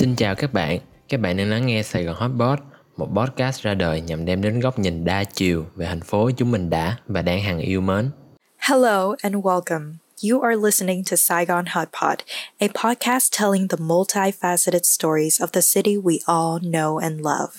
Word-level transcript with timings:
Xin 0.00 0.16
chào 0.16 0.34
các 0.34 0.52
bạn, 0.52 0.78
các 1.08 1.20
bạn 1.20 1.36
đang 1.36 1.50
lắng 1.50 1.66
nghe 1.66 1.82
Sài 1.82 2.04
Gòn 2.04 2.16
Hotbot, 2.18 2.58
một 2.96 3.08
podcast 3.16 3.62
ra 3.62 3.74
đời 3.74 4.00
nhằm 4.00 4.24
đem 4.24 4.42
đến 4.42 4.60
góc 4.60 4.78
nhìn 4.78 5.04
đa 5.04 5.24
chiều 5.24 5.66
về 5.74 5.86
thành 5.86 6.00
phố 6.00 6.30
chúng 6.36 6.50
mình 6.50 6.70
đã 6.70 6.96
và 7.06 7.22
đang 7.22 7.42
hằng 7.42 7.58
yêu 7.58 7.80
mến. 7.80 8.10
Hello 8.58 9.14
and 9.22 9.36
welcome. 9.36 9.92
You 10.30 10.40
are 10.40 10.56
listening 10.64 11.02
to 11.10 11.16
Saigon 11.16 11.64
Hotpot, 11.66 12.18
a 12.58 12.66
podcast 12.84 13.40
telling 13.40 13.68
the 13.68 13.76
multifaceted 13.76 14.82
stories 14.82 15.42
of 15.42 15.46
the 15.46 15.60
city 15.74 15.96
we 15.96 16.18
all 16.24 16.62
know 16.62 16.96
and 16.96 17.20
love. 17.20 17.52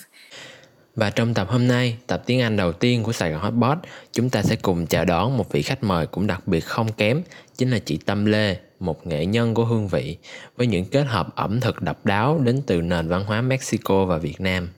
Và 0.96 1.10
trong 1.10 1.34
tập 1.34 1.48
hôm 1.50 1.68
nay, 1.68 1.96
tập 2.06 2.22
tiếng 2.26 2.40
Anh 2.40 2.56
đầu 2.56 2.72
tiên 2.72 3.02
của 3.02 3.12
Sài 3.12 3.30
Gòn 3.30 3.40
Hotbot, 3.40 3.78
chúng 4.12 4.30
ta 4.30 4.42
sẽ 4.42 4.56
cùng 4.56 4.86
chào 4.86 5.04
đón 5.04 5.36
một 5.36 5.52
vị 5.52 5.62
khách 5.62 5.84
mời 5.84 6.06
cũng 6.06 6.26
đặc 6.26 6.48
biệt 6.48 6.60
không 6.60 6.92
kém, 6.92 7.22
chính 7.56 7.70
là 7.70 7.78
chị 7.78 7.98
Tâm 8.06 8.24
Lê, 8.24 8.56
một 8.82 9.06
nghệ 9.06 9.26
nhân 9.26 9.54
của 9.54 9.64
hương 9.64 9.88
vị, 9.88 10.16
với 10.56 10.66
những 10.66 10.84
kết 10.84 11.04
hợp 11.04 11.36
ẩm 11.36 11.60
thực 11.60 11.82
độc 11.82 12.06
đáo 12.06 12.40
đến 12.44 12.62
từ 12.66 12.80
nền 12.80 13.08
văn 13.08 13.24
hóa 13.24 13.40
Mexico 13.40 14.04
và 14.04 14.18
Việt 14.18 14.40
Nam. 14.40 14.68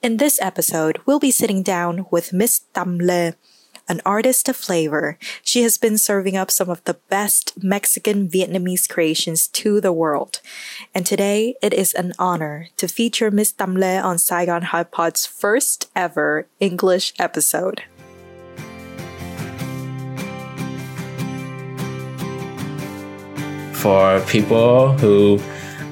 In 0.00 0.18
this 0.18 0.40
episode, 0.40 0.92
we'll 1.06 1.20
be 1.20 1.30
sitting 1.30 1.62
down 1.62 2.02
with 2.10 2.36
Miss 2.36 2.60
Tam 2.72 2.98
Le, 2.98 3.32
an 3.86 3.98
artist 4.04 4.48
of 4.48 4.56
flavor. 4.56 5.16
She 5.44 5.62
has 5.62 5.78
been 5.82 5.98
serving 5.98 6.36
up 6.36 6.50
some 6.50 6.70
of 6.70 6.78
the 6.84 6.94
best 7.08 7.52
Mexican 7.62 8.28
Vietnamese 8.28 8.88
creations 8.88 9.48
to 9.52 9.80
the 9.80 9.92
world. 9.92 10.40
And 10.94 11.06
today, 11.06 11.54
it 11.62 11.72
is 11.72 11.94
an 11.94 12.12
honor 12.18 12.66
to 12.76 12.88
feature 12.88 13.30
Miss 13.30 13.52
Tam 13.52 13.76
Le 13.76 14.00
on 14.00 14.18
Saigon 14.18 14.62
Hot 14.62 14.90
Pot's 14.90 15.26
first 15.26 15.90
ever 15.94 16.46
English 16.58 17.14
episode. 17.18 17.82
For 23.82 24.20
people 24.28 24.92
who 24.92 25.40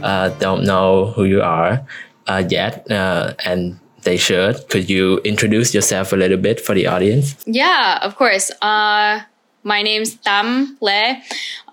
uh, 0.00 0.28
don't 0.38 0.62
know 0.62 1.06
who 1.06 1.24
you 1.24 1.42
are 1.42 1.84
uh, 2.28 2.44
yet, 2.48 2.88
uh, 2.88 3.34
and 3.44 3.80
they 4.02 4.16
should, 4.16 4.68
could 4.68 4.88
you 4.88 5.18
introduce 5.24 5.74
yourself 5.74 6.12
a 6.12 6.16
little 6.16 6.38
bit 6.38 6.60
for 6.60 6.72
the 6.72 6.86
audience? 6.86 7.34
Yeah, 7.46 7.98
of 8.02 8.14
course. 8.14 8.52
Uh, 8.62 9.22
my 9.64 9.82
name's 9.82 10.14
Tam 10.14 10.78
Le, 10.80 11.20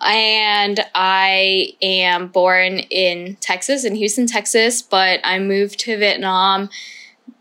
and 0.02 0.80
I 0.96 1.76
am 1.84 2.30
born 2.30 2.80
in 2.80 3.36
Texas, 3.36 3.86
in 3.86 3.94
Houston, 3.94 4.26
Texas, 4.26 4.82
but 4.82 5.20
I 5.24 5.38
moved 5.38 5.78
to 5.82 6.00
Vietnam 6.00 6.70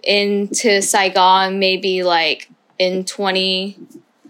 into 0.02 0.82
Saigon 0.82 1.58
maybe 1.58 2.02
like 2.02 2.50
in 2.78 3.04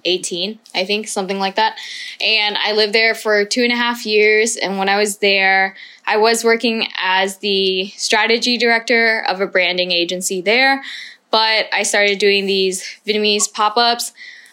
2018, 0.07 0.59
I 0.75 0.85
think, 0.85 1.09
something 1.09 1.39
like 1.39 1.57
that. 1.57 1.77
And 2.21 2.57
I 2.57 2.73
lived 2.73 2.93
there 2.93 3.15
for 3.15 3.45
two 3.45 3.62
and 3.62 3.73
a 3.73 3.77
half 3.77 4.07
years. 4.07 4.57
And 4.57 4.79
when 4.79 4.89
I 4.89 4.97
was 4.97 5.19
there, 5.19 5.77
I 6.07 6.17
was 6.17 6.45
working 6.45 6.89
as 6.99 7.39
the 7.39 7.89
strategy 7.89 8.57
director 8.57 9.25
of 9.29 9.41
a 9.41 9.47
branding 9.47 9.91
agency 9.91 10.41
there, 10.41 10.83
but 11.31 11.67
I 11.73 11.83
started 11.83 12.19
doing 12.19 12.47
these 12.47 12.84
Vietnamese 13.07 13.53
pop 13.53 13.77
ups. 13.77 14.12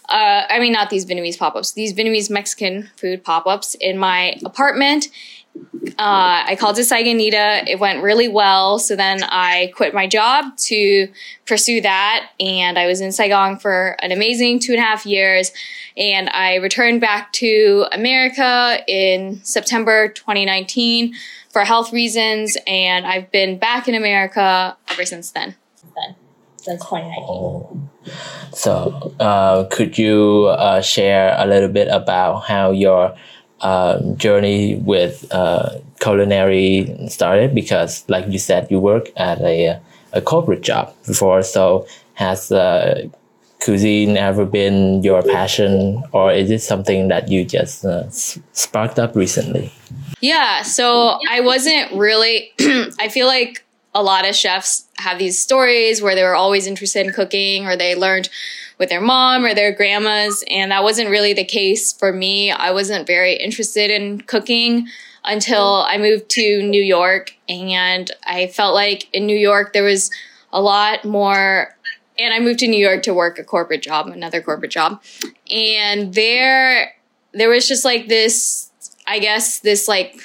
Uh, 0.10 0.44
I 0.50 0.60
mean, 0.60 0.74
not 0.74 0.90
these 0.90 1.06
Vietnamese 1.06 1.38
pop 1.38 1.56
ups, 1.56 1.72
these 1.72 1.94
Vietnamese 1.94 2.30
Mexican 2.30 2.90
food 2.98 3.24
pop 3.24 3.48
ups 3.48 3.76
in 3.76 3.98
my 3.98 4.38
apartment. 4.44 5.08
Uh, 5.56 6.44
I 6.48 6.58
called 6.60 6.78
it 6.80 6.82
Saigonita. 6.82 7.68
It 7.68 7.80
went 7.80 8.02
really 8.02 8.28
well. 8.28 8.80
So 8.80 8.96
then 8.96 9.24
I 9.24 9.72
quit 9.76 9.94
my 9.94 10.08
job 10.08 10.58
to 10.58 11.08
pursue 11.46 11.82
that. 11.82 12.32
And 12.40 12.80
I 12.80 12.88
was 12.88 13.02
in 13.02 13.12
Saigon 13.12 13.60
for 13.60 13.96
an 14.00 14.12
amazing 14.12 14.60
two 14.60 14.72
and 14.72 14.80
a 14.80 14.84
half 14.84 15.06
years. 15.06 15.52
And 15.96 16.30
I 16.30 16.56
returned 16.56 17.02
back 17.02 17.32
to 17.34 17.86
America 17.92 18.80
in 18.88 19.44
September 19.44 20.08
2019 20.08 21.14
for 21.50 21.64
health 21.64 21.94
reasons. 21.94 22.58
And 22.66 23.06
I've 23.06 23.32
been 23.32 23.60
back 23.60 23.88
in 23.88 23.94
America 23.94 24.76
ever 24.90 25.06
since 25.06 25.32
then. 25.32 25.56
Then, 25.96 26.16
since 26.58 26.84
2019. 26.86 27.90
So, 28.54 29.14
uh, 29.20 29.66
could 29.66 29.98
you 29.98 30.48
uh, 30.50 30.82
share 30.82 31.36
a 31.38 31.46
little 31.46 31.70
bit 31.70 31.88
about 31.90 32.42
how 32.42 32.72
your 32.72 33.16
uh, 33.64 34.00
journey 34.16 34.76
with 34.76 35.26
uh, 35.32 35.80
culinary 36.00 36.96
started? 37.08 37.56
Because, 37.56 38.08
like 38.08 38.28
you 38.28 38.38
said, 38.38 38.68
you 38.70 38.80
work 38.80 39.10
at 39.18 39.42
a, 39.42 39.80
a 40.12 40.22
corporate 40.22 40.62
job 40.62 40.94
before. 41.08 41.42
So, 41.42 41.88
has 42.16 42.52
uh, 42.52 43.10
cuisine 43.64 44.18
ever 44.18 44.46
been 44.46 45.02
your 45.02 45.24
passion, 45.24 46.04
or 46.12 46.32
is 46.32 46.52
it 46.52 46.62
something 46.62 47.08
that 47.08 47.30
you 47.30 47.46
just 47.46 47.86
uh, 47.86 48.10
sparked 48.10 49.00
up 49.00 49.16
recently? 49.16 49.72
Yeah, 50.20 50.62
so 50.62 51.18
I 51.30 51.40
wasn't 51.42 51.92
really, 51.94 52.54
I 53.00 53.10
feel 53.10 53.28
like 53.28 53.64
a 53.96 54.04
lot 54.04 54.28
of 54.28 54.36
chefs 54.36 54.86
have 54.98 55.20
these 55.20 55.40
stories 55.40 56.02
where 56.02 56.16
they 56.16 56.24
were 56.24 56.36
always 56.36 56.68
interested 56.68 57.06
in 57.06 57.14
cooking 57.14 57.66
or 57.66 57.76
they 57.76 57.96
learned 57.96 58.30
with 58.84 58.90
their 58.90 59.00
mom 59.00 59.46
or 59.46 59.54
their 59.54 59.72
grandmas. 59.72 60.44
And 60.50 60.72
that 60.72 60.84
wasn't 60.84 61.10
really 61.10 61.32
the 61.32 61.46
case 61.46 61.94
for 61.94 62.12
me. 62.12 62.52
I 62.52 62.72
wasn't 62.72 63.08
very 63.08 63.34
interested 63.34 63.90
in 63.90 64.20
cooking 64.20 64.90
until 65.24 65.86
I 65.88 65.98
moved 65.98 66.30
to 66.32 66.62
New 66.64 66.84
York. 66.84 67.34
And 67.48 68.12
I 68.26 68.48
felt 68.48 68.76
like 68.76 69.08
in 69.14 69.26
New 69.26 69.38
York, 69.38 69.72
there 69.72 69.86
was 69.86 70.12
a 70.52 70.62
lot 70.62 71.06
more. 71.06 71.74
And 72.20 72.34
I 72.34 72.42
moved 72.42 72.60
to 72.60 72.68
New 72.68 72.78
York 72.78 73.04
to 73.04 73.14
work 73.14 73.40
a 73.40 73.44
corporate 73.46 73.82
job, 73.82 74.08
another 74.08 74.42
corporate 74.42 74.72
job. 74.72 75.02
And 75.50 76.14
there, 76.14 76.94
there 77.32 77.48
was 77.48 77.66
just 77.66 77.86
like 77.86 78.10
this, 78.10 78.70
I 79.08 79.20
guess, 79.20 79.60
this 79.60 79.88
like 79.88 80.20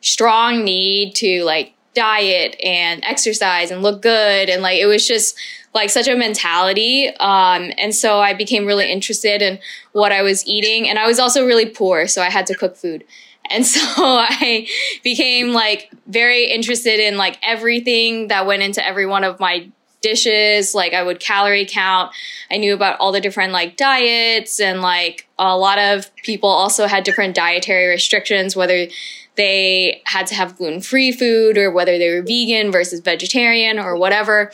strong 0.00 0.64
need 0.64 1.14
to 1.14 1.44
like 1.44 1.72
diet 1.94 2.56
and 2.62 3.04
exercise 3.04 3.70
and 3.70 3.82
look 3.82 4.02
good. 4.02 4.48
And 4.48 4.62
like 4.62 4.78
it 4.78 4.86
was 4.86 5.06
just 5.06 5.36
like 5.74 5.90
such 5.90 6.08
a 6.08 6.16
mentality. 6.16 7.08
Um, 7.20 7.72
and 7.78 7.94
so 7.94 8.18
i 8.18 8.34
became 8.34 8.66
really 8.66 8.90
interested 8.90 9.42
in 9.42 9.58
what 9.92 10.12
i 10.12 10.22
was 10.22 10.46
eating. 10.46 10.88
And 10.88 10.98
i 10.98 11.06
was 11.06 11.18
also 11.18 11.44
really 11.44 11.66
poor 11.66 12.06
so 12.06 12.22
i 12.22 12.30
had 12.30 12.46
to 12.46 12.54
cook 12.54 12.76
food. 12.76 13.04
And 13.50 13.66
so 13.74 13.80
i 13.96 14.66
became 15.02 15.52
like 15.52 15.90
very 16.06 16.50
interested 16.50 17.00
in 17.00 17.16
like 17.16 17.38
everything 17.42 18.28
that 18.28 18.46
went 18.46 18.62
into 18.62 18.86
every 18.86 19.06
one 19.06 19.24
of 19.24 19.40
my 19.40 19.68
dishes. 20.00 20.74
Like 20.74 20.94
i 20.94 21.02
would 21.02 21.20
calorie 21.20 21.66
count. 21.66 22.12
I 22.50 22.56
knew 22.56 22.74
about 22.74 22.98
all 23.00 23.12
the 23.12 23.20
different 23.20 23.52
like 23.52 23.76
diets. 23.76 24.60
And 24.60 24.80
like 24.80 25.28
a 25.38 25.56
lot 25.56 25.78
of 25.78 26.14
people 26.16 26.48
also 26.48 26.86
had 26.86 27.04
different 27.04 27.34
dietary 27.34 27.88
restrictions 27.88 28.56
whether 28.56 28.88
they 29.36 30.02
had 30.04 30.26
to 30.28 30.34
have 30.34 30.56
gluten 30.56 30.80
free 30.80 31.12
food 31.12 31.56
or 31.56 31.70
whether 31.70 31.98
they 31.98 32.14
were 32.14 32.22
vegan 32.22 32.70
versus 32.70 33.00
vegetarian 33.00 33.78
or 33.78 33.96
whatever. 33.96 34.52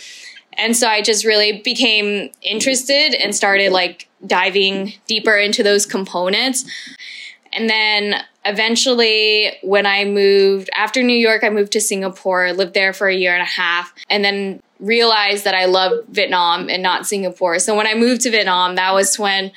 And 0.57 0.77
so 0.77 0.89
I 0.89 1.03
just 1.03 1.25
really 1.25 1.61
became 1.63 2.31
interested 2.43 3.15
and 3.15 3.35
started 3.35 3.73
like 3.73 4.09
diving 4.27 4.95
deeper 5.07 5.37
into 5.37 5.63
those 5.63 5.87
components. 5.87 6.65
And 7.53 7.71
then 7.71 8.23
eventually, 8.45 9.57
when 9.63 9.87
I 9.87 10.05
moved 10.05 10.69
after 10.75 11.03
New 11.03 11.17
York, 11.17 11.45
I 11.45 11.51
moved 11.51 11.73
to 11.73 11.81
Singapore, 11.81 12.53
lived 12.53 12.75
there 12.75 12.93
for 12.93 13.09
a 13.09 13.15
year 13.15 13.33
and 13.33 13.43
a 13.43 13.47
half, 13.47 13.95
and 14.11 14.25
then 14.25 14.61
realized 14.81 15.45
that 15.45 15.55
I 15.55 15.65
loved 15.65 16.09
Vietnam 16.09 16.69
and 16.69 16.83
not 16.83 17.07
Singapore. 17.07 17.59
So 17.59 17.75
when 17.75 17.87
I 17.87 17.95
moved 17.95 18.23
to 18.23 18.31
Vietnam, 18.31 18.75
that 18.77 18.93
was 18.93 19.19
when 19.19 19.51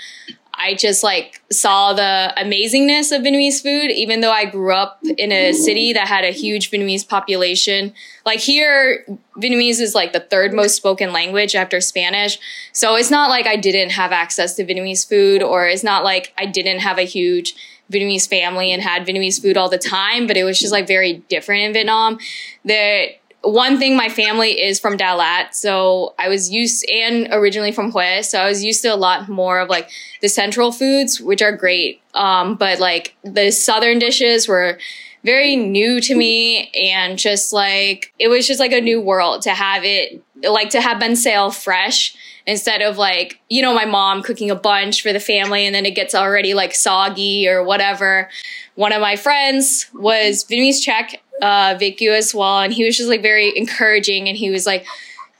I 0.61 0.75
just 0.75 1.03
like 1.03 1.41
saw 1.51 1.93
the 1.93 2.33
amazingness 2.37 3.15
of 3.15 3.23
Vietnamese 3.23 3.61
food, 3.63 3.91
even 3.91 4.21
though 4.21 4.31
I 4.31 4.45
grew 4.45 4.73
up 4.73 4.99
in 5.17 5.31
a 5.31 5.53
city 5.53 5.93
that 5.93 6.07
had 6.07 6.23
a 6.23 6.31
huge 6.31 6.69
Vietnamese 6.69 7.07
population. 7.07 7.93
Like 8.25 8.39
here, 8.39 9.03
Vietnamese 9.37 9.81
is 9.81 9.95
like 9.95 10.13
the 10.13 10.19
third 10.19 10.53
most 10.53 10.75
spoken 10.75 11.11
language 11.11 11.55
after 11.55 11.81
Spanish. 11.81 12.37
So 12.73 12.95
it's 12.95 13.09
not 13.09 13.29
like 13.29 13.47
I 13.47 13.55
didn't 13.55 13.91
have 13.91 14.11
access 14.11 14.53
to 14.55 14.65
Vietnamese 14.65 15.07
food, 15.07 15.41
or 15.41 15.67
it's 15.67 15.83
not 15.83 16.03
like 16.03 16.33
I 16.37 16.45
didn't 16.45 16.79
have 16.79 16.99
a 16.99 17.03
huge 17.03 17.55
Vietnamese 17.91 18.29
family 18.29 18.71
and 18.71 18.81
had 18.81 19.05
Vietnamese 19.05 19.41
food 19.41 19.57
all 19.57 19.69
the 19.69 19.77
time, 19.77 20.27
but 20.27 20.37
it 20.37 20.43
was 20.43 20.59
just 20.59 20.71
like 20.71 20.87
very 20.87 21.13
different 21.27 21.63
in 21.63 21.73
Vietnam. 21.73 22.19
The 22.63 23.15
one 23.43 23.79
thing 23.79 23.97
my 23.97 24.09
family 24.09 24.61
is 24.61 24.79
from 24.79 24.97
Dalat, 24.97 25.53
so 25.53 26.13
I 26.19 26.29
was 26.29 26.51
used 26.51 26.85
and 26.89 27.27
originally 27.31 27.71
from 27.71 27.91
Hue, 27.91 28.21
so 28.23 28.39
I 28.39 28.47
was 28.47 28.63
used 28.63 28.83
to 28.83 28.89
a 28.89 28.95
lot 28.95 29.29
more 29.29 29.59
of 29.59 29.69
like 29.69 29.89
the 30.21 30.29
central 30.29 30.71
foods, 30.71 31.19
which 31.19 31.41
are 31.41 31.55
great. 31.55 32.01
Um, 32.13 32.55
but 32.55 32.79
like 32.79 33.15
the 33.23 33.51
southern 33.51 33.97
dishes 33.97 34.47
were 34.47 34.77
very 35.23 35.55
new 35.55 36.01
to 36.01 36.15
me 36.15 36.69
and 36.71 37.17
just 37.17 37.53
like 37.53 38.13
it 38.19 38.27
was 38.27 38.47
just 38.47 38.59
like 38.59 38.71
a 38.71 38.81
new 38.81 38.99
world 38.99 39.43
to 39.43 39.51
have 39.51 39.83
it 39.83 40.23
like 40.43 40.71
to 40.71 40.81
have 40.81 40.99
been 40.99 41.15
sale 41.15 41.51
fresh 41.51 42.15
instead 42.47 42.81
of 42.81 42.97
like 42.97 43.39
you 43.47 43.61
know 43.61 43.73
my 43.73 43.85
mom 43.85 44.23
cooking 44.23 44.49
a 44.49 44.55
bunch 44.55 45.03
for 45.03 45.13
the 45.13 45.19
family 45.19 45.65
and 45.65 45.75
then 45.75 45.85
it 45.85 45.93
gets 45.93 46.15
already 46.15 46.55
like 46.55 46.73
soggy 46.73 47.47
or 47.47 47.63
whatever 47.63 48.29
one 48.75 48.91
of 48.91 49.01
my 49.01 49.15
friends 49.15 49.87
was 49.93 50.43
Vietnamese 50.45 50.81
Czech 50.81 51.21
uh, 51.41 51.75
Vic 51.79 52.01
as 52.01 52.33
well, 52.33 52.59
and 52.59 52.73
he 52.73 52.85
was 52.85 52.97
just 52.97 53.09
like 53.09 53.21
very 53.21 53.55
encouraging, 53.57 54.27
and 54.27 54.37
he 54.37 54.49
was 54.49 54.65
like, 54.65 54.85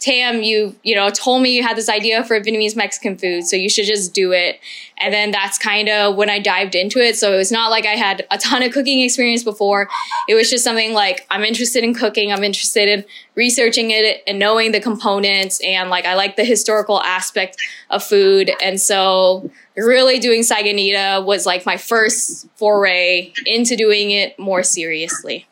Tam, 0.02 0.42
you 0.42 0.76
you 0.82 0.96
know 0.96 1.12
told 1.12 1.44
me 1.44 1.56
you 1.56 1.62
had 1.62 1.78
this 1.78 1.88
idea 1.88 2.24
for 2.24 2.40
Vietnamese 2.40 2.76
Mexican 2.76 3.16
food, 3.18 3.46
so 3.46 3.56
you 3.56 3.70
should 3.70 3.86
just 3.86 4.16
do 4.16 4.32
it. 4.32 4.60
And 4.98 5.14
then 5.14 5.30
that's 5.30 5.60
kind 5.60 5.90
of 5.90 6.16
when 6.16 6.28
I 6.28 6.40
dived 6.40 6.74
into 6.74 7.00
it. 7.00 7.18
So 7.18 7.34
it 7.34 7.38
was 7.38 7.52
not 7.52 7.70
like 7.70 7.86
I 7.86 7.96
had 7.96 8.26
a 8.32 8.40
ton 8.40 8.64
of 8.64 8.72
cooking 8.72 9.02
experience 9.02 9.44
before. 9.44 9.90
It 10.28 10.34
was 10.34 10.50
just 10.50 10.64
something 10.64 10.94
like 10.94 11.28
I'm 11.30 11.44
interested 11.44 11.84
in 11.84 11.94
cooking. 11.94 12.32
I'm 12.32 12.44
interested 12.44 12.90
in 12.90 13.06
researching 13.36 13.92
it 13.92 14.24
and 14.26 14.40
knowing 14.40 14.72
the 14.72 14.80
components, 14.80 15.62
and 15.64 15.92
like 15.92 16.06
I 16.06 16.16
like 16.16 16.36
the 16.36 16.46
historical 16.46 17.00
aspect 17.04 17.58
of 17.92 18.04
food. 18.04 18.50
And 18.64 18.82
so 18.82 19.52
really 19.76 20.18
doing 20.18 20.42
Saigonita 20.42 21.24
was 21.24 21.46
like 21.46 21.64
my 21.64 21.78
first 21.78 22.48
foray 22.56 23.34
into 23.46 23.76
doing 23.76 24.10
it 24.10 24.38
more 24.40 24.64
seriously. 24.64 25.46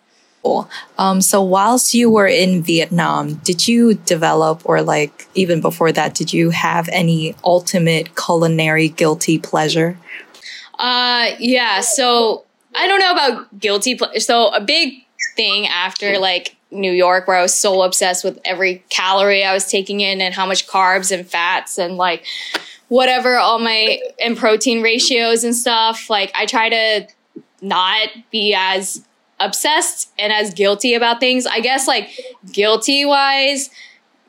Um, 0.98 1.22
so 1.22 1.42
whilst 1.42 1.94
you 1.94 2.10
were 2.10 2.28
in 2.28 2.64
Vietnam, 2.64 3.36
did 3.44 3.68
you 3.68 3.96
develop 3.96 4.62
or 4.66 4.82
like 4.82 5.28
even 5.36 5.62
before 5.62 5.92
that, 5.92 6.16
did 6.16 6.34
you 6.34 6.50
have 6.52 6.90
any 6.92 7.36
ultimate 7.44 8.16
culinary 8.16 8.90
guilty 8.90 9.40
pleasure? 9.40 9.98
Uh, 10.78 11.32
yeah. 11.40 11.82
So 11.82 12.46
I 12.76 12.88
don't 12.88 13.00
know 13.00 13.12
about 13.12 13.60
guilty 13.60 13.96
pleasure. 13.96 14.20
So 14.20 14.50
a 14.50 14.62
big 14.62 14.94
thing 15.36 15.68
after 15.68 16.18
like 16.18 16.56
New 16.72 16.92
York, 16.92 17.28
where 17.28 17.38
I 17.38 17.42
was 17.42 17.54
so 17.54 17.82
obsessed 17.82 18.24
with 18.24 18.40
every 18.46 18.84
calorie 18.90 19.44
I 19.44 19.54
was 19.54 19.66
taking 19.66 20.02
in 20.02 20.22
and 20.22 20.34
how 20.34 20.46
much 20.46 20.68
carbs 20.68 21.12
and 21.12 21.28
fats 21.28 21.78
and 21.78 21.98
like 21.98 22.26
whatever 22.90 23.38
all 23.38 23.60
my 23.60 24.00
and 24.24 24.38
protein 24.38 24.82
ratios 24.82 25.44
and 25.44 25.56
stuff. 25.56 26.10
Like 26.10 26.32
I 26.36 26.46
try 26.46 26.70
to 26.70 27.08
not 27.62 28.10
be 28.32 28.54
as 28.58 29.04
obsessed 29.40 30.12
and 30.20 30.32
as 30.34 30.54
guilty 30.54 30.94
about 30.94 31.20
things. 31.20 31.46
I 31.46 31.60
guess 31.60 31.88
like 31.88 32.10
guilty 32.52 33.06
wise, 33.06 33.70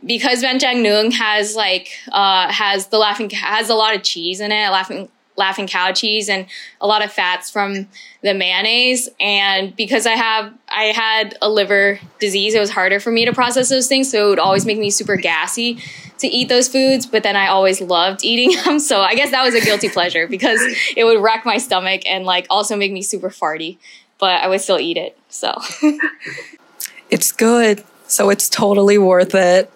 because 0.05 0.43
banh 0.43 0.59
trang 0.59 0.83
nuong 0.83 1.13
has 1.13 1.55
like 1.55 1.89
uh 2.13 2.51
has 2.51 2.87
the 2.87 2.99
laughing 2.99 3.31
has 3.31 3.69
a 3.69 3.75
lot 3.75 3.95
of 3.95 4.03
cheese 4.03 4.41
in 4.41 4.53
it, 4.53 4.71
laughing 4.71 5.09
laughing 5.37 5.67
cow 5.67 5.91
cheese 5.91 6.29
and 6.29 6.45
a 6.83 6.87
lot 6.87 7.03
of 7.03 7.11
fats 7.11 7.51
from 7.51 7.89
the 8.23 8.35
mayonnaise 8.35 9.09
and 9.21 9.75
because 9.75 10.05
I 10.07 10.13
have 10.13 10.53
I 10.69 10.85
had 10.85 11.37
a 11.41 11.49
liver 11.49 11.99
disease, 12.19 12.55
it 12.55 12.61
was 12.61 12.71
harder 12.71 13.01
for 13.01 13.11
me 13.11 13.25
to 13.25 13.33
process 13.33 13.71
those 13.71 13.89
things, 13.89 14.11
so 14.11 14.27
it 14.27 14.31
would 14.31 14.39
always 14.39 14.67
make 14.67 14.79
me 14.79 14.91
super 14.91 15.17
gassy 15.17 15.79
to 16.19 16.27
eat 16.27 16.51
those 16.51 16.69
foods, 16.69 17.07
but 17.07 17.23
then 17.23 17.35
I 17.35 17.47
always 17.47 17.81
loved 17.81 18.23
eating 18.23 18.55
them. 18.65 18.79
So 18.79 19.01
I 19.01 19.15
guess 19.15 19.31
that 19.31 19.43
was 19.43 19.55
a 19.55 19.61
guilty 19.63 19.89
pleasure 19.89 20.29
because 20.29 20.61
it 20.95 21.05
would 21.05 21.23
wreck 21.23 21.47
my 21.47 21.57
stomach 21.57 22.03
and 22.07 22.27
like 22.27 22.47
also 22.51 22.77
make 22.77 22.93
me 22.93 23.01
super 23.01 23.31
farty 23.31 23.79
but 24.21 24.43
I 24.43 24.49
would 24.49 24.61
still 24.61 24.79
eat 24.79 24.97
it. 24.97 25.19
So 25.29 25.59
it's 27.11 27.33
good. 27.33 27.83
So 28.07 28.31
it's 28.31 28.49
totally 28.49 28.99
worth 28.99 29.35
it. 29.35 29.73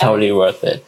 Totally 0.00 0.32
worth 0.32 0.62
it. 0.64 0.84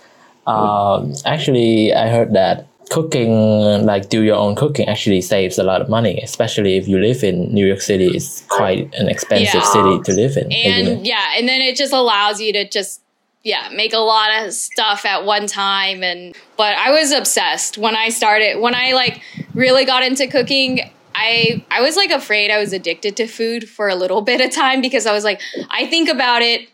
Um, 0.46 1.14
actually, 1.26 1.92
I 1.92 2.08
heard 2.08 2.32
that 2.34 2.66
cooking, 2.90 3.86
like 3.86 4.08
do 4.08 4.22
your 4.22 4.36
own 4.36 4.54
cooking, 4.54 4.88
actually 4.88 5.20
saves 5.20 5.58
a 5.58 5.62
lot 5.62 5.80
of 5.80 5.88
money, 5.88 6.20
especially 6.22 6.76
if 6.76 6.88
you 6.88 6.98
live 6.98 7.22
in 7.22 7.52
New 7.52 7.66
York 7.66 7.80
City. 7.80 8.08
It's 8.08 8.42
quite 8.46 8.92
an 8.94 9.08
expensive 9.08 9.54
yeah. 9.54 9.72
city 9.72 10.00
to 10.04 10.12
live 10.12 10.36
in. 10.36 10.52
And 10.52 11.06
yeah, 11.06 11.34
and 11.36 11.48
then 11.48 11.60
it 11.60 11.76
just 11.76 11.92
allows 11.92 12.40
you 12.40 12.52
to 12.52 12.68
just 12.68 13.00
yeah 13.42 13.70
make 13.72 13.92
a 13.94 13.98
lot 13.98 14.44
of 14.44 14.52
stuff 14.52 15.06
at 15.06 15.24
one 15.24 15.46
time 15.46 16.02
and 16.02 16.36
but 16.58 16.76
i 16.76 16.90
was 16.90 17.10
obsessed 17.10 17.78
when 17.78 17.96
i 17.96 18.10
started 18.10 18.60
when 18.60 18.74
i 18.74 18.92
like 18.92 19.22
really 19.54 19.86
got 19.86 20.02
into 20.02 20.26
cooking 20.26 20.90
I 21.20 21.64
I 21.70 21.82
was 21.82 21.96
like 21.96 22.10
afraid 22.10 22.50
I 22.50 22.58
was 22.58 22.72
addicted 22.72 23.16
to 23.18 23.26
food 23.26 23.68
for 23.68 23.88
a 23.88 23.94
little 23.94 24.22
bit 24.22 24.40
of 24.40 24.50
time 24.50 24.80
because 24.80 25.06
I 25.06 25.12
was 25.12 25.22
like 25.22 25.40
I 25.70 25.86
think 25.86 26.08
about 26.08 26.40
it 26.40 26.68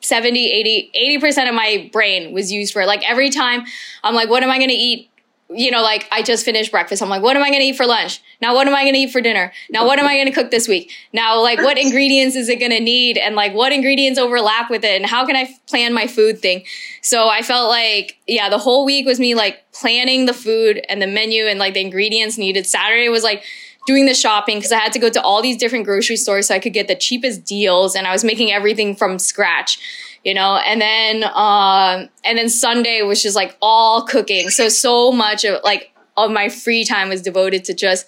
70 0.00 0.50
80 0.50 1.18
80% 1.20 1.48
of 1.48 1.54
my 1.54 1.90
brain 1.92 2.32
was 2.32 2.52
used 2.52 2.72
for 2.72 2.82
it. 2.82 2.86
like 2.86 3.08
every 3.08 3.30
time 3.30 3.64
I'm 4.04 4.14
like 4.14 4.30
what 4.30 4.44
am 4.44 4.50
I 4.50 4.58
going 4.58 4.70
to 4.70 4.74
eat 4.74 5.10
you 5.54 5.70
know, 5.70 5.82
like 5.82 6.08
I 6.10 6.22
just 6.22 6.44
finished 6.44 6.70
breakfast. 6.70 7.02
I'm 7.02 7.08
like, 7.08 7.22
what 7.22 7.36
am 7.36 7.42
I 7.42 7.48
going 7.48 7.60
to 7.60 7.66
eat 7.66 7.76
for 7.76 7.86
lunch? 7.86 8.22
Now, 8.40 8.54
what 8.54 8.66
am 8.66 8.74
I 8.74 8.82
going 8.82 8.94
to 8.94 9.00
eat 9.00 9.12
for 9.12 9.20
dinner? 9.20 9.52
Now, 9.70 9.86
what 9.86 9.98
am 9.98 10.06
I 10.06 10.14
going 10.14 10.26
to 10.26 10.32
cook 10.32 10.50
this 10.50 10.66
week? 10.66 10.92
Now, 11.12 11.40
like, 11.40 11.58
what 11.58 11.78
ingredients 11.84 12.36
is 12.36 12.48
it 12.48 12.58
going 12.58 12.70
to 12.70 12.80
need? 12.80 13.18
And 13.18 13.36
like, 13.36 13.54
what 13.54 13.72
ingredients 13.72 14.18
overlap 14.18 14.70
with 14.70 14.84
it? 14.84 14.96
And 14.96 15.06
how 15.06 15.26
can 15.26 15.36
I 15.36 15.54
plan 15.66 15.92
my 15.92 16.06
food 16.06 16.40
thing? 16.40 16.64
So 17.02 17.28
I 17.28 17.42
felt 17.42 17.68
like, 17.68 18.18
yeah, 18.26 18.48
the 18.48 18.58
whole 18.58 18.84
week 18.84 19.06
was 19.06 19.20
me 19.20 19.34
like 19.34 19.62
planning 19.72 20.26
the 20.26 20.34
food 20.34 20.84
and 20.88 21.02
the 21.02 21.06
menu 21.06 21.46
and 21.46 21.58
like 21.58 21.74
the 21.74 21.80
ingredients 21.80 22.38
needed. 22.38 22.66
Saturday 22.66 23.08
was 23.08 23.22
like, 23.22 23.44
doing 23.86 24.06
the 24.06 24.14
shopping 24.14 24.58
because 24.58 24.72
I 24.72 24.78
had 24.78 24.92
to 24.92 24.98
go 24.98 25.10
to 25.10 25.22
all 25.22 25.42
these 25.42 25.56
different 25.56 25.84
grocery 25.84 26.16
stores 26.16 26.48
so 26.48 26.54
I 26.54 26.58
could 26.58 26.72
get 26.72 26.88
the 26.88 26.94
cheapest 26.94 27.44
deals 27.44 27.94
and 27.94 28.06
I 28.06 28.12
was 28.12 28.24
making 28.24 28.52
everything 28.52 28.94
from 28.96 29.18
scratch 29.18 29.78
you 30.24 30.34
know? 30.34 30.56
And 30.56 30.80
then 30.80 31.24
um 31.24 32.08
and 32.22 32.38
then 32.38 32.48
sunday 32.48 33.02
was 33.02 33.20
just 33.20 33.34
like 33.34 33.56
all 33.60 34.06
cooking. 34.06 34.50
So 34.50 34.68
so 34.68 35.10
much 35.10 35.44
of 35.44 35.60
like 35.64 35.92
of 36.16 36.30
my 36.30 36.48
free 36.48 36.84
time 36.84 37.08
was 37.08 37.22
devoted 37.22 37.64
to 37.64 37.74
just 37.74 38.06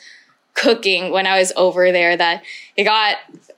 cooking 0.55 1.11
when 1.11 1.27
i 1.27 1.39
was 1.39 1.53
over 1.57 1.91
there 1.91 2.17
that 2.17 2.43
it 2.77 2.85
got 2.85 3.17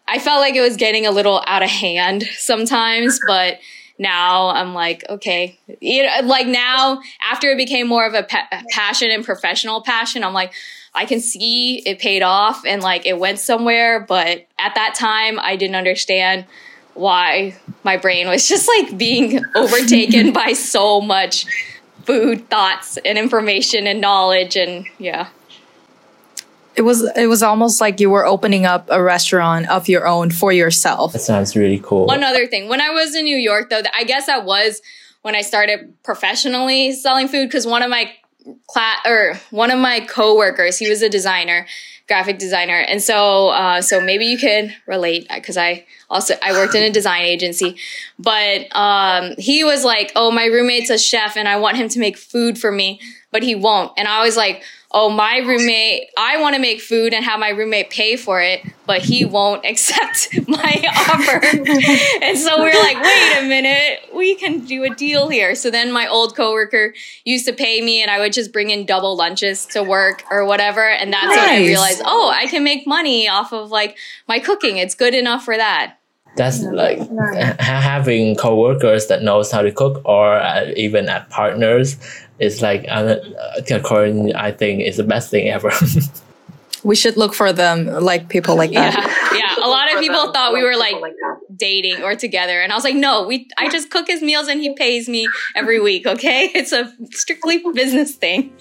i 0.08 0.18
felt 0.18 0.40
like 0.40 0.54
it 0.54 0.62
was 0.62 0.76
getting 0.76 1.06
a 1.06 1.10
little 1.10 1.42
out 1.46 1.62
of 1.62 1.68
hand 1.68 2.24
sometimes 2.36 3.20
but 3.26 3.58
now 3.98 4.48
i'm 4.48 4.72
like 4.72 5.04
okay. 5.08 5.58
You 5.80 6.04
know 6.04 6.10
like 6.24 6.46
now 6.46 7.00
after 7.30 7.50
it 7.50 7.56
became 7.56 7.86
more 7.86 8.06
of 8.06 8.14
a 8.14 8.22
pa- 8.22 8.48
passion 8.70 9.10
and 9.10 9.24
professional 9.24 9.82
passion 9.82 10.24
i'm 10.24 10.32
like 10.32 10.52
i 10.96 11.04
can 11.04 11.20
see 11.20 11.82
it 11.86 11.98
paid 11.98 12.22
off 12.22 12.64
and 12.66 12.82
like 12.82 13.06
it 13.06 13.18
went 13.18 13.38
somewhere 13.38 14.00
but 14.00 14.46
at 14.58 14.74
that 14.74 14.94
time 14.94 15.38
i 15.40 15.54
didn't 15.54 15.76
understand 15.76 16.44
why 16.96 17.54
my 17.84 17.96
brain 17.96 18.28
was 18.28 18.48
just 18.48 18.68
like 18.68 18.96
being 18.98 19.40
overtaken 19.54 20.32
by 20.32 20.52
so 20.52 21.00
much 21.00 21.46
food 22.04 22.48
thoughts 22.48 22.98
and 23.04 23.18
information 23.18 23.86
and 23.86 24.00
knowledge 24.00 24.56
and 24.56 24.86
yeah. 24.98 25.28
It 26.76 26.82
was 26.82 27.02
it 27.16 27.26
was 27.26 27.42
almost 27.42 27.80
like 27.80 28.00
you 28.00 28.10
were 28.10 28.26
opening 28.26 28.66
up 28.66 28.88
a 28.90 29.02
restaurant 29.02 29.68
of 29.70 29.88
your 29.88 30.06
own 30.06 30.30
for 30.30 30.52
yourself. 30.52 31.14
That 31.14 31.20
sounds 31.20 31.56
really 31.56 31.78
cool. 31.78 32.06
One 32.06 32.22
other 32.22 32.46
thing. 32.46 32.68
When 32.68 32.80
i 32.80 32.90
was 32.90 33.14
in 33.14 33.24
new 33.24 33.36
york 33.36 33.70
though 33.70 33.82
i 33.94 34.04
guess 34.04 34.26
that 34.26 34.44
was 34.44 34.82
when 35.22 35.34
i 35.34 35.40
started 35.40 35.92
professionally 36.04 36.92
selling 36.92 37.28
food 37.28 37.48
because 37.48 37.66
one 37.66 37.82
of 37.82 37.90
my 37.90 38.12
class 38.66 38.98
or 39.06 39.34
one 39.50 39.70
of 39.70 39.78
my 39.78 40.00
coworkers 40.00 40.78
he 40.78 40.88
was 40.88 41.02
a 41.02 41.08
designer 41.08 41.66
graphic 42.06 42.38
designer. 42.38 42.78
And 42.78 43.02
so 43.02 43.48
uh, 43.48 43.82
so 43.82 44.00
maybe 44.00 44.26
you 44.26 44.38
can 44.38 44.74
relate 44.86 45.26
because 45.32 45.56
i 45.56 45.84
also 46.08 46.34
I 46.42 46.52
worked 46.52 46.74
in 46.74 46.84
a 46.84 46.90
design 46.90 47.22
agency, 47.22 47.76
but 48.16 48.68
um, 48.76 49.34
he 49.38 49.64
was 49.64 49.84
like, 49.84 50.12
"Oh, 50.14 50.30
my 50.30 50.44
roommate's 50.44 50.88
a 50.88 50.98
chef, 50.98 51.36
and 51.36 51.48
I 51.48 51.56
want 51.56 51.78
him 51.78 51.88
to 51.88 51.98
make 51.98 52.16
food 52.16 52.58
for 52.58 52.70
me, 52.70 53.00
but 53.36 53.42
he 53.42 53.54
won't." 53.54 53.92
And 53.98 54.08
I 54.08 54.22
was 54.22 54.34
like, 54.34 54.62
"Oh, 54.92 55.10
my 55.10 55.40
roommate, 55.44 56.08
I 56.16 56.40
want 56.40 56.54
to 56.54 56.60
make 56.60 56.80
food 56.80 57.12
and 57.12 57.22
have 57.22 57.38
my 57.38 57.50
roommate 57.50 57.90
pay 57.90 58.16
for 58.16 58.40
it, 58.40 58.62
but 58.86 59.02
he 59.02 59.26
won't 59.26 59.66
accept 59.70 60.30
my 60.48 60.74
offer." 61.10 61.44
and 62.22 62.38
so 62.38 62.62
we 62.62 62.70
are 62.70 62.82
like, 62.82 63.02
"Wait 63.02 63.38
a 63.38 63.46
minute, 63.46 64.08
we 64.14 64.34
can 64.36 64.60
do 64.60 64.84
a 64.84 64.90
deal 64.90 65.28
here." 65.28 65.54
So 65.54 65.70
then 65.70 65.92
my 65.92 66.06
old 66.06 66.34
coworker 66.34 66.94
used 67.26 67.44
to 67.44 67.52
pay 67.52 67.82
me, 67.82 68.00
and 68.00 68.10
I 68.10 68.18
would 68.20 68.32
just 68.32 68.54
bring 68.54 68.70
in 68.70 68.86
double 68.86 69.14
lunches 69.14 69.66
to 69.66 69.82
work 69.82 70.24
or 70.30 70.46
whatever, 70.46 70.88
and 70.88 71.12
that's 71.12 71.26
nice. 71.26 71.36
when 71.36 71.48
I 71.48 71.58
realized, 71.58 72.00
"Oh, 72.02 72.32
I 72.34 72.46
can 72.46 72.64
make 72.64 72.86
money 72.86 73.28
off 73.28 73.52
of 73.52 73.70
like 73.70 73.98
my 74.26 74.38
cooking. 74.38 74.78
It's 74.78 74.94
good 74.94 75.14
enough 75.14 75.44
for 75.44 75.58
that." 75.58 75.98
that's 76.36 76.62
like 76.62 76.98
having 77.58 78.36
coworkers 78.36 79.06
that 79.06 79.22
knows 79.22 79.50
how 79.50 79.62
to 79.62 79.72
cook 79.72 80.02
or 80.04 80.34
uh, 80.34 80.70
even 80.76 81.08
at 81.08 81.28
partners 81.30 81.96
is 82.38 82.62
like 82.62 82.84
uh, 82.88 83.16
according 83.70 84.34
i 84.34 84.50
think 84.50 84.82
is 84.82 84.96
the 84.96 85.04
best 85.04 85.30
thing 85.30 85.48
ever. 85.48 85.70
We 86.84 86.94
should 86.94 87.16
look 87.16 87.34
for 87.34 87.52
them 87.52 87.86
like 87.86 88.28
people 88.28 88.54
like 88.54 88.70
that. 88.70 88.94
Yeah 88.94 89.26
yeah. 89.36 89.66
A 89.66 89.68
lot 89.68 89.92
of 89.92 90.00
people 90.00 90.32
thought 90.32 90.52
we 90.52 90.62
were 90.62 90.76
like 90.76 90.96
dating 91.54 92.02
or 92.02 92.14
together 92.14 92.60
and 92.60 92.72
i 92.72 92.74
was 92.74 92.84
like 92.84 92.94
no 92.94 93.26
we 93.26 93.48
i 93.56 93.68
just 93.68 93.90
cook 93.90 94.06
his 94.06 94.22
meals 94.22 94.46
and 94.48 94.60
he 94.60 94.74
pays 94.74 95.08
me 95.08 95.26
every 95.54 95.80
week 95.80 96.06
okay? 96.06 96.50
It's 96.54 96.72
a 96.72 96.92
strictly 97.12 97.62
business 97.74 98.14
thing. 98.14 98.52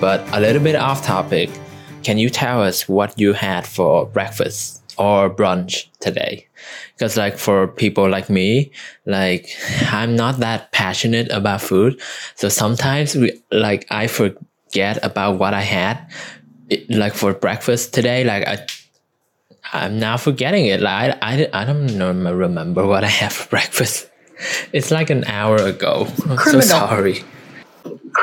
But 0.00 0.20
a 0.32 0.40
little 0.40 0.62
bit 0.62 0.74
off 0.74 1.04
topic 1.04 1.50
can 2.02 2.18
you 2.18 2.30
tell 2.30 2.62
us 2.62 2.88
what 2.88 3.18
you 3.18 3.32
had 3.32 3.64
for 3.66 4.06
breakfast 4.06 4.82
or 4.98 5.30
brunch 5.30 5.86
today? 6.00 6.48
Because 6.94 7.16
like 7.16 7.38
for 7.38 7.68
people 7.68 8.08
like 8.08 8.30
me, 8.30 8.70
like 9.06 9.48
I'm 9.90 10.14
not 10.14 10.38
that 10.38 10.72
passionate 10.72 11.30
about 11.30 11.60
food. 11.60 12.00
So 12.36 12.48
sometimes 12.48 13.14
we 13.14 13.40
like 13.50 13.86
I 13.90 14.06
forget 14.06 15.04
about 15.04 15.38
what 15.38 15.54
I 15.54 15.62
had. 15.62 16.06
It, 16.70 16.88
like 16.90 17.14
for 17.14 17.34
breakfast 17.34 17.92
today, 17.92 18.24
like 18.24 18.46
I 18.46 18.66
I'm 19.72 19.98
now 19.98 20.16
forgetting 20.16 20.66
it. 20.66 20.80
Like 20.80 21.18
I, 21.22 21.48
I, 21.52 21.62
I 21.62 21.64
don't 21.64 21.98
remember 21.98 22.86
what 22.86 23.04
I 23.04 23.08
had 23.08 23.32
for 23.32 23.48
breakfast. 23.56 24.08
It's 24.72 24.90
like 24.90 25.10
an 25.10 25.24
hour 25.24 25.56
ago. 25.56 26.08
I'm 26.28 26.38
so 26.38 26.60
sorry. 26.60 27.24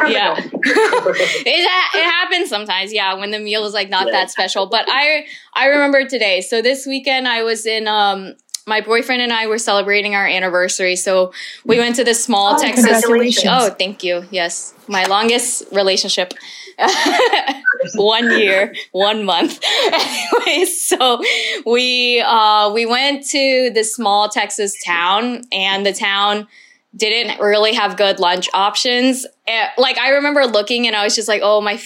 Yeah, 0.08 0.36
it 0.54 1.68
ha- 1.68 1.92
it 1.96 2.04
happens 2.04 2.50
sometimes. 2.50 2.94
Yeah, 2.94 3.16
when 3.16 3.32
the 3.32 3.40
meal 3.40 3.66
is 3.66 3.74
like 3.74 3.90
not 3.90 4.08
that 4.12 4.30
special. 4.30 4.68
But 4.68 4.86
I 4.88 5.26
I 5.54 5.66
remember 5.66 6.06
today. 6.06 6.42
So 6.42 6.62
this 6.62 6.86
weekend 6.86 7.28
I 7.28 7.44
was 7.44 7.66
in 7.66 7.88
um 7.88 8.36
my 8.70 8.82
boyfriend 8.82 9.22
and 9.22 9.34
I 9.34 9.48
were 9.48 9.58
celebrating 9.58 10.16
our 10.16 10.26
anniversary. 10.28 10.96
So 10.96 11.34
we 11.66 11.78
went 11.78 11.96
to 11.98 12.04
this 12.04 12.24
small 12.24 12.56
Oh, 12.56 12.62
Texas. 12.62 13.04
Oh, 13.46 13.70
thank 13.72 14.04
you. 14.04 14.26
Yes, 14.32 14.74
my 14.88 15.06
longest 15.06 15.64
relationship. 15.72 16.34
one 17.96 18.32
year, 18.40 18.74
one 18.94 19.26
month. 19.26 19.60
Anyways, 19.94 20.82
so 20.82 21.22
we 21.66 22.22
uh, 22.26 22.72
we 22.74 22.86
went 22.86 23.26
to 23.28 23.72
this 23.74 23.94
small 23.94 24.30
Texas 24.30 24.82
town, 24.86 25.42
and 25.52 25.86
the 25.86 25.92
town 25.92 26.48
didn't 26.96 27.40
really 27.40 27.74
have 27.74 27.98
good 27.98 28.20
lunch 28.20 28.50
options. 28.54 29.26
Eh, 29.48 29.68
like 29.78 29.98
I 30.00 30.10
remember 30.10 30.46
looking, 30.46 30.88
and 30.88 30.96
I 30.96 31.04
was 31.04 31.16
just 31.16 31.28
like, 31.28 31.42
"Oh 31.44 31.62
my!" 31.62 31.80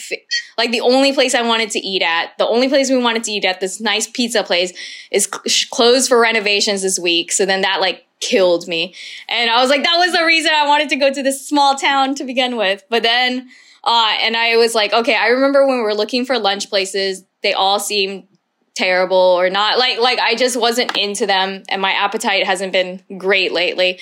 Like 0.57 0.71
the 0.71 0.81
only 0.81 1.13
place 1.13 1.35
I 1.35 1.41
wanted 1.41 1.71
to 1.71 1.79
eat 1.79 2.01
at, 2.01 2.37
the 2.37 2.47
only 2.47 2.69
place 2.69 2.89
we 2.89 2.97
wanted 2.97 3.23
to 3.25 3.31
eat 3.31 3.43
at, 3.43 3.59
this 3.59 3.81
nice 3.81 4.07
pizza 4.07 4.43
place, 4.43 4.71
is 5.11 5.25
cl- 5.25 5.67
closed 5.71 6.07
for 6.07 6.19
renovations 6.19 6.81
this 6.83 6.97
week. 6.97 7.31
So 7.31 7.45
then 7.45 7.61
that 7.61 7.81
like 7.81 8.05
killed 8.21 8.67
me, 8.67 8.95
and 9.27 9.49
I 9.49 9.59
was 9.59 9.69
like, 9.69 9.83
that 9.83 9.97
was 9.97 10.13
the 10.13 10.25
reason 10.25 10.51
I 10.53 10.67
wanted 10.67 10.89
to 10.89 10.95
go 10.95 11.11
to 11.11 11.21
this 11.21 11.45
small 11.45 11.75
town 11.75 12.15
to 12.15 12.23
begin 12.23 12.55
with. 12.55 12.83
But 12.89 13.03
then, 13.03 13.49
uh, 13.83 14.15
and 14.21 14.37
I 14.37 14.55
was 14.55 14.73
like, 14.73 14.93
okay, 14.93 15.15
I 15.15 15.27
remember 15.27 15.67
when 15.67 15.77
we 15.77 15.83
were 15.83 15.95
looking 15.95 16.25
for 16.25 16.39
lunch 16.39 16.69
places, 16.69 17.25
they 17.41 17.53
all 17.53 17.79
seemed 17.79 18.27
terrible 18.75 19.15
or 19.15 19.51
not 19.51 19.77
like 19.77 19.99
like 19.99 20.17
I 20.17 20.35
just 20.35 20.59
wasn't 20.59 20.97
into 20.97 21.25
them, 21.25 21.63
and 21.67 21.81
my 21.81 21.91
appetite 21.91 22.45
hasn't 22.45 22.71
been 22.71 23.01
great 23.17 23.51
lately. 23.51 23.99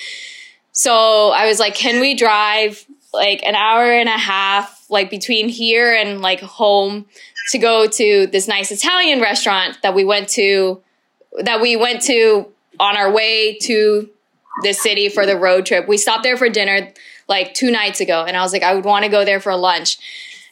So 0.72 1.30
I 1.30 1.46
was 1.46 1.60
like, 1.60 1.74
can 1.74 2.00
we 2.00 2.14
drive 2.14 2.84
like 3.12 3.42
an 3.44 3.54
hour 3.54 3.92
and 3.92 4.08
a 4.08 4.12
half, 4.12 4.86
like 4.88 5.10
between 5.10 5.48
here 5.48 5.94
and 5.94 6.20
like 6.22 6.40
home 6.40 7.06
to 7.50 7.58
go 7.58 7.86
to 7.86 8.26
this 8.26 8.48
nice 8.48 8.70
Italian 8.70 9.20
restaurant 9.20 9.78
that 9.82 9.94
we 9.94 10.04
went 10.04 10.28
to, 10.30 10.82
that 11.40 11.60
we 11.60 11.76
went 11.76 12.02
to 12.02 12.46
on 12.80 12.96
our 12.96 13.12
way 13.12 13.58
to 13.62 14.08
the 14.62 14.72
city 14.72 15.08
for 15.08 15.26
the 15.26 15.36
road 15.36 15.66
trip. 15.66 15.86
We 15.86 15.98
stopped 15.98 16.22
there 16.22 16.36
for 16.36 16.48
dinner 16.48 16.92
like 17.28 17.54
two 17.54 17.70
nights 17.70 18.00
ago, 18.00 18.24
and 18.26 18.36
I 18.36 18.42
was 18.42 18.52
like, 18.52 18.62
I 18.62 18.74
would 18.74 18.84
want 18.84 19.04
to 19.04 19.10
go 19.10 19.24
there 19.24 19.40
for 19.40 19.54
lunch. 19.56 19.98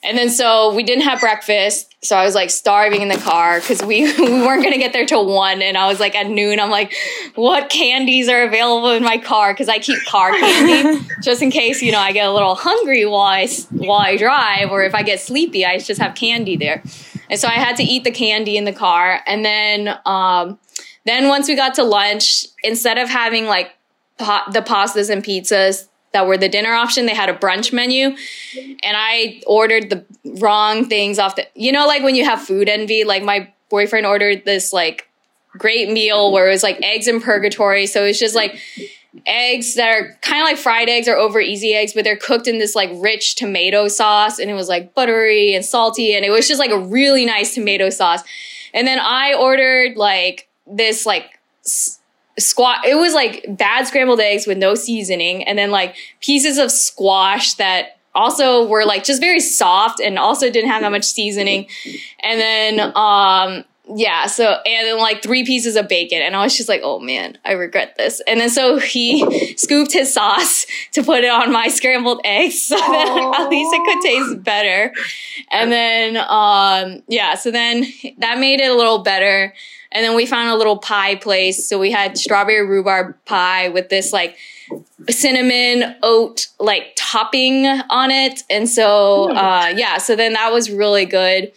And 0.03 0.17
then 0.17 0.31
so 0.31 0.75
we 0.75 0.83
didn't 0.83 1.05
have 1.05 1.21
breakfast. 1.21 1.95
So 2.03 2.17
I 2.17 2.25
was 2.25 2.35
like 2.35 2.49
starving 2.49 3.03
in 3.03 3.09
the 3.09 3.19
car 3.19 3.61
because 3.61 3.83
we, 3.83 4.05
we 4.19 4.31
weren't 4.31 4.63
going 4.63 4.73
to 4.73 4.79
get 4.79 4.95
there 4.95 5.05
till 5.05 5.27
one. 5.27 5.61
And 5.61 5.77
I 5.77 5.87
was 5.89 6.01
like 6.01 6.15
at 6.15 6.29
noon, 6.29 6.59
I'm 6.59 6.71
like, 6.71 6.95
what 7.35 7.69
candies 7.69 8.29
are 8.29 8.43
available 8.43 8.91
in 8.91 9.03
my 9.03 9.19
car? 9.19 9.53
Because 9.53 9.69
I 9.69 9.79
keep 9.79 10.03
car 10.07 10.31
candy 10.31 11.07
just 11.23 11.43
in 11.43 11.51
case, 11.51 11.83
you 11.83 11.93
know, 11.93 11.99
I 11.99 12.13
get 12.13 12.27
a 12.27 12.33
little 12.33 12.55
hungry 12.55 13.05
while 13.05 13.21
I, 13.21 13.47
while 13.71 14.01
I 14.01 14.17
drive 14.17 14.71
or 14.71 14.83
if 14.83 14.95
I 14.95 15.03
get 15.03 15.21
sleepy, 15.21 15.67
I 15.67 15.79
just 15.79 16.01
have 16.01 16.15
candy 16.15 16.57
there. 16.57 16.83
And 17.29 17.39
so 17.39 17.47
I 17.47 17.53
had 17.53 17.77
to 17.77 17.83
eat 17.83 18.05
the 18.05 18.11
candy 18.11 18.57
in 18.57 18.65
the 18.65 18.73
car. 18.73 19.21
And 19.27 19.45
then, 19.45 19.99
um, 20.07 20.59
then 21.05 21.29
once 21.29 21.47
we 21.47 21.57
got 21.57 21.75
to 21.75 21.85
lunch, 21.85 22.47
instead 22.65 22.97
of 22.97 23.09
having 23.09 23.47
like 23.47 23.73
pa- 24.19 24.49
the 24.51 24.61
pastas 24.61 25.11
and 25.11 25.23
pizzas 25.23 25.89
that 26.13 26.27
were 26.27 26.37
the 26.37 26.49
dinner 26.49 26.73
option, 26.73 27.07
they 27.07 27.15
had 27.15 27.29
a 27.29 27.35
brunch 27.35 27.73
menu. 27.73 28.17
And 28.83 28.97
I 28.97 29.43
ordered 29.47 29.91
the 29.91 30.05
wrong 30.41 30.89
things 30.89 31.19
off 31.19 31.37
the, 31.37 31.47
you 31.55 31.73
know, 31.73 31.87
like 31.87 32.03
when 32.03 32.15
you 32.15 32.25
have 32.25 32.41
food 32.41 32.69
envy, 32.69 33.05
like 33.05 33.23
my 33.23 33.53
boyfriend 33.69 34.07
ordered 34.07 34.45
this 34.45 34.73
like 34.73 35.09
great 35.51 35.91
meal 35.91 36.33
where 36.33 36.49
it 36.49 36.53
was 36.53 36.63
like 36.63 36.79
eggs 36.83 37.07
in 37.07 37.21
purgatory. 37.21 37.87
So 37.87 38.05
it's 38.05 38.19
just 38.19 38.35
like 38.35 38.59
eggs 39.27 39.75
that 39.75 39.89
are 39.89 40.17
kind 40.23 40.43
of 40.43 40.49
like 40.49 40.57
fried 40.57 40.89
eggs 40.89 41.09
or 41.09 41.17
over 41.17 41.41
easy 41.41 41.75
eggs, 41.75 41.93
but 41.93 42.05
they're 42.05 42.17
cooked 42.17 42.47
in 42.47 42.59
this 42.59 42.75
like 42.75 42.91
rich 42.95 43.37
tomato 43.37 43.89
sauce. 43.89 44.39
And 44.39 44.51
it 44.51 44.55
was 44.55 44.69
like 44.69 44.95
buttery 44.95 45.55
and 45.55 45.65
salty. 45.65 46.15
And 46.15 46.25
it 46.25 46.31
was 46.31 46.49
just 46.49 46.61
like 46.61 46.71
a 46.71 46.79
really 46.79 47.25
nice 47.25 47.55
tomato 47.55 47.91
sauce. 47.91 48.23
And 48.75 48.87
then 48.87 48.99
I 49.01 49.35
ordered 49.35 49.97
like 49.97 50.49
this 50.67 51.07
like 51.07 51.39
squash. 52.41 52.85
It 52.87 52.97
was 52.97 53.15
like 53.15 53.45
bad 53.49 53.87
scrambled 53.87 54.21
eggs 54.21 54.47
with 54.47 54.59
no 54.59 54.75
seasoning, 54.75 55.45
and 55.45 55.59
then 55.59 55.71
like 55.71 55.97
pieces 56.21 56.59
of 56.59 56.71
squash 56.71 57.55
that 57.55 57.99
also 58.15 58.67
were 58.67 58.85
like 58.85 59.05
just 59.05 59.21
very 59.21 59.41
soft 59.41 60.01
and 60.01 60.19
also 60.19 60.51
didn't 60.51 60.71
have 60.71 60.83
that 60.83 60.91
much 60.91 61.05
seasoning. 61.05 61.69
And 62.23 62.41
then 62.41 62.93
um 62.97 63.65
yeah, 63.93 64.27
so 64.27 64.45
and 64.67 64.87
then 64.87 64.99
like 64.99 65.23
three 65.23 65.45
pieces 65.45 65.77
of 65.77 65.89
bacon, 65.89 66.23
and 66.23 66.37
I 66.37 66.43
was 66.43 66.57
just 66.57 66.69
like, 66.69 66.81
oh 66.85 67.01
man, 67.01 67.39
I 67.45 67.53
regret 67.53 67.95
this. 67.97 68.21
And 68.27 68.41
then 68.41 68.51
so 68.51 68.79
he 68.79 69.55
scooped 69.57 69.93
his 69.93 70.13
sauce 70.13 70.67
to 70.93 71.03
put 71.03 71.25
it 71.25 71.31
on 71.31 71.53
my 71.53 71.69
scrambled 71.69 72.21
eggs, 72.25 72.63
so 72.63 72.77
that 72.77 73.35
at 73.41 73.49
least 73.49 73.75
it 73.75 73.85
could 73.85 74.03
taste 74.03 74.45
better. 74.45 74.93
And 75.51 75.73
then 75.73 76.17
um 76.17 77.03
yeah, 77.09 77.35
so 77.35 77.51
then 77.51 77.87
that 78.19 78.39
made 78.39 78.61
it 78.61 78.71
a 78.71 78.75
little 78.75 78.99
better. 78.99 79.55
And 79.93 80.05
then 80.05 80.15
we 80.15 80.25
found 80.25 80.51
a 80.51 80.57
little 80.57 80.79
pie 80.79 81.17
place, 81.17 81.69
so 81.69 81.79
we 81.79 81.91
had 81.91 82.17
strawberry 82.17 82.65
rhubarb 82.67 83.17
pie 83.25 83.69
with 83.69 83.89
this 83.89 84.13
like 84.13 84.37
cinnamon 85.09 85.97
oat 86.03 86.47
like 86.61 86.93
topping 86.97 87.67
on 87.67 88.11
it, 88.11 88.43
and 88.49 88.69
so 88.69 89.33
uh 89.33 89.73
yeah, 89.75 89.99
so 89.99 90.15
then 90.15 90.35
that 90.35 90.53
was 90.53 90.71
really 90.71 91.07
good. 91.07 91.53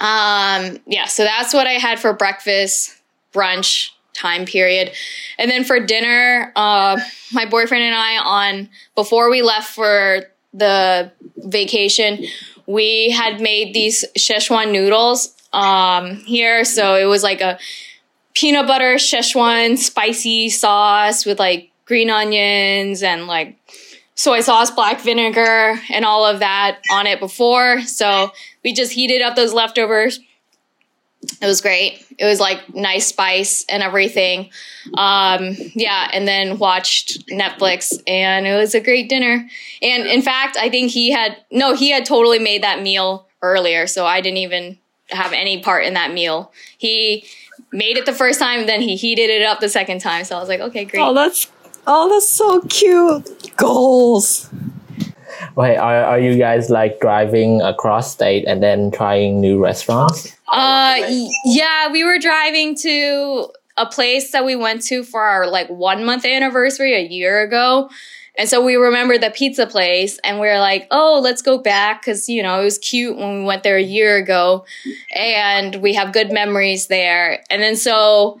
Um, 0.00 0.78
yeah, 0.86 1.06
so 1.06 1.24
that's 1.24 1.52
what 1.52 1.66
I 1.66 1.72
had 1.72 1.98
for 1.98 2.12
breakfast, 2.12 2.96
brunch 3.32 3.90
time 4.14 4.44
period. 4.44 4.92
And 5.38 5.50
then 5.50 5.64
for 5.64 5.80
dinner, 5.80 6.52
uh, 6.56 7.00
my 7.32 7.46
boyfriend 7.46 7.84
and 7.84 7.94
I 7.94 8.18
on 8.18 8.68
before 8.94 9.30
we 9.30 9.42
left 9.42 9.74
for 9.74 10.22
the 10.52 11.10
vacation, 11.36 12.24
we 12.66 13.10
had 13.10 13.40
made 13.40 13.74
these 13.74 14.04
Szechuan 14.16 14.72
noodles 14.72 15.34
um 15.52 16.16
here. 16.16 16.64
So 16.64 16.94
it 16.94 17.04
was 17.04 17.22
like 17.22 17.40
a 17.40 17.58
peanut 18.34 18.66
butter 18.66 18.94
Szechuan 18.96 19.76
spicy 19.76 20.48
sauce 20.48 21.26
with 21.26 21.38
like 21.38 21.70
green 21.86 22.10
onions 22.10 23.02
and 23.02 23.26
like 23.26 23.56
soy 24.14 24.40
sauce, 24.40 24.70
black 24.70 25.00
vinegar, 25.00 25.80
and 25.90 26.04
all 26.04 26.26
of 26.26 26.40
that 26.40 26.80
on 26.90 27.06
it 27.06 27.20
before. 27.20 27.80
So 27.82 28.32
we 28.64 28.72
just 28.72 28.92
heated 28.92 29.22
up 29.22 29.36
those 29.36 29.54
leftovers. 29.54 30.20
It 31.40 31.46
was 31.46 31.60
great. 31.60 32.04
It 32.18 32.24
was 32.24 32.40
like 32.40 32.74
nice 32.74 33.06
spice 33.06 33.64
and 33.68 33.82
everything. 33.82 34.50
Um, 34.94 35.56
yeah, 35.74 36.08
and 36.12 36.28
then 36.28 36.58
watched 36.58 37.26
Netflix, 37.28 38.00
and 38.06 38.46
it 38.46 38.56
was 38.56 38.74
a 38.74 38.80
great 38.80 39.08
dinner. 39.08 39.48
And 39.82 40.06
in 40.06 40.22
fact, 40.22 40.56
I 40.56 40.68
think 40.68 40.90
he 40.90 41.10
had 41.10 41.36
no, 41.50 41.74
he 41.74 41.90
had 41.90 42.04
totally 42.04 42.38
made 42.38 42.62
that 42.62 42.82
meal 42.82 43.26
earlier, 43.42 43.86
so 43.86 44.06
I 44.06 44.20
didn't 44.20 44.38
even 44.38 44.78
have 45.10 45.32
any 45.32 45.62
part 45.62 45.84
in 45.84 45.94
that 45.94 46.12
meal. 46.12 46.52
He 46.76 47.24
made 47.72 47.96
it 47.96 48.06
the 48.06 48.12
first 48.12 48.38
time, 48.38 48.66
then 48.66 48.80
he 48.80 48.96
heated 48.96 49.30
it 49.30 49.42
up 49.42 49.60
the 49.60 49.68
second 49.68 50.00
time. 50.00 50.24
So 50.24 50.36
I 50.36 50.40
was 50.40 50.48
like, 50.48 50.60
okay, 50.60 50.84
great. 50.84 51.00
Oh, 51.00 51.14
that's 51.14 51.50
oh, 51.86 52.08
that's 52.08 52.28
so 52.28 52.60
cute. 52.62 53.56
Goals. 53.56 54.50
Wait, 55.54 55.76
are, 55.76 56.04
are 56.04 56.18
you 56.20 56.36
guys 56.36 56.70
like 56.70 57.00
driving 57.00 57.60
across 57.62 58.12
state 58.12 58.44
and 58.46 58.62
then 58.62 58.90
trying 58.90 59.40
new 59.40 59.62
restaurants? 59.62 60.32
Uh, 60.52 60.96
yeah, 61.44 61.90
we 61.90 62.04
were 62.04 62.18
driving 62.18 62.76
to 62.76 63.48
a 63.76 63.86
place 63.86 64.32
that 64.32 64.44
we 64.44 64.56
went 64.56 64.82
to 64.82 65.04
for 65.04 65.22
our 65.22 65.46
like 65.46 65.68
one 65.68 66.04
month 66.04 66.24
anniversary 66.24 66.94
a 66.94 67.06
year 67.06 67.42
ago. 67.42 67.90
And 68.38 68.48
so 68.48 68.64
we 68.64 68.76
remembered 68.76 69.20
the 69.20 69.30
pizza 69.30 69.66
place 69.66 70.18
and 70.22 70.38
we 70.38 70.46
were 70.46 70.60
like, 70.60 70.86
oh, 70.92 71.20
let's 71.22 71.42
go 71.42 71.58
back 71.58 72.00
because, 72.00 72.28
you 72.28 72.40
know, 72.40 72.60
it 72.60 72.64
was 72.64 72.78
cute 72.78 73.16
when 73.16 73.40
we 73.40 73.44
went 73.44 73.64
there 73.64 73.76
a 73.76 73.82
year 73.82 74.16
ago 74.16 74.64
and 75.14 75.74
we 75.82 75.92
have 75.94 76.12
good 76.12 76.30
memories 76.30 76.86
there. 76.86 77.42
And 77.50 77.60
then 77.60 77.74
so, 77.74 78.40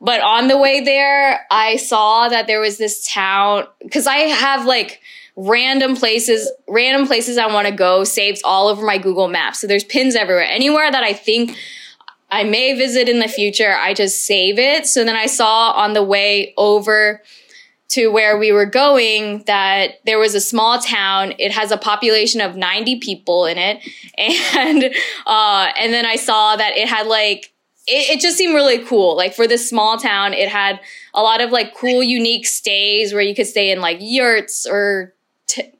but 0.00 0.20
on 0.22 0.48
the 0.48 0.58
way 0.58 0.80
there, 0.80 1.46
I 1.52 1.76
saw 1.76 2.28
that 2.28 2.48
there 2.48 2.58
was 2.58 2.78
this 2.78 3.06
town 3.06 3.68
because 3.80 4.08
I 4.08 4.16
have 4.16 4.66
like 4.66 5.00
random 5.36 5.94
places, 5.94 6.50
random 6.68 7.06
places 7.06 7.38
I 7.38 7.46
want 7.46 7.68
to 7.68 7.72
go 7.72 8.02
saved 8.02 8.42
all 8.44 8.66
over 8.66 8.84
my 8.84 8.98
Google 8.98 9.28
Maps. 9.28 9.60
So 9.60 9.68
there's 9.68 9.84
pins 9.84 10.16
everywhere. 10.16 10.44
Anywhere 10.44 10.90
that 10.90 11.04
I 11.04 11.12
think 11.12 11.56
I 12.28 12.42
may 12.42 12.76
visit 12.76 13.08
in 13.08 13.20
the 13.20 13.28
future, 13.28 13.72
I 13.72 13.94
just 13.94 14.26
save 14.26 14.58
it. 14.58 14.88
So 14.88 15.04
then 15.04 15.14
I 15.14 15.26
saw 15.26 15.70
on 15.70 15.92
the 15.92 16.02
way 16.02 16.54
over 16.56 17.22
to 17.92 18.08
where 18.08 18.38
we 18.38 18.52
were 18.52 18.64
going 18.64 19.42
that 19.44 20.00
there 20.06 20.18
was 20.18 20.34
a 20.34 20.40
small 20.40 20.78
town. 20.78 21.34
It 21.38 21.52
has 21.52 21.70
a 21.70 21.76
population 21.76 22.40
of 22.40 22.56
90 22.56 22.98
people 23.00 23.44
in 23.44 23.58
it. 23.58 23.86
And, 24.54 24.84
uh, 25.26 25.72
and 25.78 25.92
then 25.92 26.06
I 26.06 26.16
saw 26.16 26.56
that 26.56 26.76
it 26.76 26.88
had 26.88 27.06
like, 27.06 27.52
it, 27.86 28.16
it 28.16 28.20
just 28.20 28.38
seemed 28.38 28.54
really 28.54 28.78
cool. 28.78 29.16
Like 29.16 29.34
for 29.34 29.46
this 29.46 29.68
small 29.68 29.98
town, 29.98 30.32
it 30.32 30.48
had 30.48 30.80
a 31.14 31.22
lot 31.22 31.40
of 31.40 31.50
like 31.50 31.74
cool, 31.74 32.02
unique 32.02 32.46
stays 32.46 33.12
where 33.12 33.22
you 33.22 33.34
could 33.34 33.46
stay 33.46 33.70
in 33.70 33.80
like 33.80 33.98
yurts 34.00 34.66
or 34.66 35.14
t- 35.48 35.72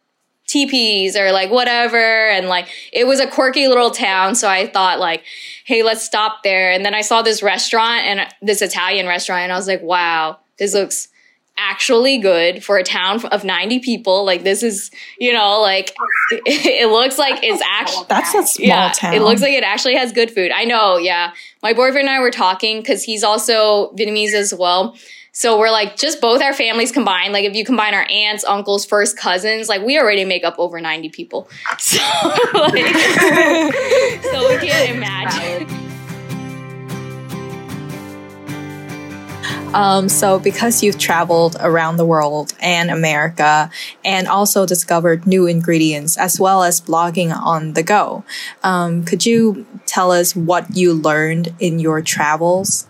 teepees 0.46 1.16
or 1.16 1.32
like 1.32 1.50
whatever. 1.50 2.28
And 2.30 2.48
like 2.48 2.68
it 2.92 3.06
was 3.06 3.20
a 3.20 3.26
quirky 3.26 3.68
little 3.68 3.90
town. 3.90 4.34
So 4.34 4.48
I 4.48 4.66
thought 4.66 4.98
like, 4.98 5.22
hey, 5.64 5.82
let's 5.82 6.02
stop 6.02 6.42
there. 6.42 6.72
And 6.72 6.84
then 6.84 6.94
I 6.94 7.02
saw 7.02 7.22
this 7.22 7.42
restaurant 7.42 8.04
and 8.04 8.34
this 8.42 8.60
Italian 8.60 9.06
restaurant, 9.06 9.42
and 9.42 9.52
I 9.52 9.56
was 9.56 9.68
like, 9.68 9.82
wow, 9.82 10.38
this 10.58 10.74
looks 10.74 11.08
actually 11.58 12.18
good 12.18 12.64
for 12.64 12.78
a 12.78 12.82
town 12.82 13.24
of 13.26 13.44
90 13.44 13.80
people. 13.80 14.24
Like 14.24 14.42
this 14.42 14.62
is, 14.62 14.90
you 15.18 15.32
know, 15.32 15.60
like 15.60 15.94
it 16.30 16.90
looks 16.90 17.18
like 17.18 17.42
it's 17.42 17.62
actually 17.64 18.06
That's 18.08 18.34
a 18.34 18.46
small 18.46 18.66
yeah, 18.68 18.92
town. 18.92 19.14
it 19.14 19.22
looks 19.22 19.42
like 19.42 19.52
it 19.52 19.64
actually 19.64 19.96
has 19.96 20.12
good 20.12 20.30
food. 20.30 20.50
I 20.50 20.64
know, 20.64 20.96
yeah. 20.96 21.32
My 21.62 21.72
boyfriend 21.72 22.08
and 22.08 22.16
I 22.16 22.20
were 22.20 22.30
talking 22.30 22.78
because 22.80 23.02
he's 23.02 23.22
also 23.22 23.92
Vietnamese 23.92 24.32
as 24.34 24.54
well. 24.54 24.96
So 25.34 25.58
we're 25.58 25.70
like, 25.70 25.96
just 25.96 26.20
both 26.20 26.42
our 26.42 26.52
families 26.52 26.92
combined. 26.92 27.32
Like, 27.32 27.46
if 27.46 27.54
you 27.54 27.64
combine 27.64 27.94
our 27.94 28.06
aunts, 28.10 28.44
uncles, 28.44 28.84
first 28.84 29.16
cousins, 29.16 29.66
like 29.66 29.80
we 29.80 29.98
already 29.98 30.26
make 30.26 30.44
up 30.44 30.56
over 30.58 30.78
ninety 30.80 31.08
people. 31.08 31.48
So, 31.78 31.98
like, 32.52 32.84
so 34.22 34.48
we 34.48 34.58
can't 34.58 34.94
imagine. 34.94 35.81
Um, 39.74 40.08
so, 40.08 40.38
because 40.38 40.82
you've 40.82 40.98
traveled 40.98 41.56
around 41.60 41.96
the 41.96 42.04
world 42.04 42.52
and 42.60 42.90
America 42.90 43.70
and 44.04 44.28
also 44.28 44.66
discovered 44.66 45.26
new 45.26 45.46
ingredients 45.46 46.18
as 46.18 46.38
well 46.38 46.62
as 46.62 46.80
blogging 46.80 47.34
on 47.34 47.72
the 47.72 47.82
go, 47.82 48.24
um, 48.62 49.04
could 49.04 49.24
you 49.24 49.66
tell 49.86 50.12
us 50.12 50.36
what 50.36 50.76
you 50.76 50.92
learned 50.92 51.54
in 51.58 51.78
your 51.78 52.02
travels? 52.02 52.86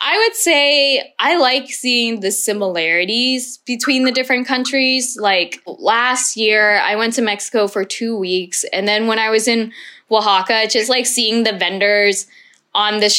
I 0.00 0.16
would 0.18 0.36
say 0.36 1.14
I 1.18 1.36
like 1.36 1.68
seeing 1.68 2.20
the 2.20 2.30
similarities 2.30 3.58
between 3.58 4.04
the 4.04 4.12
different 4.12 4.46
countries. 4.46 5.16
Like 5.20 5.62
last 5.66 6.36
year, 6.36 6.78
I 6.78 6.96
went 6.96 7.14
to 7.14 7.22
Mexico 7.22 7.66
for 7.66 7.84
two 7.84 8.16
weeks. 8.16 8.64
And 8.72 8.86
then 8.86 9.06
when 9.06 9.18
I 9.18 9.30
was 9.30 9.48
in 9.48 9.72
Oaxaca, 10.10 10.68
just 10.68 10.88
like 10.88 11.06
seeing 11.06 11.42
the 11.42 11.52
vendors 11.52 12.26
on 12.74 13.00
the 13.00 13.10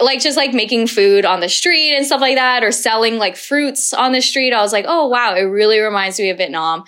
like 0.00 0.20
just 0.20 0.36
like 0.36 0.52
making 0.52 0.86
food 0.86 1.24
on 1.24 1.40
the 1.40 1.48
street 1.48 1.94
and 1.94 2.06
stuff 2.06 2.20
like 2.20 2.36
that, 2.36 2.62
or 2.62 2.72
selling 2.72 3.18
like 3.18 3.36
fruits 3.36 3.92
on 3.92 4.12
the 4.12 4.20
street, 4.20 4.52
I 4.52 4.60
was 4.60 4.72
like, 4.72 4.84
oh 4.88 5.06
wow, 5.06 5.34
it 5.34 5.42
really 5.42 5.80
reminds 5.80 6.18
me 6.18 6.30
of 6.30 6.38
Vietnam. 6.38 6.84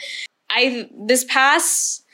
I, 0.51 0.89
this 1.07 1.25
past 1.25 2.05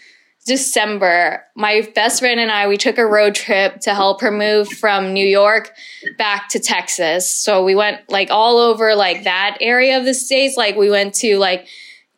December, 0.45 1.45
my 1.55 1.89
best 1.95 2.19
friend 2.19 2.41
and 2.41 2.51
I, 2.51 2.67
we 2.67 2.77
took 2.77 2.99
a 2.99 3.07
road 3.07 3.35
trip 3.35 3.79
to 3.83 3.95
help 3.95 4.21
her 4.23 4.33
move 4.33 4.69
from 4.69 5.13
New 5.13 5.27
York 5.27 5.73
back 6.19 6.49
to 6.49 6.59
Texas. 6.59 7.33
So 7.33 7.65
we 7.65 7.77
went 7.77 8.01
like 8.11 8.31
all 8.31 8.59
over 8.59 8.97
like 8.97 9.23
that 9.25 9.59
area 9.61 9.99
of 9.99 10.05
the 10.05 10.15
states. 10.15 10.57
Like 10.57 10.75
we 10.75 10.91
went 10.91 11.15
to 11.17 11.39
like 11.39 11.69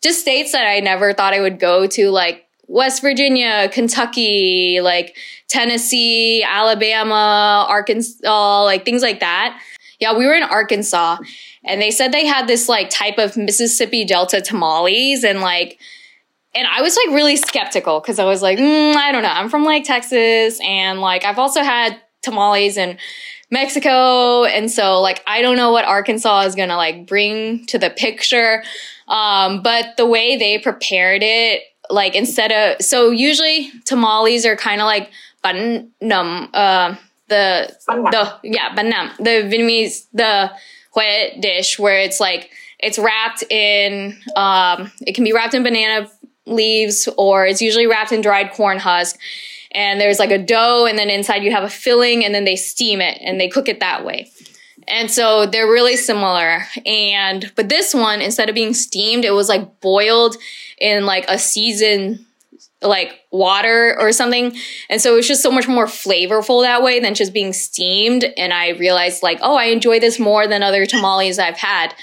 just 0.02 0.20
states 0.20 0.52
that 0.52 0.66
I 0.66 0.80
never 0.80 1.12
thought 1.12 1.34
I 1.34 1.40
would 1.40 1.58
go 1.58 1.87
to, 1.87 2.11
like 2.11 2.43
West 2.66 3.02
Virginia, 3.02 3.68
Kentucky, 3.71 4.80
like 4.83 5.16
Tennessee, 5.49 6.42
Alabama, 6.42 7.66
Arkansas, 7.68 8.64
like 8.64 8.85
things 8.85 9.02
like 9.02 9.21
that. 9.21 9.61
Yeah, 10.00 10.16
we 10.16 10.26
were 10.26 10.35
in 10.35 10.42
Arkansas 10.42 11.18
and 11.64 11.80
they 11.80 11.90
said 11.90 12.12
they 12.12 12.26
had 12.26 12.47
this 12.47 12.68
like 12.68 12.90
type 12.90 13.18
of 13.18 13.37
Mississippi 13.37 14.04
Delta 14.04 14.40
tamales 14.40 15.25
and 15.25 15.40
like 15.40 15.78
and 16.54 16.68
I 16.68 16.83
was 16.83 16.97
like 16.97 17.14
really 17.14 17.37
skeptical 17.37 18.00
because 18.00 18.21
I 18.21 18.25
was 18.25 18.40
like, 18.40 18.59
mm, 18.59 18.94
I 18.94 19.11
don't 19.11 19.25
know. 19.25 19.28
I'm 19.28 19.49
from 19.49 19.64
like 19.64 19.85
Texas 19.85 20.61
and 20.62 21.00
like 21.00 21.25
I've 21.25 21.38
also 21.38 21.62
had 21.62 22.00
tamales 22.23 22.76
in 22.76 22.97
Mexico. 23.50 24.44
And 24.44 24.71
so 24.71 25.00
like 25.00 25.23
I 25.26 25.42
don't 25.42 25.56
know 25.56 25.73
what 25.73 25.85
Arkansas 25.85 26.42
is 26.42 26.54
gonna 26.54 26.76
like 26.76 27.06
bring 27.06 27.66
to 27.66 27.78
the 27.78 27.90
picture. 27.90 28.62
Um, 29.09 29.62
but 29.62 29.97
the 29.97 30.06
way 30.06 30.37
they 30.37 30.59
prepared 30.59 31.23
it, 31.23 31.62
like 31.90 32.14
instead 32.14 32.52
of 32.52 32.84
so 32.84 33.10
usually 33.10 33.70
tamales 33.84 34.46
are 34.46 34.56
kind 34.56 34.80
of 34.80 34.86
like 34.86 35.10
bun 35.42 35.90
num 36.00 36.48
uh 36.54 36.94
the 37.28 37.74
the 37.86 38.34
yeah 38.42 38.74
banh 38.74 38.90
nam 38.90 39.10
the 39.18 39.48
Vietnamese 39.50 40.06
the 40.12 40.50
Hue 40.94 41.40
dish 41.40 41.78
where 41.78 41.98
it's 41.98 42.20
like 42.20 42.50
it's 42.78 42.98
wrapped 42.98 43.42
in 43.50 44.16
um 44.36 44.90
it 45.06 45.14
can 45.14 45.24
be 45.24 45.32
wrapped 45.32 45.54
in 45.54 45.62
banana 45.62 46.08
leaves 46.46 47.08
or 47.16 47.46
it's 47.46 47.62
usually 47.62 47.86
wrapped 47.86 48.12
in 48.12 48.20
dried 48.20 48.52
corn 48.52 48.78
husk. 48.78 49.18
And 49.72 50.00
there's 50.00 50.20
like 50.20 50.30
a 50.30 50.38
dough 50.38 50.86
and 50.86 50.96
then 50.96 51.10
inside 51.10 51.42
you 51.42 51.50
have 51.50 51.64
a 51.64 51.70
filling 51.70 52.24
and 52.24 52.32
then 52.32 52.44
they 52.44 52.54
steam 52.54 53.00
it 53.00 53.18
and 53.20 53.40
they 53.40 53.48
cook 53.48 53.68
it 53.68 53.80
that 53.80 54.04
way 54.04 54.30
and 54.88 55.10
so 55.10 55.46
they're 55.46 55.70
really 55.70 55.96
similar. 55.96 56.64
And 56.86 57.52
but 57.56 57.68
this 57.68 57.94
one 57.94 58.20
instead 58.20 58.48
of 58.48 58.54
being 58.54 58.74
steamed 58.74 59.24
it 59.24 59.32
was 59.32 59.48
like 59.48 59.80
boiled 59.80 60.37
in 60.78 61.06
like 61.06 61.24
a 61.28 61.38
seasoned 61.38 62.24
like 62.82 63.20
water 63.30 63.96
or 63.98 64.12
something. 64.12 64.54
And 64.90 65.00
so 65.00 65.14
it 65.14 65.16
was 65.16 65.28
just 65.28 65.42
so 65.42 65.50
much 65.50 65.66
more 65.66 65.87
flavorful 65.87 66.62
that 66.62 66.82
way 66.82 67.00
than 67.00 67.14
just 67.14 67.32
being 67.32 67.52
steamed. 67.52 68.24
And 68.37 68.52
i 68.52 68.70
realized 68.70 69.22
like 69.22 69.38
oh 69.42 69.56
i 69.56 69.64
enjoy 69.66 70.00
this 70.00 70.18
more 70.18 70.46
than 70.46 70.62
other 70.62 70.87
tamales 70.87 71.38
i've 71.38 71.59
had. 71.59 71.94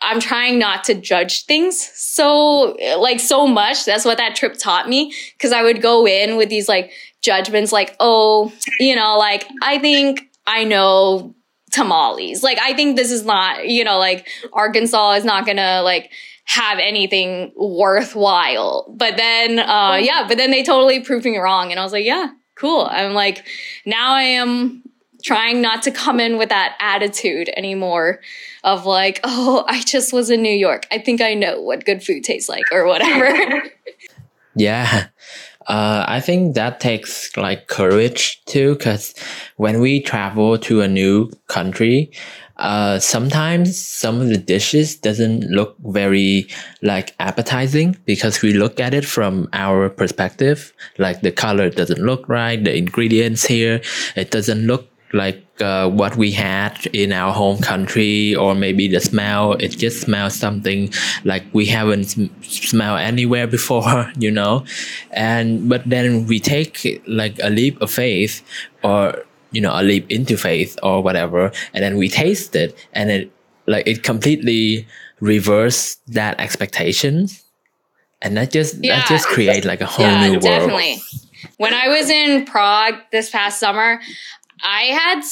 I'm 0.00 0.20
trying 0.20 0.60
not 0.60 0.84
to 0.84 0.94
judge 0.94 1.44
things 1.46 1.90
so 1.94 2.76
like 2.98 3.20
so 3.20 3.46
much. 3.46 3.84
That's 3.84 4.04
what 4.04 4.18
that 4.18 4.36
trip 4.36 4.56
taught 4.56 4.88
me. 4.88 5.12
Because 5.32 5.52
I 5.52 5.62
would 5.62 5.82
go 5.82 6.06
in 6.06 6.36
with 6.36 6.48
these 6.48 6.68
like 6.68 6.92
judgments 7.20 7.72
like, 7.72 7.96
"Oh, 7.98 8.52
you 8.78 8.94
know, 8.94 9.18
like 9.18 9.46
I 9.60 9.78
think 9.78 10.30
I 10.46 10.64
know 10.64 11.34
tamales. 11.70 12.42
Like 12.42 12.58
I 12.60 12.74
think 12.74 12.96
this 12.96 13.10
is 13.10 13.24
not, 13.24 13.68
you 13.68 13.84
know, 13.84 13.98
like 13.98 14.28
Arkansas 14.52 15.12
is 15.12 15.24
not 15.24 15.44
going 15.44 15.56
to 15.56 15.82
like 15.82 16.10
have 16.44 16.78
anything 16.78 17.52
worthwhile." 17.56 18.92
But 18.96 19.16
then 19.16 19.58
uh 19.58 19.98
yeah, 20.00 20.26
but 20.28 20.38
then 20.38 20.50
they 20.50 20.62
totally 20.62 21.00
proved 21.00 21.24
me 21.24 21.38
wrong 21.38 21.70
and 21.70 21.80
I 21.80 21.84
was 21.84 21.92
like, 21.92 22.04
"Yeah, 22.04 22.30
cool." 22.54 22.86
I'm 22.90 23.14
like 23.14 23.44
now 23.84 24.14
I 24.14 24.22
am 24.22 24.82
trying 25.22 25.60
not 25.60 25.82
to 25.82 25.90
come 25.90 26.20
in 26.20 26.38
with 26.38 26.48
that 26.48 26.76
attitude 26.80 27.50
anymore 27.56 28.20
of 28.64 28.86
like, 28.86 29.20
oh, 29.24 29.64
I 29.66 29.82
just 29.82 30.12
was 30.12 30.30
in 30.30 30.42
New 30.42 30.54
York. 30.54 30.86
I 30.90 30.98
think 30.98 31.20
I 31.20 31.34
know 31.34 31.60
what 31.60 31.84
good 31.84 32.02
food 32.02 32.24
tastes 32.24 32.48
like 32.48 32.64
or 32.72 32.86
whatever. 32.86 33.64
yeah. 34.54 35.08
Uh, 35.68 36.04
I 36.08 36.20
think 36.20 36.54
that 36.54 36.80
takes 36.80 37.36
like 37.36 37.68
courage 37.68 38.42
too, 38.46 38.74
because 38.74 39.14
when 39.56 39.80
we 39.80 40.00
travel 40.00 40.56
to 40.58 40.80
a 40.80 40.88
new 40.88 41.30
country, 41.46 42.10
uh, 42.56 42.98
sometimes 42.98 43.78
some 43.78 44.20
of 44.20 44.28
the 44.28 44.38
dishes 44.38 44.96
doesn't 44.96 45.42
look 45.50 45.76
very 45.84 46.48
like 46.82 47.14
appetizing 47.20 47.96
because 48.06 48.42
we 48.42 48.54
look 48.54 48.80
at 48.80 48.94
it 48.94 49.04
from 49.04 49.48
our 49.52 49.90
perspective. 49.90 50.72
Like 50.96 51.20
the 51.20 51.30
color 51.30 51.68
doesn't 51.70 52.00
look 52.00 52.28
right, 52.28 52.62
the 52.62 52.74
ingredients 52.74 53.44
here, 53.44 53.82
it 54.16 54.30
doesn't 54.30 54.66
look 54.66 54.88
like 55.12 55.47
uh, 55.60 55.88
what 55.88 56.16
we 56.16 56.30
had 56.30 56.86
in 56.92 57.12
our 57.12 57.32
home 57.32 57.58
country 57.60 58.34
or 58.34 58.54
maybe 58.54 58.88
the 58.88 59.00
smell 59.00 59.52
it 59.54 59.68
just 59.78 60.00
smells 60.02 60.34
something 60.34 60.90
like 61.24 61.42
we 61.52 61.66
haven't 61.66 62.04
sm- 62.04 62.26
smelled 62.42 63.00
anywhere 63.00 63.46
before 63.58 64.10
you 64.18 64.30
know 64.30 64.64
and 65.10 65.68
but 65.68 65.82
then 65.88 66.26
we 66.26 66.38
take 66.40 67.02
like 67.06 67.38
a 67.42 67.50
leap 67.50 67.80
of 67.80 67.90
faith 67.90 68.42
or 68.82 69.24
you 69.50 69.60
know 69.60 69.72
a 69.74 69.82
leap 69.82 70.10
into 70.10 70.36
faith 70.36 70.78
or 70.82 71.02
whatever 71.02 71.50
and 71.74 71.82
then 71.82 71.96
we 71.96 72.08
taste 72.08 72.54
it 72.54 72.76
and 72.92 73.10
it 73.10 73.30
like 73.66 73.86
it 73.86 74.02
completely 74.02 74.86
reverse 75.20 75.96
that 76.06 76.38
expectations 76.40 77.42
and 78.22 78.36
that 78.36 78.50
just 78.50 78.76
Yeah. 78.82 78.98
that 78.98 79.08
just 79.08 79.26
create 79.26 79.64
like 79.64 79.80
a 79.80 79.86
whole 79.86 80.06
yeah, 80.06 80.22
new 80.26 80.32
world 80.32 80.42
definitely. 80.42 80.98
When 81.56 81.72
I 81.72 81.88
was 81.88 82.10
in 82.10 82.44
Prague 82.46 82.94
this 83.12 83.30
past 83.30 83.60
summer, 83.60 84.00
I 84.62 84.82
had 84.84 85.22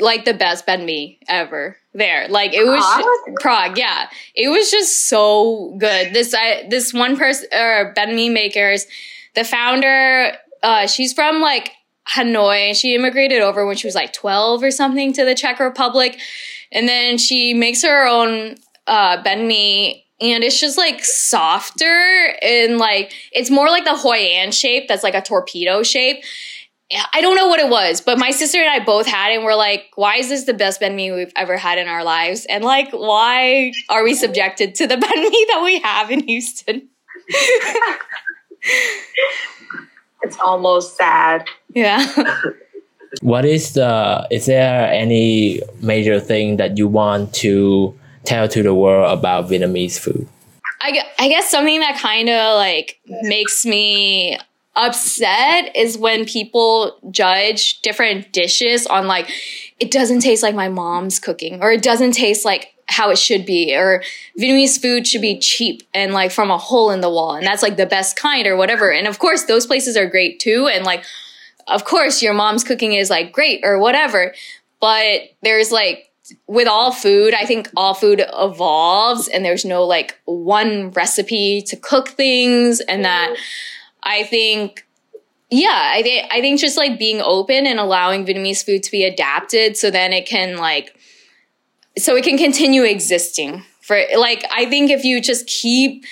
like 0.00 0.24
the 0.24 0.34
best 0.34 0.66
banh 0.66 0.84
mi 0.84 1.18
ever 1.28 1.76
there. 1.92 2.28
Like 2.28 2.52
it 2.54 2.64
was 2.64 2.82
Prague? 2.82 3.40
Prague, 3.40 3.78
yeah. 3.78 4.08
It 4.34 4.48
was 4.48 4.70
just 4.70 5.08
so 5.08 5.76
good. 5.78 6.12
This 6.12 6.34
I 6.34 6.66
this 6.68 6.92
one 6.92 7.16
person 7.16 7.48
or 7.52 7.94
banh 7.96 8.14
mi 8.14 8.28
makers, 8.28 8.86
the 9.34 9.44
founder, 9.44 10.32
uh, 10.62 10.86
she's 10.86 11.12
from 11.12 11.40
like 11.40 11.72
Hanoi. 12.08 12.76
She 12.76 12.94
immigrated 12.94 13.40
over 13.40 13.66
when 13.66 13.76
she 13.76 13.86
was 13.86 13.94
like 13.94 14.12
12 14.12 14.62
or 14.62 14.70
something 14.70 15.12
to 15.14 15.24
the 15.24 15.34
Czech 15.34 15.60
Republic. 15.60 16.18
And 16.72 16.88
then 16.88 17.18
she 17.18 17.54
makes 17.54 17.82
her 17.82 18.06
own 18.06 18.56
uh 18.86 19.22
banh 19.22 19.46
mi 19.46 20.04
and 20.20 20.44
it's 20.44 20.60
just 20.60 20.78
like 20.78 21.04
softer 21.04 22.36
and 22.42 22.78
like 22.78 23.12
it's 23.32 23.50
more 23.50 23.68
like 23.68 23.84
the 23.84 23.96
Hoi 23.96 24.16
An 24.16 24.52
shape 24.52 24.88
that's 24.88 25.02
like 25.02 25.14
a 25.14 25.22
torpedo 25.22 25.82
shape. 25.82 26.22
I 27.12 27.20
don't 27.20 27.36
know 27.36 27.48
what 27.48 27.60
it 27.60 27.68
was, 27.68 28.00
but 28.00 28.18
my 28.18 28.30
sister 28.30 28.58
and 28.58 28.68
I 28.68 28.84
both 28.84 29.06
had 29.06 29.32
it 29.32 29.36
and 29.36 29.44
we're 29.44 29.54
like, 29.54 29.90
why 29.96 30.16
is 30.16 30.28
this 30.28 30.44
the 30.44 30.54
best 30.54 30.80
banh 30.80 30.94
mi 30.94 31.10
we've 31.12 31.32
ever 31.36 31.56
had 31.56 31.78
in 31.78 31.88
our 31.88 32.04
lives? 32.04 32.46
And 32.46 32.64
like, 32.64 32.90
why 32.92 33.72
are 33.88 34.04
we 34.04 34.14
subjected 34.14 34.74
to 34.76 34.86
the 34.86 34.96
banh 35.04 35.30
mi 35.30 35.46
that 35.50 35.62
we 35.64 35.80
have 35.80 36.10
in 36.10 36.26
Houston? 36.26 36.88
It's 40.24 40.38
almost 40.40 40.96
sad. 40.96 41.46
Yeah. 41.74 42.06
What 43.20 43.44
is 43.44 43.74
the? 43.74 44.26
Is 44.32 44.46
there 44.46 44.90
any 44.90 45.60
major 45.80 46.18
thing 46.18 46.56
that 46.56 46.76
you 46.78 46.88
want 46.88 47.32
to 47.34 47.96
tell 48.24 48.48
to 48.48 48.60
the 48.60 48.74
world 48.74 49.16
about 49.16 49.48
Vietnamese 49.48 50.00
food? 50.00 50.26
I, 50.80 51.00
I 51.20 51.28
guess 51.28 51.48
something 51.48 51.78
that 51.78 51.96
kind 52.00 52.28
of 52.28 52.56
like 52.56 52.98
makes 53.22 53.64
me 53.64 54.36
upset 54.76 55.74
is 55.76 55.96
when 55.96 56.24
people 56.24 56.98
judge 57.10 57.80
different 57.82 58.32
dishes 58.32 58.86
on 58.86 59.06
like 59.06 59.30
it 59.78 59.90
doesn't 59.90 60.20
taste 60.20 60.42
like 60.42 60.54
my 60.54 60.68
mom's 60.68 61.20
cooking 61.20 61.62
or 61.62 61.70
it 61.70 61.82
doesn't 61.82 62.12
taste 62.12 62.44
like 62.44 62.74
how 62.88 63.10
it 63.10 63.18
should 63.18 63.46
be 63.46 63.74
or 63.74 64.02
Vietnamese 64.38 64.80
food 64.80 65.06
should 65.06 65.22
be 65.22 65.38
cheap 65.38 65.82
and 65.94 66.12
like 66.12 66.30
from 66.30 66.50
a 66.50 66.58
hole 66.58 66.90
in 66.90 67.00
the 67.00 67.08
wall 67.08 67.34
and 67.34 67.46
that's 67.46 67.62
like 67.62 67.76
the 67.76 67.86
best 67.86 68.16
kind 68.16 68.46
or 68.46 68.56
whatever. 68.56 68.90
And 68.90 69.06
of 69.06 69.18
course 69.18 69.44
those 69.44 69.66
places 69.66 69.96
are 69.96 70.06
great 70.06 70.40
too 70.40 70.68
and 70.72 70.84
like 70.84 71.04
of 71.68 71.84
course 71.84 72.20
your 72.20 72.34
mom's 72.34 72.64
cooking 72.64 72.92
is 72.92 73.10
like 73.10 73.32
great 73.32 73.60
or 73.62 73.78
whatever. 73.78 74.34
But 74.80 75.20
there's 75.42 75.70
like 75.70 76.10
with 76.46 76.66
all 76.66 76.90
food, 76.90 77.32
I 77.32 77.44
think 77.44 77.70
all 77.76 77.94
food 77.94 78.24
evolves 78.32 79.28
and 79.28 79.44
there's 79.44 79.64
no 79.64 79.84
like 79.84 80.18
one 80.24 80.90
recipe 80.90 81.62
to 81.68 81.76
cook 81.76 82.08
things 82.08 82.80
and 82.80 83.04
that 83.04 83.36
I 84.04 84.24
think 84.24 84.86
yeah, 85.50 85.92
I 85.94 86.02
think 86.02 86.32
I 86.32 86.40
think 86.40 86.60
just 86.60 86.76
like 86.76 86.98
being 86.98 87.20
open 87.20 87.66
and 87.66 87.78
allowing 87.78 88.24
Vietnamese 88.24 88.64
food 88.64 88.82
to 88.84 88.90
be 88.90 89.04
adapted 89.04 89.76
so 89.76 89.90
then 89.90 90.12
it 90.12 90.26
can 90.26 90.56
like 90.56 90.96
so 91.96 92.16
it 92.16 92.24
can 92.24 92.38
continue 92.38 92.82
existing 92.82 93.62
for 93.80 94.00
like 94.16 94.44
I 94.50 94.66
think 94.66 94.90
if 94.90 95.04
you 95.04 95.20
just 95.20 95.46
keep 95.46 96.04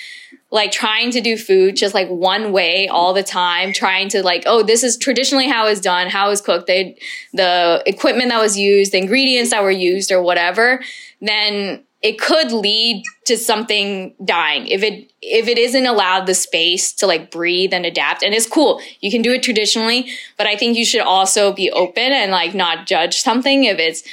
like 0.53 0.71
trying 0.71 1.09
to 1.09 1.19
do 1.19 1.35
food 1.35 1.75
just 1.75 1.95
like 1.95 2.07
one 2.09 2.51
way 2.51 2.87
all 2.87 3.11
the 3.11 3.23
time, 3.23 3.73
trying 3.73 4.07
to 4.07 4.21
like, 4.21 4.43
oh, 4.45 4.61
this 4.61 4.83
is 4.83 4.97
traditionally 4.97 5.47
how 5.47 5.65
it's 5.65 5.81
done, 5.81 6.07
how 6.07 6.29
it's 6.29 6.41
cooked, 6.41 6.67
they, 6.67 6.95
the 7.33 7.81
equipment 7.87 8.29
that 8.29 8.39
was 8.39 8.55
used, 8.55 8.91
the 8.91 8.99
ingredients 8.99 9.49
that 9.49 9.63
were 9.63 9.71
used 9.71 10.11
or 10.11 10.21
whatever, 10.21 10.83
then 11.21 11.83
it 12.03 12.19
could 12.19 12.51
lead 12.51 13.01
to 13.25 13.37
something 13.37 14.13
dying. 14.23 14.67
If 14.67 14.83
it 14.83 15.11
if 15.21 15.47
it 15.47 15.57
isn't 15.57 15.85
allowed 15.85 16.25
the 16.25 16.35
space 16.35 16.91
to 16.91 17.07
like 17.07 17.31
breathe 17.31 17.73
and 17.73 17.85
adapt 17.85 18.23
and 18.23 18.33
it's 18.33 18.45
cool 18.45 18.81
you 18.99 19.09
can 19.09 19.21
do 19.21 19.31
it 19.31 19.41
traditionally 19.41 20.09
but 20.37 20.45
i 20.45 20.55
think 20.57 20.77
you 20.77 20.83
should 20.83 21.01
also 21.01 21.53
be 21.53 21.71
open 21.71 22.11
and 22.11 22.29
like 22.29 22.53
not 22.53 22.85
judge 22.85 23.21
something 23.21 23.63
if 23.63 23.79
it's 23.79 24.03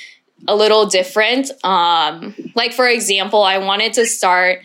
a 0.48 0.55
little 0.55 0.87
different. 0.87 1.50
Um 1.64 2.35
like 2.55 2.72
for 2.72 2.87
example 2.87 3.42
i 3.42 3.59
wanted 3.59 3.92
to 3.94 4.07
start 4.07 4.61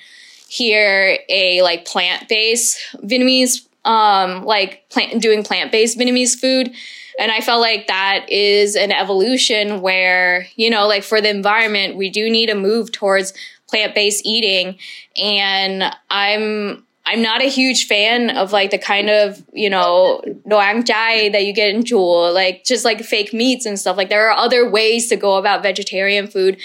here 0.48 1.18
a 1.28 1.62
like 1.64 1.86
plant-based 1.86 2.78
vietnamese 3.04 3.66
um 3.84 4.46
like 4.46 4.88
plant 4.90 5.22
doing 5.22 5.44
plant-based 5.44 5.98
vietnamese 5.98 6.40
food 6.40 6.72
and 7.20 7.32
I 7.32 7.42
felt 7.42 7.62
like 7.62 7.88
that 7.88 8.26
is 8.30 8.76
an 8.76 8.92
evolution 8.92 9.82
where, 9.82 10.48
you 10.56 10.70
know, 10.70 10.88
like 10.88 11.04
for 11.04 11.22
the 11.22 11.30
environment, 11.30 11.96
we 11.96 12.10
do 12.10 12.30
need 12.30 12.48
to 12.48 12.56
move 12.56 12.92
towards 12.92 13.34
plant-based 13.68 14.26
eating. 14.26 14.78
And 15.18 15.84
I'm 16.10 16.86
I'm 17.08 17.22
not 17.22 17.44
a 17.44 17.50
huge 17.50 17.86
fan 17.86 18.36
of 18.36 18.52
like 18.52 18.72
the 18.72 18.80
kind 18.80 19.10
of, 19.10 19.44
you 19.54 19.70
know, 19.70 20.24
noang 20.48 20.86
chai 20.88 21.30
that 21.30 21.46
you 21.46 21.54
get 21.54 21.74
in 21.74 21.86
Jewel, 21.86 22.34
like 22.34 22.64
just 22.66 22.84
like 22.84 23.02
fake 23.02 23.32
meats 23.32 23.66
and 23.66 23.80
stuff. 23.80 23.96
Like 23.96 24.10
there 24.10 24.28
are 24.30 24.36
other 24.36 24.68
ways 24.68 25.08
to 25.10 25.16
go 25.16 25.36
about 25.36 25.62
vegetarian 25.62 26.28
food 26.28 26.60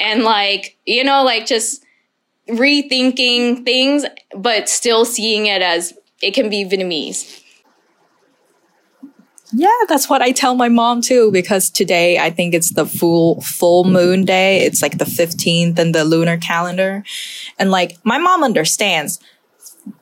and 0.00 0.24
like, 0.24 0.76
you 0.86 1.04
know, 1.04 1.22
like 1.22 1.46
just 1.46 1.84
rethinking 2.48 3.64
things, 3.64 4.04
but 4.34 4.68
still 4.68 5.04
seeing 5.04 5.46
it 5.46 5.62
as 5.62 5.92
it 6.20 6.32
can 6.34 6.50
be 6.50 6.64
Vietnamese. 6.64 7.42
Yeah, 9.52 9.68
that's 9.88 10.08
what 10.08 10.22
I 10.22 10.32
tell 10.32 10.54
my 10.54 10.68
mom 10.68 11.00
too, 11.00 11.30
because 11.30 11.70
today 11.70 12.18
I 12.18 12.30
think 12.30 12.52
it's 12.52 12.72
the 12.74 12.86
full, 12.86 13.40
full 13.42 13.84
moon 13.84 14.24
day. 14.24 14.62
It's 14.62 14.82
like 14.82 14.98
the 14.98 15.04
15th 15.04 15.78
in 15.78 15.92
the 15.92 16.04
lunar 16.04 16.36
calendar. 16.36 17.04
And 17.58 17.70
like, 17.70 17.96
my 18.04 18.18
mom 18.18 18.42
understands. 18.42 19.20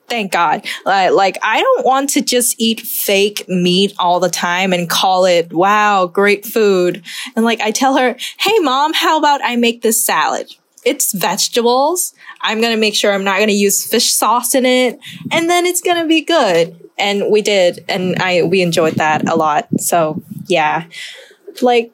Thank 0.07 0.31
God. 0.31 0.65
Like, 0.83 1.11
like, 1.11 1.37
I 1.43 1.61
don't 1.61 1.85
want 1.85 2.09
to 2.11 2.21
just 2.21 2.55
eat 2.59 2.81
fake 2.81 3.47
meat 3.47 3.93
all 3.99 4.19
the 4.19 4.29
time 4.29 4.73
and 4.73 4.89
call 4.89 5.25
it, 5.25 5.53
wow, 5.53 6.07
great 6.07 6.45
food. 6.45 7.03
And 7.35 7.45
like, 7.45 7.61
I 7.61 7.71
tell 7.71 7.97
her, 7.97 8.15
hey 8.39 8.59
mom, 8.59 8.93
how 8.93 9.17
about 9.19 9.41
I 9.43 9.55
make 9.55 9.83
this 9.83 10.03
salad? 10.03 10.51
It's 10.83 11.13
vegetables. 11.13 12.13
I'm 12.41 12.61
going 12.61 12.73
to 12.73 12.79
make 12.79 12.93
sure 12.93 13.11
I'm 13.11 13.23
not 13.23 13.37
going 13.37 13.49
to 13.49 13.53
use 13.53 13.85
fish 13.85 14.11
sauce 14.11 14.53
in 14.53 14.65
it. 14.65 14.99
And 15.31 15.49
then 15.49 15.65
it's 15.65 15.81
going 15.81 16.01
to 16.01 16.07
be 16.07 16.21
good 16.21 16.84
and 16.97 17.29
we 17.29 17.41
did 17.41 17.83
and 17.87 18.15
i 18.21 18.43
we 18.43 18.61
enjoyed 18.61 18.95
that 18.95 19.27
a 19.29 19.35
lot 19.35 19.67
so 19.79 20.21
yeah 20.47 20.85
like 21.61 21.91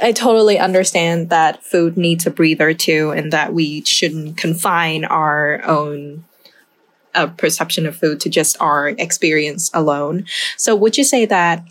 i 0.00 0.12
totally 0.12 0.58
understand 0.58 1.30
that 1.30 1.62
food 1.62 1.96
needs 1.96 2.26
a 2.26 2.30
breather 2.30 2.72
too 2.74 3.10
and 3.10 3.32
that 3.32 3.52
we 3.52 3.84
shouldn't 3.84 4.36
confine 4.36 5.04
our 5.04 5.62
own 5.64 6.24
uh, 7.14 7.26
perception 7.26 7.84
of 7.84 7.94
food 7.94 8.18
to 8.20 8.30
just 8.30 8.58
our 8.60 8.88
experience 8.88 9.70
alone 9.74 10.24
so 10.56 10.74
would 10.74 10.96
you 10.96 11.04
say 11.04 11.26
that 11.26 11.62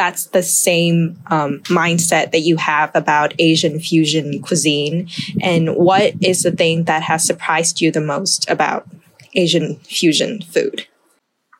that's 0.00 0.28
the 0.28 0.42
same 0.42 1.18
um, 1.26 1.60
mindset 1.64 2.32
that 2.32 2.40
you 2.40 2.56
have 2.56 2.90
about 2.94 3.34
Asian 3.38 3.78
fusion 3.78 4.40
cuisine. 4.40 5.10
And 5.42 5.76
what 5.76 6.14
is 6.22 6.42
the 6.42 6.52
thing 6.52 6.84
that 6.84 7.02
has 7.02 7.22
surprised 7.22 7.82
you 7.82 7.92
the 7.92 8.00
most 8.00 8.48
about 8.48 8.88
Asian 9.34 9.76
fusion 9.80 10.40
food? 10.40 10.86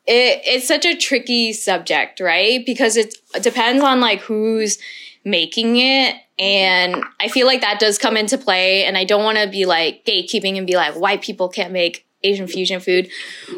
It, 0.07 0.41
it's 0.45 0.67
such 0.67 0.85
a 0.85 0.97
tricky 0.97 1.53
subject, 1.53 2.21
right? 2.21 2.65
Because 2.65 2.97
it 2.97 3.15
depends 3.43 3.83
on 3.83 4.01
like 4.01 4.21
who's 4.21 4.79
making 5.25 5.77
it. 5.77 6.17
And 6.39 7.05
I 7.21 7.29
feel 7.29 7.47
like 7.47 7.61
that 7.61 7.79
does 7.79 7.99
come 7.99 8.17
into 8.17 8.39
play. 8.39 8.85
And 8.85 8.97
I 8.97 9.05
don't 9.05 9.25
want 9.25 9.39
to 9.39 9.49
be 9.49 9.67
like 9.67 10.05
gatekeeping 10.05 10.57
and 10.57 10.67
be 10.67 10.77
like, 10.77 10.95
white 10.95 11.23
people 11.23 11.49
can't 11.49 11.73
make 11.73 12.07
Asian 12.23 12.47
fusion 12.47 12.81
food 12.81 13.11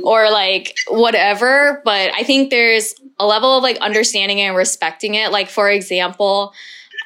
or 0.02 0.31
like 0.31 0.74
whatever. 0.88 1.81
But 1.85 2.12
I 2.14 2.22
think 2.24 2.50
there's 2.50 2.94
a 3.18 3.26
level 3.26 3.57
of 3.57 3.62
like 3.62 3.78
understanding 3.78 4.40
and 4.40 4.57
respecting 4.57 5.14
it. 5.14 5.31
Like, 5.31 5.48
for 5.48 5.70
example, 5.70 6.52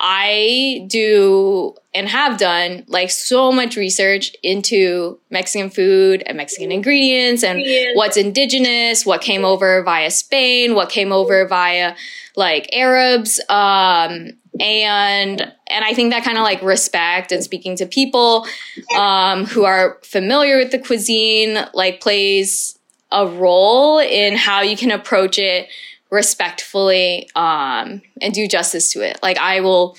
I 0.00 0.86
do 0.88 1.74
and 1.94 2.08
have 2.08 2.38
done 2.38 2.84
like 2.88 3.10
so 3.10 3.50
much 3.50 3.76
research 3.76 4.34
into 4.42 5.18
Mexican 5.30 5.70
food 5.70 6.22
and 6.26 6.36
Mexican 6.36 6.70
ingredients 6.70 7.42
and 7.42 7.62
what's 7.94 8.16
indigenous, 8.16 9.06
what 9.06 9.22
came 9.22 9.44
over 9.44 9.82
via 9.82 10.10
Spain, 10.10 10.74
what 10.74 10.90
came 10.90 11.12
over 11.12 11.46
via 11.46 11.94
like 12.36 12.68
Arabs. 12.72 13.40
Um, 13.48 14.32
and 14.60 15.52
and 15.68 15.84
I 15.84 15.94
think 15.94 16.12
that 16.12 16.24
kind 16.24 16.38
of 16.38 16.44
like 16.44 16.62
respect 16.62 17.32
and 17.32 17.42
speaking 17.42 17.76
to 17.76 17.86
people 17.86 18.46
um, 18.96 19.44
who 19.44 19.64
are 19.64 19.98
familiar 20.02 20.58
with 20.58 20.70
the 20.70 20.78
cuisine 20.78 21.58
like 21.74 22.00
plays 22.00 22.78
a 23.12 23.26
role 23.26 23.98
in 23.98 24.36
how 24.36 24.60
you 24.62 24.76
can 24.76 24.90
approach 24.90 25.38
it 25.38 25.68
respectfully 26.10 27.28
um, 27.34 28.02
and 28.20 28.32
do 28.32 28.46
justice 28.46 28.92
to 28.92 29.00
it. 29.00 29.18
Like 29.22 29.38
I 29.38 29.60
will, 29.60 29.96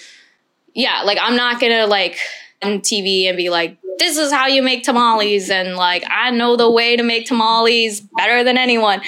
yeah, 0.74 1.02
like 1.04 1.18
I'm 1.22 1.36
not 1.36 1.60
gonna 1.60 1.88
like 1.88 2.18
on 2.64 2.80
TV 2.80 3.28
and 3.28 3.38
be 3.38 3.50
like, 3.50 3.78
this 4.00 4.18
is 4.18 4.32
how 4.32 4.48
you 4.48 4.62
make 4.62 4.84
tamales, 4.84 5.50
and 5.50 5.76
like 5.76 6.04
I 6.10 6.32
know 6.32 6.56
the 6.56 6.70
way 6.70 6.96
to 6.96 7.04
make 7.04 7.26
tamales 7.26 8.02
better 8.02 8.44
than 8.44 8.58
anyone. 8.58 9.02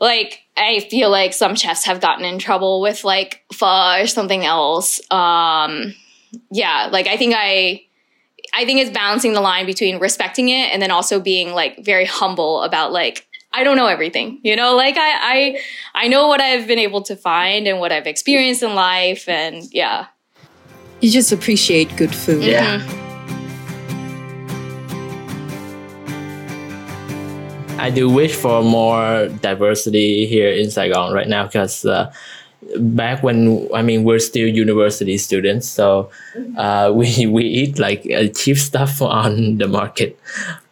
Like 0.00 0.40
I 0.56 0.80
feel 0.90 1.10
like 1.10 1.32
some 1.32 1.54
chefs 1.54 1.84
have 1.84 2.00
gotten 2.00 2.24
in 2.24 2.38
trouble 2.38 2.80
with 2.80 3.04
like 3.04 3.44
pho 3.52 4.00
or 4.00 4.06
something 4.06 4.44
else. 4.44 5.00
Um, 5.10 5.94
yeah, 6.50 6.88
like 6.90 7.06
I 7.06 7.16
think 7.16 7.34
I. 7.36 7.84
I 8.52 8.64
think 8.64 8.80
it's 8.80 8.90
balancing 8.90 9.32
the 9.32 9.40
line 9.40 9.64
between 9.64 10.00
respecting 10.00 10.48
it 10.48 10.72
and 10.72 10.82
then 10.82 10.90
also 10.90 11.20
being 11.20 11.52
like 11.52 11.84
very 11.84 12.04
humble 12.04 12.62
about 12.62 12.90
like 12.90 13.28
I 13.52 13.64
don't 13.64 13.76
know 13.76 13.88
everything, 13.88 14.38
you 14.44 14.54
know, 14.54 14.76
like 14.76 14.96
I, 14.96 15.10
I, 15.34 16.04
I 16.04 16.08
know 16.08 16.28
what 16.28 16.40
I've 16.40 16.68
been 16.68 16.78
able 16.78 17.02
to 17.02 17.16
find 17.16 17.66
and 17.66 17.80
what 17.80 17.90
I've 17.90 18.06
experienced 18.06 18.62
in 18.62 18.74
life. 18.76 19.28
And 19.28 19.64
yeah. 19.72 20.06
You 21.00 21.10
just 21.10 21.32
appreciate 21.32 21.96
good 21.96 22.14
food. 22.14 22.44
Yeah. 22.44 22.78
Mm-hmm. 22.78 23.00
I 27.80 27.88
do 27.88 28.08
wish 28.10 28.34
for 28.34 28.62
more 28.62 29.28
diversity 29.40 30.26
here 30.26 30.50
in 30.50 30.70
Saigon 30.70 31.14
right 31.14 31.26
now 31.26 31.46
because 31.46 31.86
uh, 31.86 32.12
back 32.78 33.22
when 33.22 33.68
I 33.74 33.80
mean 33.80 34.04
we're 34.04 34.18
still 34.18 34.46
university 34.46 35.16
students, 35.16 35.66
so 35.66 36.10
uh, 36.58 36.92
we 36.94 37.26
we 37.26 37.44
eat 37.44 37.78
like 37.78 38.06
uh, 38.12 38.28
cheap 38.28 38.58
stuff 38.58 39.00
on 39.22 39.56
the 39.56 39.66
market, 39.66 40.20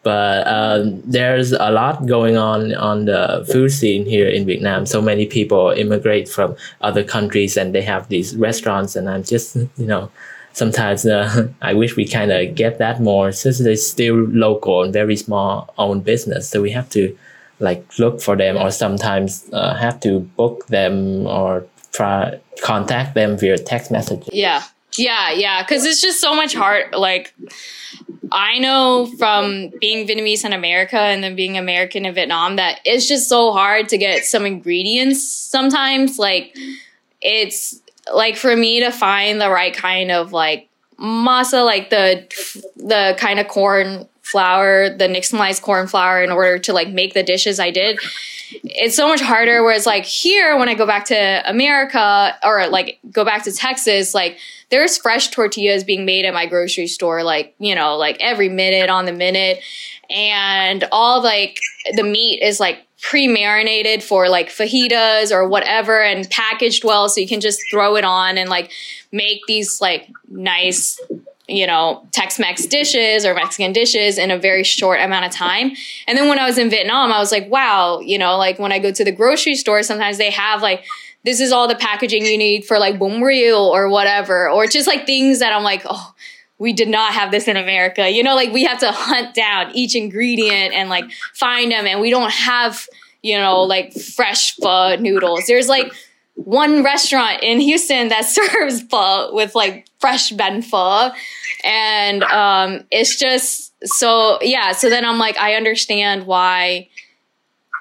but 0.09 0.47
uh, 0.47 0.85
there's 1.05 1.53
a 1.53 1.71
lot 1.71 2.07
going 2.07 2.39
on 2.39 2.75
on 2.77 3.05
the 3.05 3.45
food 3.53 3.69
scene 3.69 4.07
here 4.07 4.27
in 4.27 4.47
Vietnam. 4.47 4.87
So 4.87 5.03
many 5.03 5.27
people 5.27 5.69
immigrate 5.69 6.31
from 6.31 6.57
other 6.81 7.05
countries 7.05 7.59
and 7.59 7.75
they 7.75 7.83
have 7.83 8.09
these 8.09 8.35
restaurants, 8.35 8.97
and 8.97 9.07
I'm 9.07 9.23
just 9.23 9.55
you 9.55 9.87
know 9.93 10.11
sometimes 10.55 11.05
uh, 11.05 11.49
I 11.61 11.75
wish 11.75 11.95
we 11.95 12.07
kind 12.09 12.33
of 12.33 12.55
get 12.55 12.79
that 12.79 13.03
more 13.03 13.33
since 13.33 13.61
it's 13.61 13.87
still 13.87 14.17
local 14.47 14.83
and 14.83 14.95
very 14.95 15.15
small 15.15 15.75
owned 15.77 16.05
business. 16.05 16.49
So 16.49 16.63
we 16.63 16.71
have 16.71 16.89
to 16.97 17.15
like 17.61 17.85
look 17.99 18.23
for 18.23 18.35
them 18.35 18.57
or 18.57 18.71
sometimes 18.71 19.45
uh, 19.53 19.75
have 19.75 20.01
to 20.01 20.21
book 20.41 20.69
them 20.69 21.27
or 21.27 21.67
try 21.93 22.41
contact 22.63 23.13
them 23.13 23.37
via 23.37 23.59
text 23.59 23.91
message. 23.91 24.25
Yeah. 24.33 24.63
Yeah, 24.97 25.33
yeah, 25.33 25.63
because 25.63 25.85
it's 25.85 26.01
just 26.01 26.21
so 26.21 26.35
much 26.35 26.55
hard. 26.55 26.95
Like, 26.95 27.35
I 28.33 28.59
know 28.59 29.07
from 29.19 29.71
being 29.81 30.07
Vietnamese 30.07 30.45
in 30.45 30.53
America 30.53 30.99
and 30.99 31.23
then 31.23 31.37
being 31.37 31.57
American 31.57 32.05
in 32.07 32.15
Vietnam 32.15 32.57
that 32.57 32.81
it's 32.85 33.07
just 33.07 33.29
so 33.29 33.53
hard 33.53 33.89
to 33.91 33.99
get 33.99 34.25
some 34.25 34.45
ingredients 34.45 35.23
sometimes. 35.23 36.19
Like, 36.19 36.57
it's 37.21 37.81
like 38.13 38.37
for 38.37 38.57
me 38.57 38.81
to 38.81 38.91
find 38.91 39.41
the 39.41 39.51
right 39.51 39.75
kind 39.75 40.11
of 40.11 40.33
like 40.33 40.69
masa, 40.99 41.65
like 41.65 41.91
the 41.91 42.27
the 42.77 43.17
kind 43.19 43.39
of 43.39 43.49
corn 43.49 44.09
flour, 44.31 44.91
the 44.91 45.07
nixtamalized 45.07 45.63
corn 45.63 45.87
flour, 45.87 46.23
in 46.23 46.31
order 46.31 46.59
to 46.59 46.73
like 46.73 46.89
make 46.89 47.15
the 47.15 47.23
dishes 47.23 47.59
I 47.59 47.71
did. 47.71 47.99
It's 48.65 48.97
so 48.97 49.09
much 49.09 49.21
harder. 49.21 49.63
Whereas 49.63 49.87
like 49.87 50.05
here, 50.05 50.57
when 50.57 50.69
I 50.69 50.75
go 50.75 50.87
back 50.87 51.07
to 51.07 51.43
America 51.49 52.37
or 52.43 52.67
like 52.69 52.99
go 53.11 53.25
back 53.25 53.45
to 53.45 53.53
Texas, 53.53 54.15
like 54.15 54.39
there's 54.71 54.99
fresh 54.99 55.29
tortillas 55.29 55.85
being 55.85 56.05
made 56.05 56.25
at 56.25 56.35
my 56.35 56.47
grocery 56.47 56.87
store, 56.87 57.23
like, 57.23 57.55
you 57.59 57.75
know, 57.75 57.97
like 57.97 58.17
every 58.21 58.49
minute 58.49 58.91
on 58.91 59.07
the 59.07 59.13
minute. 59.13 59.61
And 60.11 60.85
all 60.93 61.23
like 61.23 61.59
the 61.95 62.03
meat 62.03 62.43
is 62.43 62.61
like 62.61 62.87
pre-marinated 63.01 64.03
for 64.03 64.29
like 64.29 64.49
fajitas 64.49 65.31
or 65.31 65.47
whatever 65.49 66.03
and 66.03 66.29
packaged 66.31 66.85
well 66.85 67.09
so 67.09 67.21
you 67.21 67.29
can 67.29 67.41
just 67.41 67.61
throw 67.71 67.95
it 67.95 68.05
on 68.05 68.37
and 68.37 68.51
like 68.51 68.73
make 69.13 69.41
these 69.47 69.81
like 69.81 70.09
nice 70.29 71.01
you 71.49 71.67
know 71.67 72.07
tex-mex 72.13 72.67
dishes 72.67 73.25
or 73.25 73.35
mexican 73.35 73.73
dishes 73.73 74.19
in 74.19 74.31
a 74.31 74.39
very 74.39 74.63
short 74.63 75.01
amount 75.01 75.25
of 75.25 75.33
time 75.33 75.73
and 76.07 76.19
then 76.19 76.29
when 76.29 76.39
i 76.39 76.47
was 76.47 76.59
in 76.59 76.69
vietnam 76.69 77.11
i 77.11 77.19
was 77.19 77.33
like 77.33 77.49
wow 77.51 78.01
you 78.01 78.19
know 78.19 78.37
like 78.37 78.59
when 78.59 78.71
i 78.71 78.79
go 78.79 78.93
to 78.93 79.03
the 79.03 79.13
grocery 79.13 79.55
store 79.55 79.83
sometimes 79.83 80.19
they 80.19 80.31
have 80.31 80.61
like 80.61 80.85
this 81.25 81.41
is 81.41 81.53
all 81.53 81.69
the 81.69 81.75
packaging 81.75 82.25
you 82.25 82.39
need 82.39 82.65
for 82.65 82.79
like 82.79 82.99
bún 82.99 83.21
riêu 83.21 83.59
or 83.59 83.89
whatever, 83.89 84.49
or 84.49 84.67
just 84.67 84.87
like 84.87 85.07
things 85.07 85.41
that 85.41 85.53
I'm 85.53 85.63
like, 85.63 85.83
oh, 85.85 86.15
we 86.59 86.73
did 86.73 86.89
not 86.89 87.13
have 87.13 87.31
this 87.31 87.49
in 87.49 87.57
America. 87.57 88.09
You 88.09 88.23
know, 88.23 88.35
like 88.35 88.53
we 88.53 88.65
have 88.65 88.81
to 88.81 88.91
hunt 88.93 89.35
down 89.35 89.71
each 89.75 89.95
ingredient 89.95 90.75
and 90.75 90.89
like 90.89 91.11
find 91.35 91.71
them, 91.71 91.87
and 91.87 92.01
we 92.01 92.11
don't 92.11 92.33
have, 92.33 92.87
you 93.23 93.37
know, 93.39 93.63
like 93.63 93.93
fresh 93.93 94.57
pho 94.57 94.97
noodles. 94.97 95.47
There's 95.47 95.69
like 95.69 95.93
one 96.45 96.85
restaurant 96.85 97.43
in 97.43 97.61
Houston 97.61 98.09
that 98.09 98.25
serves 98.25 98.83
pho 98.83 99.35
with 99.35 99.55
like 99.55 99.87
fresh 99.99 100.33
banh 100.33 100.65
pho, 100.65 101.11
and 101.65 102.23
um, 102.25 102.85
it's 102.91 103.19
just 103.19 103.73
so 103.85 104.39
yeah. 104.41 104.73
So 104.73 104.89
then 104.89 105.05
I'm 105.05 105.19
like, 105.19 105.37
I 105.39 105.55
understand 105.55 106.27
why 106.27 106.89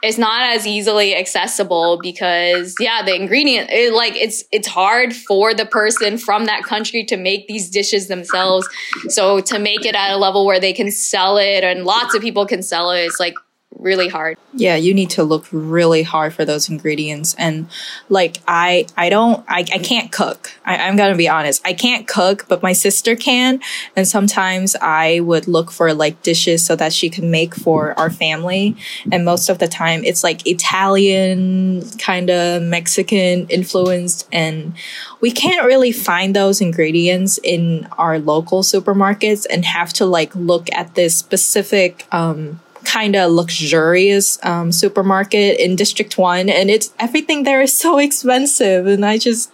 it's 0.03 0.17
not 0.17 0.53
as 0.53 0.67
easily 0.67 1.15
accessible 1.15 1.99
because 2.01 2.75
yeah 2.79 3.01
the 3.03 3.15
ingredient 3.15 3.69
it, 3.71 3.93
like 3.93 4.15
it's 4.15 4.43
it's 4.51 4.67
hard 4.67 5.11
for 5.15 5.55
the 5.55 5.65
person 5.65 6.19
from 6.19 6.45
that 6.45 6.63
country 6.63 7.03
to 7.03 7.17
make 7.17 7.47
these 7.47 7.69
dishes 7.71 8.07
themselves 8.07 8.67
so 9.07 9.39
to 9.39 9.57
make 9.57 9.85
it 9.85 9.95
at 9.95 10.13
a 10.13 10.17
level 10.17 10.45
where 10.45 10.59
they 10.59 10.71
can 10.71 10.91
sell 10.91 11.37
it 11.37 11.63
and 11.63 11.83
lots 11.83 12.13
of 12.13 12.21
people 12.21 12.45
can 12.45 12.61
sell 12.61 12.91
it 12.91 12.99
it's 12.99 13.19
like 13.19 13.33
really 13.75 14.07
hard. 14.07 14.37
Yeah, 14.53 14.75
you 14.75 14.93
need 14.93 15.09
to 15.11 15.23
look 15.23 15.45
really 15.51 16.03
hard 16.03 16.33
for 16.33 16.45
those 16.45 16.69
ingredients. 16.69 17.35
And 17.37 17.69
like 18.09 18.37
I 18.47 18.87
I 18.95 19.09
don't 19.09 19.43
I, 19.47 19.59
I 19.59 19.79
can't 19.79 20.11
cook. 20.11 20.51
I, 20.65 20.77
I'm 20.77 20.95
gonna 20.95 21.15
be 21.15 21.29
honest. 21.29 21.61
I 21.65 21.73
can't 21.73 22.07
cook, 22.07 22.45
but 22.47 22.63
my 22.63 22.73
sister 22.73 23.15
can. 23.15 23.59
And 23.95 24.07
sometimes 24.07 24.75
I 24.81 25.19
would 25.19 25.47
look 25.47 25.71
for 25.71 25.93
like 25.93 26.23
dishes 26.23 26.65
so 26.65 26.75
that 26.75 26.93
she 26.93 27.09
can 27.09 27.29
make 27.29 27.53
for 27.55 27.97
our 27.99 28.09
family. 28.09 28.75
And 29.11 29.25
most 29.25 29.49
of 29.49 29.59
the 29.59 29.67
time 29.67 30.03
it's 30.03 30.23
like 30.23 30.47
Italian 30.47 31.87
kind 31.99 32.29
of 32.29 32.63
Mexican 32.63 33.47
influenced 33.47 34.27
and 34.31 34.73
we 35.19 35.31
can't 35.31 35.65
really 35.65 35.91
find 35.91 36.35
those 36.35 36.61
ingredients 36.61 37.39
in 37.43 37.87
our 37.97 38.19
local 38.19 38.63
supermarkets 38.63 39.45
and 39.49 39.65
have 39.65 39.93
to 39.93 40.05
like 40.05 40.35
look 40.35 40.67
at 40.73 40.95
this 40.95 41.17
specific 41.17 42.05
um 42.11 42.59
kind 42.87 43.15
of 43.15 43.31
luxurious 43.31 44.43
um, 44.43 44.71
supermarket 44.71 45.59
in 45.59 45.75
District 45.75 46.17
1 46.17 46.49
and 46.49 46.69
it's 46.69 46.93
everything 46.99 47.43
there 47.43 47.61
is 47.61 47.77
so 47.77 47.97
expensive 48.07 48.87
and 48.87 49.05
I 49.05 49.17
just 49.17 49.51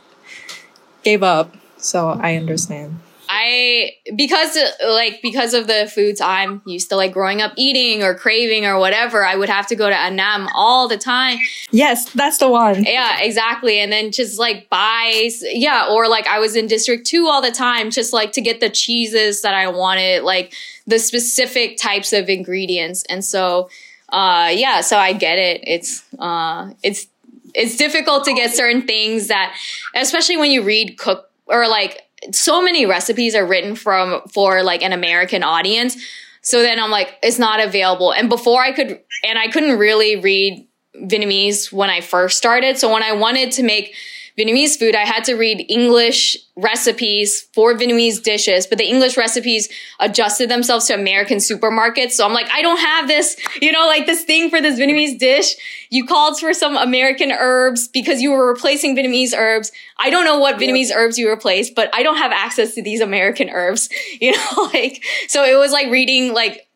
gave 1.04 1.24
up. 1.24 1.56
So 1.78 2.10
I 2.10 2.36
understand. 2.36 3.00
I 3.36 3.96
because 4.16 4.56
like 4.86 5.22
because 5.24 5.56
of 5.56 5.66
the 5.66 5.92
foods 5.94 6.22
I'm 6.22 6.62
used 6.68 6.90
to 6.90 6.96
like 6.96 7.14
growing 7.14 7.42
up 7.42 7.54
eating 7.58 8.04
or 8.04 8.14
craving 8.14 8.64
or 8.66 8.78
whatever, 8.78 9.26
I 9.26 9.36
would 9.36 9.50
have 9.50 9.66
to 9.68 9.76
go 9.76 9.90
to 9.90 9.96
Annam 9.96 10.48
all 10.54 10.88
the 10.88 11.00
time. 11.00 11.40
Yes, 11.72 12.12
that's 12.12 12.38
the 12.38 12.48
one. 12.48 12.84
Yeah, 12.84 13.20
exactly. 13.22 13.80
And 13.80 13.92
then 13.92 14.12
just 14.12 14.38
like 14.38 14.70
buy 14.70 15.30
yeah, 15.42 15.88
or 15.90 16.08
like 16.08 16.28
I 16.28 16.38
was 16.38 16.56
in 16.56 16.68
District 16.68 17.08
2 17.08 17.26
all 17.26 17.42
the 17.42 17.52
time 17.52 17.90
just 17.90 18.14
like 18.14 18.34
to 18.34 18.42
get 18.42 18.60
the 18.60 18.70
cheeses 18.70 19.42
that 19.42 19.56
I 19.56 19.68
wanted, 19.68 20.22
like 20.22 20.54
the 20.86 21.00
specific 21.00 21.78
types 21.78 22.14
of 22.14 22.30
ingredients. 22.30 23.04
And 23.10 23.26
so 23.26 23.70
uh 24.10 24.52
yeah, 24.54 24.82
so 24.82 24.98
I 24.98 25.14
get 25.14 25.40
it. 25.40 25.62
It's 25.66 26.04
uh 26.20 26.72
it's 26.84 27.08
it's 27.56 27.78
difficult 27.78 28.26
to 28.26 28.34
get 28.34 28.54
certain 28.54 28.86
things 28.86 29.28
that 29.28 29.56
especially 29.96 30.38
when 30.38 30.52
you 30.52 30.62
read 30.62 31.00
cook 31.00 31.32
or 31.48 31.68
like 31.68 32.02
so 32.32 32.62
many 32.62 32.86
recipes 32.86 33.36
are 33.36 33.46
written 33.46 33.76
from 33.76 34.22
for 34.30 34.64
like 34.64 34.82
an 34.82 34.94
American 34.94 35.44
audience. 35.44 35.98
So 36.42 36.62
then 36.62 36.80
I'm 36.80 36.92
like, 36.92 37.18
it's 37.24 37.40
not 37.40 37.60
available. 37.60 38.14
And 38.14 38.30
before 38.30 38.62
I 38.62 38.72
could, 38.72 39.00
and 39.24 39.40
I 39.40 39.48
couldn't 39.48 39.78
really 39.78 40.18
read 40.18 40.68
Vietnamese 40.96 41.72
when 41.72 41.90
I 41.90 42.02
first 42.02 42.38
started. 42.38 42.78
So 42.78 42.92
when 42.92 43.04
I 43.04 43.14
wanted 43.14 43.52
to 43.54 43.64
make 43.64 43.96
Vietnamese 44.38 44.78
food, 44.80 44.96
I 44.96 45.06
had 45.06 45.24
to 45.26 45.36
read 45.36 45.66
English 45.70 46.36
recipes 46.56 47.48
for 47.54 47.74
Vietnamese 47.76 48.22
dishes, 48.22 48.66
but 48.66 48.80
the 48.80 48.86
English 48.88 49.16
recipes 49.16 49.70
adjusted 50.00 50.50
themselves 50.50 50.88
to 50.88 50.96
American 50.96 51.38
supermarkets. 51.38 52.12
So 52.12 52.26
I'm 52.26 52.34
like, 52.34 52.50
I 52.52 52.64
don't 52.64 52.80
have 52.80 53.08
this, 53.08 53.38
you 53.62 53.72
know, 53.72 53.86
like 53.86 54.08
this 54.08 54.24
thing 54.24 54.50
for 54.50 54.60
this 54.60 54.80
Vietnamese 54.80 55.20
dish. 55.20 55.56
You 55.92 56.06
called 56.06 56.40
for 56.40 56.54
some 56.54 56.78
American 56.78 57.32
herbs 57.32 57.88
because 57.88 58.22
you 58.22 58.32
were 58.32 58.48
replacing 58.48 58.96
Vietnamese 58.96 59.38
herbs. 59.38 59.72
I 60.00 60.10
don't 60.10 60.26
know 60.26 60.40
what 60.40 60.58
Vietnamese 60.58 60.92
herbs 60.94 61.20
you 61.20 61.30
replaced, 61.30 61.76
but 61.76 61.90
I 61.94 62.02
don't 62.02 62.18
have 62.18 62.32
access 62.32 62.74
to 62.76 62.82
these 62.82 63.02
American 63.02 63.50
herbs, 63.50 63.90
you 64.22 64.32
know, 64.32 64.70
like, 64.74 65.04
so 65.28 65.44
it 65.44 65.58
was 65.58 65.72
like 65.72 65.92
reading 65.92 66.34
like 66.34 66.68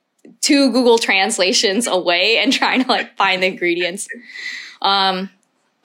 two 0.41 0.72
Google 0.72 1.00
translations 1.00 1.88
away 1.88 2.38
and 2.38 2.54
trying 2.54 2.84
to 2.84 2.89
like 2.89 3.15
find 3.17 3.41
the 3.41 3.48
ingredients. 3.48 4.08
Um, 4.82 5.30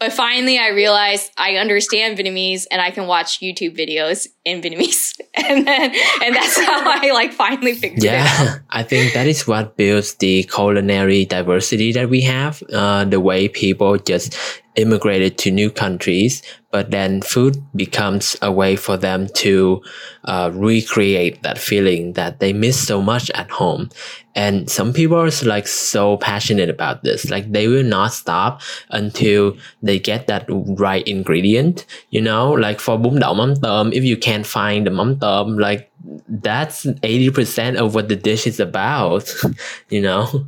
but 0.02 0.12
finally, 0.12 0.58
I 0.58 0.70
realized 0.70 1.30
I 1.38 1.58
understand 1.58 2.18
Vietnamese 2.18 2.66
and 2.72 2.82
I 2.82 2.90
can 2.90 3.06
watch 3.06 3.38
YouTube 3.38 3.78
videos 3.78 4.26
in 4.44 4.60
Vietnamese, 4.60 5.14
and 5.36 5.64
then 5.64 5.94
and 6.24 6.34
that's 6.34 6.58
how 6.58 6.82
I 6.84 7.12
like 7.12 7.32
finally 7.32 7.74
figured 7.74 8.02
yeah, 8.02 8.24
it 8.24 8.26
out. 8.26 8.44
Yeah, 8.46 8.58
I 8.70 8.82
think 8.82 9.14
that 9.14 9.28
is 9.28 9.46
what 9.46 9.76
builds 9.76 10.14
the 10.14 10.42
culinary 10.42 11.24
diversity 11.24 11.92
that 11.92 12.10
we 12.10 12.20
have. 12.22 12.64
Uh, 12.72 13.04
the 13.04 13.20
way 13.20 13.46
people 13.46 13.96
just 13.96 14.36
immigrated 14.76 15.38
to 15.38 15.50
new 15.50 15.70
countries, 15.70 16.42
but 16.70 16.90
then 16.90 17.20
food 17.20 17.62
becomes 17.76 18.36
a 18.40 18.50
way 18.50 18.76
for 18.76 18.96
them 18.96 19.28
to 19.34 19.82
uh, 20.24 20.50
recreate 20.54 21.42
that 21.42 21.58
feeling 21.58 22.14
that 22.14 22.40
they 22.40 22.52
miss 22.52 22.86
so 22.86 23.02
much 23.02 23.30
at 23.30 23.50
home. 23.50 23.90
And 24.34 24.70
some 24.70 24.92
people 24.94 25.18
are 25.18 25.30
like 25.44 25.68
so 25.68 26.16
passionate 26.16 26.70
about 26.70 27.02
this, 27.02 27.30
like 27.30 27.52
they 27.52 27.68
will 27.68 27.84
not 27.84 28.12
stop 28.12 28.62
until 28.90 29.56
they 29.82 29.98
get 29.98 30.26
that 30.28 30.46
right 30.48 31.06
ingredient. 31.06 31.84
You 32.10 32.22
know, 32.22 32.52
like 32.52 32.80
for 32.80 32.98
bún 32.98 33.20
đậu 33.20 33.34
mắm 33.34 33.54
tôm, 33.62 33.90
if 33.92 34.04
you 34.04 34.16
can't 34.16 34.46
find 34.46 34.86
the 34.86 34.90
mắm 34.90 35.18
tôm, 35.20 35.58
like 35.58 35.90
that's 36.28 36.86
80% 36.86 37.76
of 37.76 37.94
what 37.94 38.08
the 38.08 38.16
dish 38.16 38.46
is 38.46 38.58
about, 38.58 39.32
you 39.90 40.00
know? 40.00 40.46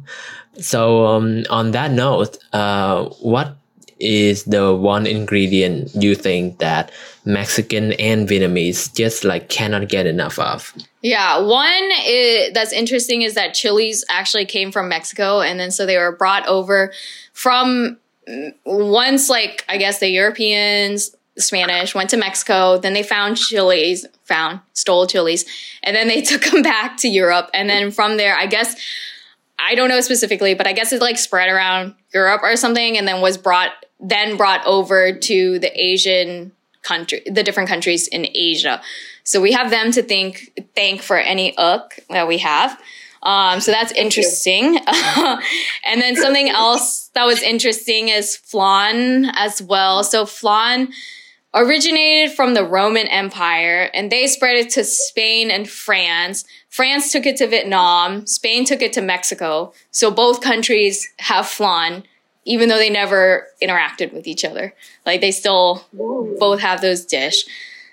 So, 0.58 1.06
um, 1.06 1.42
on 1.50 1.72
that 1.72 1.90
note, 1.90 2.38
uh, 2.52 3.08
what 3.20 3.56
is 4.04 4.44
the 4.44 4.74
one 4.74 5.06
ingredient 5.06 5.90
you 5.94 6.14
think 6.14 6.58
that 6.58 6.92
Mexican 7.24 7.92
and 7.94 8.28
Vietnamese 8.28 8.94
just 8.94 9.24
like 9.24 9.48
cannot 9.48 9.88
get 9.88 10.06
enough 10.06 10.38
of? 10.38 10.74
Yeah, 11.00 11.38
one 11.38 11.90
is, 12.04 12.52
that's 12.52 12.72
interesting 12.72 13.22
is 13.22 13.34
that 13.34 13.54
chilies 13.54 14.04
actually 14.10 14.44
came 14.44 14.70
from 14.70 14.88
Mexico, 14.88 15.40
and 15.40 15.58
then 15.58 15.70
so 15.70 15.86
they 15.86 15.96
were 15.96 16.12
brought 16.12 16.46
over 16.46 16.92
from 17.32 17.96
mm, 18.28 18.54
once, 18.66 19.30
like 19.30 19.64
I 19.68 19.78
guess 19.78 20.00
the 20.00 20.08
Europeans, 20.08 21.16
Spanish 21.38 21.94
went 21.94 22.10
to 22.10 22.18
Mexico, 22.18 22.78
then 22.78 22.92
they 22.92 23.02
found 23.02 23.38
chilies, 23.38 24.06
found 24.24 24.60
stole 24.74 25.06
chilies, 25.06 25.46
and 25.82 25.96
then 25.96 26.08
they 26.08 26.20
took 26.22 26.42
them 26.44 26.60
back 26.60 26.98
to 26.98 27.08
Europe, 27.08 27.48
and 27.54 27.70
then 27.70 27.90
from 27.90 28.18
there, 28.18 28.36
I 28.36 28.46
guess 28.46 28.76
I 29.58 29.74
don't 29.74 29.88
know 29.88 30.00
specifically, 30.02 30.52
but 30.52 30.66
I 30.66 30.74
guess 30.74 30.92
it 30.92 31.00
like 31.00 31.16
spread 31.16 31.48
around 31.48 31.94
Europe 32.12 32.42
or 32.42 32.54
something, 32.56 32.98
and 32.98 33.08
then 33.08 33.22
was 33.22 33.38
brought 33.38 33.72
then 34.00 34.36
brought 34.36 34.64
over 34.66 35.12
to 35.12 35.58
the 35.58 35.72
Asian 35.80 36.52
country, 36.82 37.22
the 37.26 37.42
different 37.42 37.68
countries 37.68 38.06
in 38.08 38.26
Asia. 38.34 38.80
So 39.24 39.40
we 39.40 39.52
have 39.52 39.70
them 39.70 39.90
to 39.92 40.02
thank 40.02 40.52
thank 40.74 41.02
for 41.02 41.16
any 41.16 41.54
ớt 41.56 41.98
that 42.10 42.28
we 42.28 42.38
have. 42.38 42.78
Um, 43.22 43.60
so 43.60 43.72
that's 43.72 43.92
interesting. 43.92 44.78
and 45.84 46.00
then 46.00 46.14
something 46.14 46.50
else 46.50 47.10
that 47.14 47.24
was 47.24 47.42
interesting 47.42 48.10
is 48.10 48.36
flan 48.36 49.30
as 49.34 49.62
well. 49.62 50.04
So 50.04 50.26
flan 50.26 50.92
originated 51.54 52.36
from 52.36 52.52
the 52.54 52.64
Roman 52.64 53.06
Empire 53.06 53.90
and 53.94 54.12
they 54.12 54.26
spread 54.26 54.56
it 54.56 54.70
to 54.70 54.84
Spain 54.84 55.50
and 55.50 55.68
France. 55.68 56.44
France 56.68 57.12
took 57.12 57.24
it 57.24 57.36
to 57.36 57.46
Vietnam. 57.46 58.26
Spain 58.26 58.64
took 58.66 58.82
it 58.82 58.92
to 58.92 59.00
Mexico. 59.00 59.72
So 59.90 60.10
both 60.10 60.42
countries 60.42 61.08
have 61.20 61.46
flan, 61.46 62.02
even 62.44 62.68
though 62.68 62.78
they 62.78 62.90
never 62.90 63.46
interacted 63.62 64.12
with 64.12 64.26
each 64.26 64.44
other. 64.44 64.74
Like 65.06 65.20
they 65.20 65.30
still 65.30 65.84
both 65.92 66.60
have 66.60 66.80
those 66.80 67.04
dish. 67.04 67.44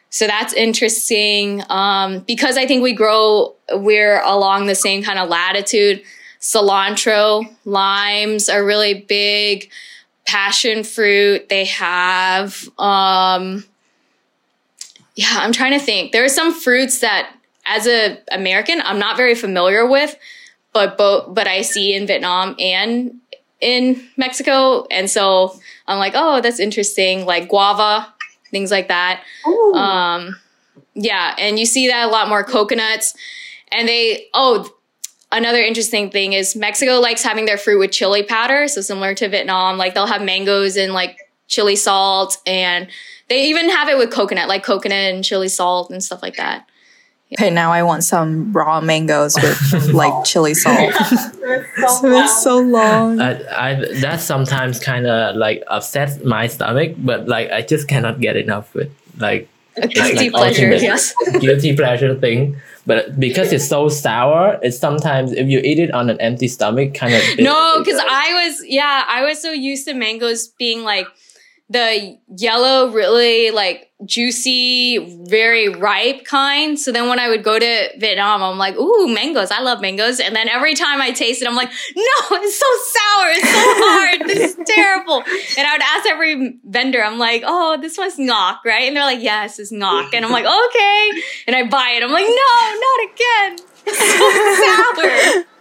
So 0.09 0.27
that's 0.27 0.53
interesting. 0.53 1.63
Um, 1.69 2.19
because 2.19 2.57
I 2.57 2.65
think 2.65 2.83
we 2.83 2.93
grow, 2.93 3.55
we're 3.71 4.21
along 4.21 4.65
the 4.65 4.75
same 4.75 5.03
kind 5.03 5.17
of 5.17 5.29
latitude. 5.29 6.03
Cilantro, 6.41 7.45
limes 7.65 8.49
are 8.49 8.63
really 8.63 8.93
big 8.93 9.69
passion 10.25 10.83
fruit. 10.83 11.47
They 11.49 11.65
have, 11.65 12.67
um, 12.77 13.63
yeah, 15.15 15.35
I'm 15.37 15.53
trying 15.53 15.79
to 15.79 15.85
think. 15.85 16.11
There 16.11 16.23
are 16.23 16.29
some 16.29 16.53
fruits 16.53 16.99
that, 16.99 17.33
as 17.65 17.85
a 17.87 18.17
American, 18.31 18.81
I'm 18.81 18.97
not 18.97 19.17
very 19.17 19.35
familiar 19.35 19.87
with, 19.87 20.15
but 20.73 20.97
both, 20.97 21.33
but 21.33 21.47
I 21.47 21.61
see 21.61 21.93
in 21.93 22.07
Vietnam 22.07 22.55
and 22.59 23.19
in 23.61 24.07
Mexico, 24.17 24.85
and 24.91 25.09
so 25.09 25.59
I'm 25.87 25.99
like, 25.99 26.13
oh, 26.15 26.41
that's 26.41 26.59
interesting. 26.59 27.25
Like 27.25 27.47
guava, 27.47 28.13
things 28.49 28.71
like 28.71 28.87
that. 28.89 29.23
Um, 29.75 30.35
yeah, 30.93 31.35
and 31.37 31.57
you 31.59 31.65
see 31.65 31.87
that 31.87 32.07
a 32.07 32.11
lot 32.11 32.27
more 32.27 32.43
coconuts, 32.43 33.13
and 33.71 33.87
they 33.87 34.27
oh 34.33 34.69
another 35.31 35.59
interesting 35.59 36.09
thing 36.11 36.33
is 36.33 36.55
Mexico 36.55 36.99
likes 36.99 37.23
having 37.23 37.45
their 37.45 37.57
fruit 37.57 37.79
with 37.79 37.91
chili 37.91 38.23
powder. 38.23 38.67
So 38.67 38.81
similar 38.81 39.15
to 39.15 39.29
Vietnam, 39.29 39.77
like 39.77 39.93
they'll 39.93 40.07
have 40.07 40.21
mangoes 40.21 40.75
and 40.75 40.93
like 40.93 41.17
chili 41.47 41.75
salt 41.75 42.37
and 42.45 42.87
they 43.29 43.45
even 43.45 43.69
have 43.69 43.87
it 43.87 43.97
with 43.97 44.11
coconut, 44.11 44.49
like 44.49 44.63
coconut 44.63 45.13
and 45.13 45.23
chili 45.23 45.47
salt 45.47 45.89
and 45.89 46.03
stuff 46.03 46.21
like 46.21 46.35
that. 46.35 46.67
Okay, 47.33 47.49
now 47.49 47.71
I 47.71 47.83
want 47.83 48.03
some 48.03 48.51
raw 48.51 48.81
mangoes 48.81 49.35
with 49.35 49.87
like 49.93 50.25
chili 50.25 50.53
salt. 50.53 50.93
so 50.93 51.29
it's 52.03 52.43
so 52.43 52.59
long. 52.59 53.21
I, 53.21 53.69
I 53.71 53.73
that 54.01 54.19
sometimes 54.19 54.79
kind 54.79 55.07
of 55.07 55.35
like 55.37 55.63
upsets 55.67 56.23
my 56.23 56.47
stomach, 56.47 56.95
but 56.97 57.27
like 57.27 57.49
I 57.51 57.61
just 57.61 57.87
cannot 57.87 58.19
get 58.19 58.35
enough 58.35 58.73
with 58.73 58.91
like 59.17 59.47
A 59.77 59.87
guilty 59.87 60.29
like 60.29 60.55
pleasure, 60.55 60.75
yes. 60.75 61.13
guilty 61.39 61.75
pleasure 61.75 62.15
thing. 62.15 62.57
But 62.85 63.19
because 63.19 63.53
it's 63.53 63.67
so 63.67 63.89
sour, 63.89 64.59
it's 64.63 64.77
sometimes 64.77 65.31
if 65.31 65.47
you 65.47 65.59
eat 65.59 65.79
it 65.79 65.91
on 65.93 66.09
an 66.09 66.19
empty 66.19 66.47
stomach, 66.47 66.95
kind 66.95 67.13
of 67.13 67.21
No, 67.37 67.77
because 67.77 67.99
I 67.99 68.43
was, 68.43 68.65
yeah, 68.65 69.05
I 69.07 69.23
was 69.23 69.39
so 69.39 69.51
used 69.51 69.87
to 69.87 69.93
mangoes 69.93 70.47
being 70.47 70.83
like 70.83 71.05
the 71.71 72.17
yellow, 72.35 72.91
really 72.91 73.51
like 73.51 73.89
juicy, 74.05 75.25
very 75.29 75.69
ripe 75.69 76.25
kind. 76.25 76.77
So 76.77 76.91
then 76.91 77.07
when 77.07 77.17
I 77.17 77.29
would 77.29 77.43
go 77.43 77.57
to 77.57 77.89
Vietnam, 77.97 78.43
I'm 78.43 78.57
like, 78.57 78.75
ooh, 78.75 79.07
mangoes. 79.07 79.51
I 79.51 79.61
love 79.61 79.79
mangoes. 79.79 80.19
And 80.19 80.35
then 80.35 80.49
every 80.49 80.75
time 80.75 81.01
I 81.01 81.11
taste 81.11 81.41
it, 81.41 81.47
I'm 81.47 81.55
like, 81.55 81.69
no, 81.95 82.37
it's 82.37 82.57
so 82.57 82.65
sour. 82.83 83.29
It's 83.29 83.49
so 83.49 83.55
hard. 83.55 84.27
this 84.27 84.57
is 84.57 84.59
terrible. 84.65 85.23
And 85.57 85.67
I 85.67 85.73
would 85.73 85.81
ask 85.81 86.09
every 86.09 86.59
vendor, 86.65 87.01
I'm 87.01 87.17
like, 87.17 87.43
oh, 87.45 87.77
this 87.79 87.97
one's 87.97 88.19
knock, 88.19 88.65
right? 88.65 88.87
And 88.87 88.95
they're 88.95 89.05
like, 89.05 89.21
yes, 89.21 89.57
it's 89.57 89.71
knock. 89.71 90.13
And 90.13 90.25
I'm 90.25 90.31
like, 90.31 90.45
okay. 90.45 91.21
And 91.47 91.55
I 91.55 91.67
buy 91.67 91.93
it. 91.95 92.03
I'm 92.03 92.11
like, 92.11 92.27
no, 92.27 92.79
not 92.81 93.59
again. 93.59 93.70
It's 93.85 93.97
so 93.97 95.43
sour. 95.43 95.45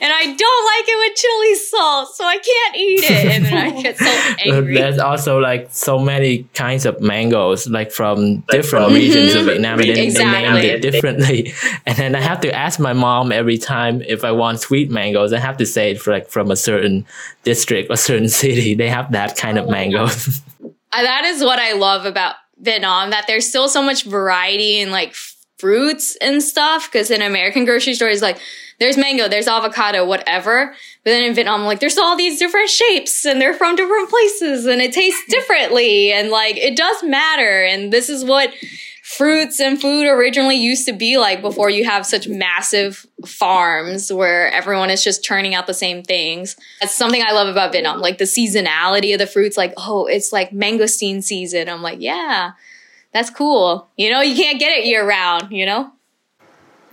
And 0.00 0.10
I 0.10 0.34
don't 0.34 0.64
like 0.64 0.84
it 0.88 1.10
with 1.10 1.16
chili 1.18 1.54
salt, 1.56 2.14
so 2.14 2.24
I 2.24 2.38
can't 2.38 2.76
eat 2.76 3.04
it. 3.04 3.26
And 3.26 3.44
then 3.44 3.54
I 3.54 3.82
get 3.82 3.98
so 3.98 4.34
angry. 4.46 4.74
There's 4.74 4.98
also 4.98 5.38
like 5.38 5.68
so 5.70 5.98
many 5.98 6.44
kinds 6.54 6.86
of 6.86 7.00
mangoes, 7.00 7.68
like 7.68 7.90
from 7.90 8.40
different 8.48 8.92
regions 8.92 9.34
of 9.34 9.46
Vietnam, 9.46 9.80
and 9.80 9.88
then 9.88 10.14
they 10.14 10.24
named 10.24 10.64
it 10.64 10.82
differently. 10.82 11.52
And 11.86 11.96
then 11.96 12.14
I 12.14 12.20
have 12.20 12.40
to 12.42 12.54
ask 12.54 12.78
my 12.78 12.92
mom 12.92 13.32
every 13.32 13.58
time 13.58 14.02
if 14.02 14.24
I 14.24 14.32
want 14.32 14.60
sweet 14.60 14.90
mangoes. 14.90 15.32
I 15.32 15.38
have 15.38 15.56
to 15.58 15.66
say 15.66 15.90
it 15.90 16.00
for 16.00 16.12
like 16.12 16.28
from 16.28 16.50
a 16.50 16.56
certain 16.56 17.04
district 17.42 17.90
or 17.90 17.96
certain 17.96 18.28
city. 18.28 18.74
They 18.74 18.88
have 18.88 19.12
that 19.12 19.36
kind 19.36 19.58
of 19.58 19.68
mangoes. 19.68 20.40
Uh, 20.62 21.02
that 21.02 21.24
is 21.24 21.42
what 21.42 21.58
I 21.58 21.72
love 21.72 22.06
about 22.06 22.36
Vietnam, 22.58 23.10
that 23.10 23.26
there's 23.26 23.48
still 23.48 23.68
so 23.68 23.82
much 23.82 24.04
variety 24.04 24.78
in 24.78 24.90
like 24.90 25.14
fruits 25.60 26.16
and 26.16 26.42
stuff. 26.42 26.90
Cause 26.90 27.10
in 27.10 27.22
American 27.22 27.64
grocery 27.64 27.94
stores, 27.94 28.22
like 28.22 28.38
there's 28.78 28.96
mango, 28.96 29.28
there's 29.28 29.46
avocado, 29.46 30.04
whatever. 30.06 30.74
But 31.04 31.10
then 31.10 31.22
in 31.22 31.34
Vietnam, 31.34 31.64
like 31.64 31.80
there's 31.80 31.98
all 31.98 32.16
these 32.16 32.38
different 32.38 32.70
shapes 32.70 33.24
and 33.24 33.40
they're 33.40 33.54
from 33.54 33.76
different 33.76 34.08
places 34.08 34.66
and 34.66 34.80
it 34.80 34.92
tastes 34.92 35.22
differently. 35.28 36.12
And 36.12 36.30
like 36.30 36.56
it 36.56 36.76
does 36.76 37.02
matter. 37.02 37.64
And 37.64 37.92
this 37.92 38.08
is 38.08 38.24
what 38.24 38.52
fruits 39.10 39.58
and 39.60 39.80
food 39.80 40.06
originally 40.06 40.56
used 40.56 40.86
to 40.86 40.92
be 40.92 41.18
like 41.18 41.42
before 41.42 41.68
you 41.68 41.84
have 41.84 42.06
such 42.06 42.28
massive 42.28 43.04
farms 43.26 44.12
where 44.12 44.52
everyone 44.52 44.88
is 44.88 45.02
just 45.02 45.24
churning 45.24 45.52
out 45.52 45.66
the 45.66 45.74
same 45.74 46.02
things. 46.02 46.56
That's 46.80 46.94
something 46.94 47.20
I 47.20 47.32
love 47.32 47.48
about 47.48 47.72
Vietnam, 47.72 48.00
like 48.00 48.18
the 48.18 48.24
seasonality 48.24 49.12
of 49.12 49.18
the 49.18 49.26
fruits. 49.26 49.56
Like, 49.56 49.74
oh, 49.76 50.06
it's 50.06 50.32
like 50.32 50.52
mangosteen 50.52 51.24
season. 51.24 51.68
I'm 51.68 51.82
like, 51.82 52.00
yeah, 52.00 52.52
that's 53.12 53.30
cool. 53.30 53.88
You 53.96 54.10
know, 54.10 54.20
you 54.20 54.36
can't 54.36 54.60
get 54.60 54.76
it 54.76 54.84
year 54.84 55.06
round, 55.06 55.52
you 55.52 55.66
know? 55.66 55.92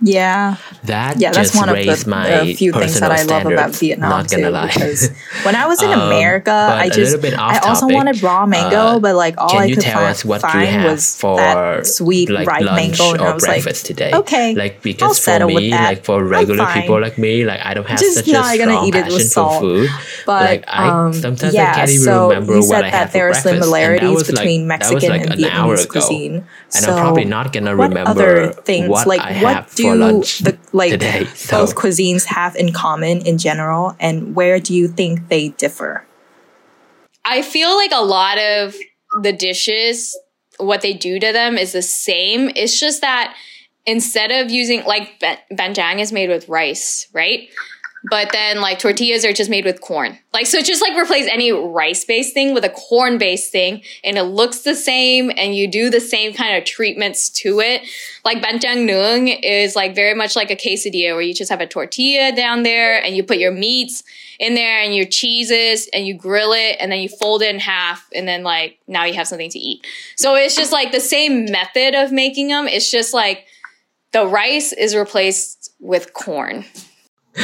Yeah. 0.00 0.56
That 0.84 1.20
Yeah, 1.20 1.32
that's 1.32 1.50
just 1.50 1.56
one 1.56 1.68
of 1.68 1.74
the, 1.76 2.04
my 2.08 2.44
the 2.44 2.54
few 2.54 2.72
things 2.72 3.00
that 3.00 3.10
I 3.10 3.22
love 3.22 3.46
about 3.46 3.74
Vietnam 3.74 4.10
Not 4.10 4.30
gonna 4.30 4.44
too. 4.44 4.50
lie. 4.50 4.66
Because 4.68 5.10
when 5.42 5.56
I 5.56 5.66
was 5.66 5.82
in 5.86 5.92
Um, 5.92 6.00
America, 6.02 6.52
I 6.52 6.88
just 6.88 7.18
I 7.24 7.58
also 7.58 7.82
topic, 7.82 7.96
wanted 7.96 8.22
raw 8.22 8.46
mango, 8.46 8.76
uh, 8.76 8.98
but 9.00 9.14
like 9.16 9.34
all 9.38 9.48
Can 9.50 9.62
I 9.62 9.68
could 9.74 9.80
tell 9.80 10.00
fi- 10.02 10.10
us 10.10 10.24
what 10.24 10.42
you 10.42 10.48
find 10.48 10.68
have 10.68 10.90
was 10.92 11.16
for 11.20 11.36
that 11.36 11.86
sweet 11.86 12.30
like 12.30 12.46
ripe 12.46 12.64
mango, 12.64 13.12
and 13.12 13.20
or 13.20 13.28
I 13.28 13.34
was 13.34 13.46
like, 13.46 13.64
today? 13.64 14.12
okay, 14.14 14.54
like 14.54 14.82
because 14.82 15.18
for 15.18 15.22
settle 15.24 15.48
with 15.48 15.62
me, 15.64 15.70
like 15.70 16.04
for 16.04 16.22
regular 16.24 16.66
people 16.66 17.00
like 17.00 17.18
me, 17.18 17.44
like 17.44 17.60
I 17.64 17.74
don't 17.74 17.86
have 17.88 17.98
Just 17.98 18.14
such 18.14 18.28
a 18.28 18.32
gonna 18.32 18.54
strong 18.54 18.86
eat 18.86 18.94
it 18.94 19.04
with 19.06 19.12
passion 19.14 19.28
salt. 19.28 19.52
for 19.54 19.60
food. 19.60 19.90
But 20.26 20.44
like 20.44 20.64
I 20.68 20.88
um, 20.88 21.12
sometimes 21.12 21.54
yeah, 21.54 21.70
I 21.72 21.74
can't 21.74 21.90
even 21.90 22.04
so 22.04 22.28
remember 22.28 22.52
you 22.54 22.60
what 22.60 22.84
said 22.84 22.92
that 22.92 23.12
there 23.12 23.26
are 23.28 23.30
breakfast. 23.32 23.46
And 23.46 23.58
that 23.58 23.64
similarities 23.64 24.22
between 24.24 24.66
Mexican 24.66 25.12
and 25.12 25.30
Vietnamese 25.32 25.88
cuisine. 25.88 26.46
And 26.74 26.86
I'm 26.86 26.94
probably 26.94 27.24
not 27.24 27.52
gonna 27.52 27.74
remember 27.74 28.10
other 28.10 28.52
things 28.52 29.06
like 29.06 29.24
what 29.42 29.54
have 29.56 29.68
do 29.92 29.98
for 29.98 30.12
lunch 30.12 30.38
the 30.38 30.58
like 30.72 30.90
today. 30.90 31.24
So 31.34 31.58
both 31.58 31.74
cuisines 31.74 32.24
have 32.26 32.56
in 32.56 32.72
common 32.72 33.26
in 33.26 33.38
general, 33.38 33.96
and 34.00 34.34
where 34.34 34.60
do 34.60 34.74
you 34.74 34.88
think 34.88 35.28
they 35.28 35.50
differ? 35.50 36.04
I 37.24 37.42
feel 37.42 37.76
like 37.76 37.92
a 37.92 38.02
lot 38.02 38.38
of 38.38 38.74
the 39.22 39.32
dishes, 39.32 40.18
what 40.58 40.80
they 40.80 40.94
do 40.94 41.18
to 41.18 41.32
them 41.32 41.58
is 41.58 41.72
the 41.72 41.82
same. 41.82 42.50
It's 42.54 42.78
just 42.78 43.00
that 43.02 43.36
instead 43.86 44.30
of 44.30 44.50
using 44.50 44.84
like 44.84 45.18
ben- 45.20 45.38
banh 45.52 45.74
trang 45.74 46.00
is 46.00 46.12
made 46.12 46.28
with 46.28 46.48
rice, 46.48 47.08
right? 47.12 47.48
But 48.04 48.30
then 48.30 48.60
like 48.60 48.78
tortillas 48.78 49.24
are 49.24 49.32
just 49.32 49.50
made 49.50 49.64
with 49.64 49.80
corn. 49.80 50.18
Like 50.32 50.46
so 50.46 50.62
just 50.62 50.80
like 50.80 50.96
replace 50.96 51.26
any 51.28 51.50
rice 51.50 52.04
based 52.04 52.32
thing 52.32 52.54
with 52.54 52.64
a 52.64 52.68
corn 52.68 53.18
based 53.18 53.50
thing 53.50 53.82
and 54.04 54.16
it 54.16 54.22
looks 54.22 54.60
the 54.60 54.76
same 54.76 55.32
and 55.36 55.54
you 55.56 55.68
do 55.68 55.90
the 55.90 56.00
same 56.00 56.32
kind 56.32 56.56
of 56.56 56.64
treatments 56.64 57.28
to 57.30 57.58
it. 57.58 57.82
Like 58.24 58.38
banh 58.38 58.60
trang 58.60 58.88
nuong 58.88 59.36
is 59.42 59.74
like 59.74 59.96
very 59.96 60.14
much 60.14 60.36
like 60.36 60.50
a 60.50 60.56
quesadilla 60.56 61.14
where 61.14 61.22
you 61.22 61.34
just 61.34 61.50
have 61.50 61.60
a 61.60 61.66
tortilla 61.66 62.34
down 62.34 62.62
there 62.62 63.02
and 63.02 63.16
you 63.16 63.24
put 63.24 63.38
your 63.38 63.52
meats 63.52 64.04
in 64.38 64.54
there 64.54 64.80
and 64.80 64.94
your 64.94 65.06
cheeses 65.06 65.88
and 65.92 66.06
you 66.06 66.14
grill 66.14 66.52
it 66.52 66.76
and 66.78 66.92
then 66.92 67.00
you 67.00 67.08
fold 67.08 67.42
it 67.42 67.52
in 67.52 67.58
half 67.60 68.08
and 68.14 68.28
then 68.28 68.44
like 68.44 68.78
now 68.86 69.04
you 69.04 69.14
have 69.14 69.26
something 69.26 69.50
to 69.50 69.58
eat. 69.58 69.84
So 70.16 70.36
it's 70.36 70.54
just 70.54 70.70
like 70.70 70.92
the 70.92 71.00
same 71.00 71.46
method 71.46 71.96
of 71.96 72.12
making 72.12 72.48
them. 72.48 72.68
It's 72.68 72.90
just 72.90 73.12
like 73.12 73.46
the 74.12 74.24
rice 74.26 74.72
is 74.72 74.94
replaced 74.94 75.72
with 75.80 76.14
corn. 76.14 76.64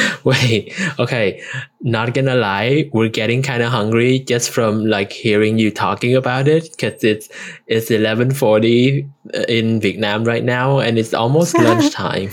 Wait, 0.23 0.73
okay. 0.99 1.41
Not 1.81 2.13
gonna 2.13 2.35
lie, 2.35 2.89
we're 2.93 3.09
getting 3.09 3.41
kind 3.41 3.61
of 3.61 3.71
hungry 3.71 4.19
just 4.19 4.49
from 4.49 4.85
like 4.85 5.11
hearing 5.11 5.59
you 5.59 5.71
talking 5.71 6.15
about 6.15 6.47
it 6.47 6.71
because 6.71 7.03
it's 7.03 7.29
it's 7.67 7.91
eleven 7.91 8.31
forty 8.31 9.07
in 9.47 9.79
Vietnam 9.79 10.23
right 10.23 10.43
now, 10.43 10.79
and 10.79 10.97
it's 10.97 11.13
almost 11.13 11.57
lunchtime. 11.59 12.29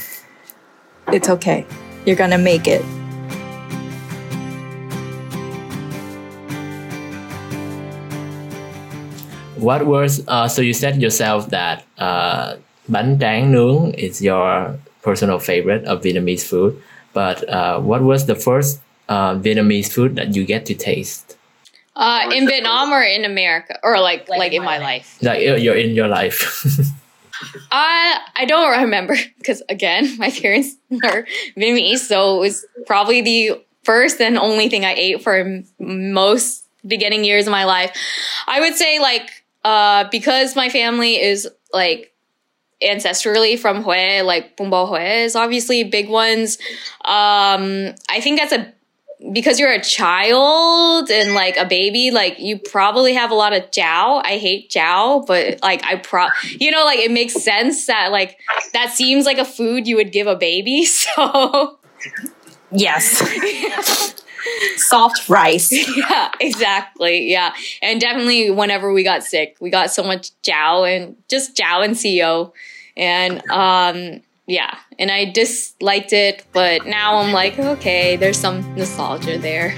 It's 1.08 1.28
okay. 1.28 1.66
You're 2.06 2.16
gonna 2.16 2.38
make 2.38 2.66
it. 2.66 2.82
What 9.56 9.86
was 9.86 10.24
uh? 10.26 10.48
So 10.48 10.62
you 10.62 10.74
said 10.74 11.00
yourself 11.00 11.50
that 11.50 11.84
uh, 11.98 12.56
bánh 12.88 13.18
tráng 13.20 13.52
nướng 13.52 13.92
is 13.94 14.22
your 14.22 14.74
personal 15.02 15.38
favorite 15.38 15.84
of 15.84 16.02
Vietnamese 16.02 16.44
food, 16.44 16.74
but 17.12 17.48
uh, 17.48 17.80
what 17.80 18.02
was 18.02 18.26
the 18.26 18.34
first 18.34 18.80
uh, 19.08 19.34
Vietnamese 19.34 19.90
food 19.90 20.16
that 20.16 20.34
you 20.34 20.44
get 20.44 20.66
to 20.66 20.74
taste? 20.74 21.36
Uh, 21.94 22.30
in 22.32 22.46
Vietnam 22.46 22.90
or 22.90 23.02
in 23.02 23.24
America 23.24 23.78
or 23.82 24.00
like 24.00 24.28
like, 24.28 24.52
in 24.52 24.64
my 24.64 24.78
life. 24.78 25.18
Like 25.20 25.46
uh, 25.46 25.56
you're 25.56 25.76
in 25.76 25.94
your 25.94 26.08
life. 26.08 26.64
I 27.70 28.18
I 28.36 28.44
don't 28.46 28.80
remember 28.80 29.14
because 29.38 29.62
again, 29.68 30.16
my 30.18 30.30
parents 30.30 30.76
are 31.04 31.26
Vietnamese, 31.56 31.98
so 31.98 32.36
it 32.36 32.40
was 32.40 32.64
probably 32.86 33.20
the 33.20 33.62
first 33.84 34.20
and 34.20 34.38
only 34.38 34.68
thing 34.68 34.84
I 34.84 34.94
ate 34.94 35.22
for 35.22 35.62
most 35.78 36.64
beginning 36.86 37.24
years 37.24 37.46
of 37.46 37.50
my 37.50 37.64
life. 37.64 37.94
I 38.46 38.60
would 38.60 38.74
say 38.74 38.98
like 38.98 39.28
uh, 39.64 40.08
because 40.10 40.56
my 40.56 40.68
family 40.68 41.20
is 41.20 41.48
like 41.72 42.11
ancestrally 42.82 43.58
from 43.58 43.84
Hue, 43.84 44.22
like 44.22 44.56
Bun 44.56 44.70
bo 44.70 44.86
Hue 44.86 44.96
is 44.96 45.36
obviously 45.36 45.84
big 45.84 46.08
ones. 46.08 46.58
Um, 47.04 47.94
I 48.08 48.20
think 48.20 48.38
that's 48.38 48.52
a 48.52 48.72
because 49.30 49.60
you're 49.60 49.72
a 49.72 49.80
child 49.82 51.10
and 51.10 51.34
like 51.34 51.56
a 51.56 51.64
baby, 51.64 52.10
like 52.10 52.38
you 52.38 52.58
probably 52.58 53.14
have 53.14 53.30
a 53.30 53.34
lot 53.34 53.52
of 53.52 53.70
jiao. 53.70 54.20
I 54.24 54.38
hate 54.38 54.70
jiao, 54.70 55.26
but 55.26 55.60
like 55.62 55.84
I 55.84 55.96
pro, 55.96 56.26
you 56.58 56.70
know, 56.70 56.84
like 56.84 56.98
it 56.98 57.10
makes 57.10 57.34
sense 57.34 57.86
that 57.86 58.10
like 58.10 58.38
that 58.72 58.90
seems 58.90 59.26
like 59.26 59.38
a 59.38 59.44
food 59.44 59.86
you 59.86 59.96
would 59.96 60.12
give 60.12 60.26
a 60.26 60.36
baby. 60.36 60.86
So 61.14 61.78
yes. 62.70 64.14
Soft 64.76 65.28
rice. 65.28 65.72
Yeah, 65.72 66.30
exactly. 66.40 67.30
Yeah. 67.30 67.54
And 67.80 68.00
definitely 68.00 68.50
whenever 68.50 68.92
we 68.92 69.04
got 69.04 69.22
sick, 69.22 69.56
we 69.60 69.70
got 69.70 69.90
so 69.90 70.02
much 70.02 70.30
jiao 70.42 70.88
and 70.88 71.16
just 71.28 71.56
jiao 71.56 71.84
and 71.84 71.96
co. 71.96 72.52
And 72.96 73.42
um 73.50 74.22
yeah, 74.46 74.76
and 74.98 75.10
I 75.10 75.26
disliked 75.26 76.12
it, 76.12 76.44
but 76.52 76.84
now 76.84 77.18
I'm 77.18 77.32
like, 77.32 77.58
okay, 77.58 78.16
there's 78.16 78.38
some 78.38 78.74
nostalgia 78.74 79.38
there. 79.38 79.74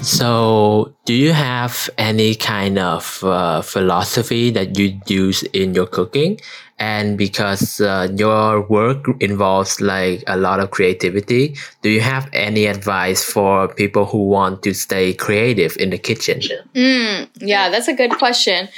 So, 0.00 0.94
do 1.06 1.12
you 1.12 1.32
have 1.32 1.90
any 1.98 2.34
kind 2.34 2.78
of 2.78 3.22
uh, 3.24 3.62
philosophy 3.62 4.50
that 4.50 4.78
you 4.78 5.00
use 5.06 5.42
in 5.52 5.74
your 5.74 5.86
cooking? 5.86 6.40
And 6.78 7.18
because 7.18 7.80
uh, 7.80 8.08
your 8.14 8.62
work 8.68 9.06
involves 9.20 9.80
like 9.80 10.22
a 10.28 10.36
lot 10.36 10.60
of 10.60 10.70
creativity, 10.70 11.56
do 11.82 11.90
you 11.90 12.00
have 12.00 12.30
any 12.32 12.66
advice 12.66 13.24
for 13.24 13.66
people 13.74 14.06
who 14.06 14.28
want 14.28 14.62
to 14.62 14.72
stay 14.72 15.12
creative 15.14 15.76
in 15.78 15.90
the 15.90 15.98
kitchen? 15.98 16.40
Mm, 16.74 17.28
yeah, 17.40 17.68
that's 17.68 17.88
a 17.88 17.94
good 17.94 18.12
question. 18.12 18.68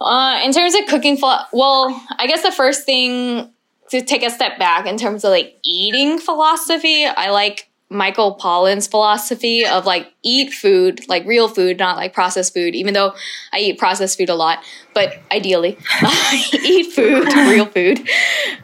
Uh, 0.00 0.40
in 0.44 0.52
terms 0.52 0.76
of 0.76 0.86
cooking, 0.86 1.18
well, 1.20 2.00
I 2.16 2.28
guess 2.28 2.42
the 2.42 2.52
first 2.52 2.86
thing 2.86 3.50
to 3.90 4.02
take 4.02 4.22
a 4.22 4.30
step 4.30 4.58
back 4.58 4.86
in 4.86 4.96
terms 4.96 5.24
of 5.24 5.30
like 5.30 5.58
eating 5.64 6.18
philosophy, 6.18 7.04
I 7.04 7.30
like 7.30 7.67
Michael 7.90 8.36
Pollan's 8.38 8.86
philosophy 8.86 9.64
of 9.64 9.86
like 9.86 10.12
eat 10.22 10.52
food, 10.52 11.08
like 11.08 11.24
real 11.24 11.48
food, 11.48 11.78
not 11.78 11.96
like 11.96 12.12
processed 12.12 12.52
food, 12.52 12.74
even 12.74 12.92
though 12.92 13.14
I 13.52 13.58
eat 13.60 13.78
processed 13.78 14.18
food 14.18 14.28
a 14.28 14.34
lot, 14.34 14.62
but 14.94 15.14
ideally 15.32 15.78
eat 16.52 16.92
food, 16.92 17.32
real 17.34 17.66
food, 17.66 18.06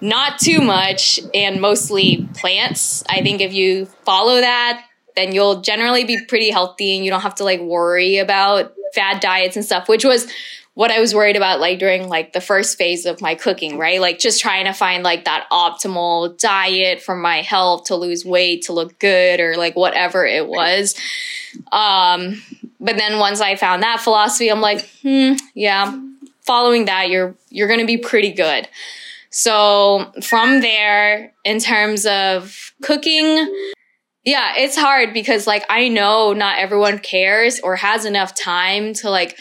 not 0.03 0.39
too 0.39 0.61
much, 0.61 1.20
and 1.33 1.61
mostly 1.61 2.29
plants. 2.35 3.03
I 3.09 3.22
think 3.22 3.41
if 3.41 3.55
you 3.55 3.87
follow 4.05 4.41
that, 4.41 4.85
then 5.16 5.33
you'll 5.33 5.62
generally 5.62 6.05
be 6.05 6.22
pretty 6.27 6.51
healthy 6.51 6.97
and 6.97 7.05
you 7.05 7.11
don't 7.11 7.22
have 7.22 7.37
to 7.37 7.45
like 7.45 7.61
worry 7.61 8.18
about 8.18 8.75
fad 8.95 9.20
diets 9.20 9.57
and 9.57 9.64
stuff, 9.64 9.89
which 9.89 10.05
was 10.05 10.27
what 10.75 10.91
I 10.91 11.01
was 11.01 11.14
worried 11.14 11.37
about 11.37 11.61
like 11.61 11.79
during 11.79 12.09
like 12.09 12.33
the 12.33 12.41
first 12.41 12.77
phase 12.77 13.07
of 13.07 13.20
my 13.20 13.35
cooking, 13.35 13.79
right? 13.79 14.01
Like 14.01 14.18
just 14.18 14.41
trying 14.41 14.64
to 14.66 14.72
find 14.72 15.05
like 15.05 15.25
that 15.25 15.47
optimal 15.51 16.39
diet 16.39 17.01
for 17.01 17.14
my 17.14 17.43
health 17.43 17.85
to 17.85 17.97
lose 17.97 18.25
weight, 18.25 18.62
to 18.62 18.72
look 18.72 18.99
good 18.99 19.41
or 19.41 19.57
like 19.57 19.77
whatever 19.77 20.27
it 20.27 20.49
was. 20.49 20.97
Um 21.70 22.43
but 22.81 22.99
then 22.99 23.18
once 23.18 23.41
I 23.41 23.57
found 23.57 23.83
that 23.83 24.01
philosophy, 24.01 24.51
I'm 24.51 24.61
like, 24.61 24.87
hmm, 25.01 25.33
yeah, 25.55 25.99
following 26.43 26.85
that 26.85 27.09
you're 27.09 27.35
you're 27.49 27.68
going 27.68 27.81
to 27.81 27.87
be 27.87 27.97
pretty 27.97 28.33
good. 28.33 28.68
So 29.31 30.12
from 30.22 30.61
there 30.61 31.33
in 31.45 31.59
terms 31.59 32.05
of 32.07 32.72
cooking, 32.83 33.72
yeah, 34.25 34.53
it's 34.57 34.77
hard 34.77 35.14
because 35.14 35.47
like 35.47 35.64
I 35.68 35.89
know 35.89 36.33
not 36.35 36.59
everyone 36.59 36.99
cares 36.99 37.59
or 37.61 37.77
has 37.77 38.05
enough 38.05 38.35
time 38.35 38.93
to 38.95 39.11
like 39.11 39.39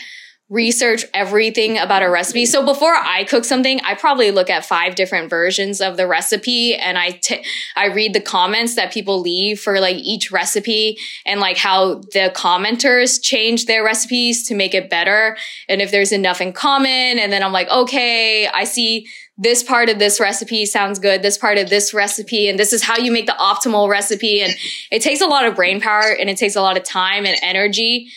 research 0.54 1.04
everything 1.16 1.80
about 1.80 2.04
a 2.04 2.10
recipe. 2.10 2.46
So 2.46 2.64
before 2.64 2.94
I 2.94 3.24
cook 3.24 3.44
something, 3.44 3.82
I 3.82 3.96
probably 3.96 4.30
look 4.30 4.52
at 4.52 4.64
five 4.64 4.94
different 4.94 5.28
versions 5.28 5.82
of 5.82 5.98
the 5.98 6.06
recipe 6.06 6.76
and 6.76 6.96
I 6.96 7.10
t- 7.10 7.44
I 7.76 7.88
read 7.88 8.14
the 8.14 8.22
comments 8.22 8.76
that 8.76 8.94
people 8.94 9.20
leave 9.20 9.60
for 9.60 9.80
like 9.80 9.96
each 9.96 10.32
recipe 10.32 11.00
and 11.26 11.40
like 11.40 11.58
how 11.58 11.96
the 11.96 12.32
commenters 12.36 13.20
change 13.20 13.66
their 13.66 13.84
recipes 13.84 14.48
to 14.48 14.54
make 14.54 14.76
it 14.76 14.92
better 14.92 15.36
and 15.68 15.82
if 15.82 15.90
there's 15.90 16.12
enough 16.12 16.40
in 16.40 16.54
common 16.54 17.18
and 17.18 17.34
then 17.34 17.42
I'm 17.42 17.52
like, 17.52 17.70
okay, 17.70 18.48
I 18.48 18.66
see 18.66 19.08
this 19.36 19.64
part 19.64 19.90
of 19.90 19.98
this 19.98 20.20
recipe 20.20 20.68
sounds 20.68 21.00
good, 21.00 21.24
this 21.24 21.40
part 21.40 21.58
of 21.58 21.72
this 21.72 21.96
recipe, 21.96 22.48
and 22.48 22.60
this 22.60 22.72
is 22.72 22.84
how 22.84 23.00
you 23.00 23.12
make 23.12 23.26
the 23.26 23.36
optimal 23.40 23.90
recipe. 23.90 24.44
And 24.44 24.54
it 24.92 25.02
takes 25.02 25.22
a 25.22 25.26
lot 25.26 25.48
of 25.48 25.56
brain 25.56 25.82
power 25.82 26.16
and 26.20 26.30
it 26.30 26.38
takes 26.38 26.56
a 26.56 26.62
lot 26.62 26.78
of 26.78 26.84
time 26.84 27.26
and 27.26 27.36
energy 27.42 28.12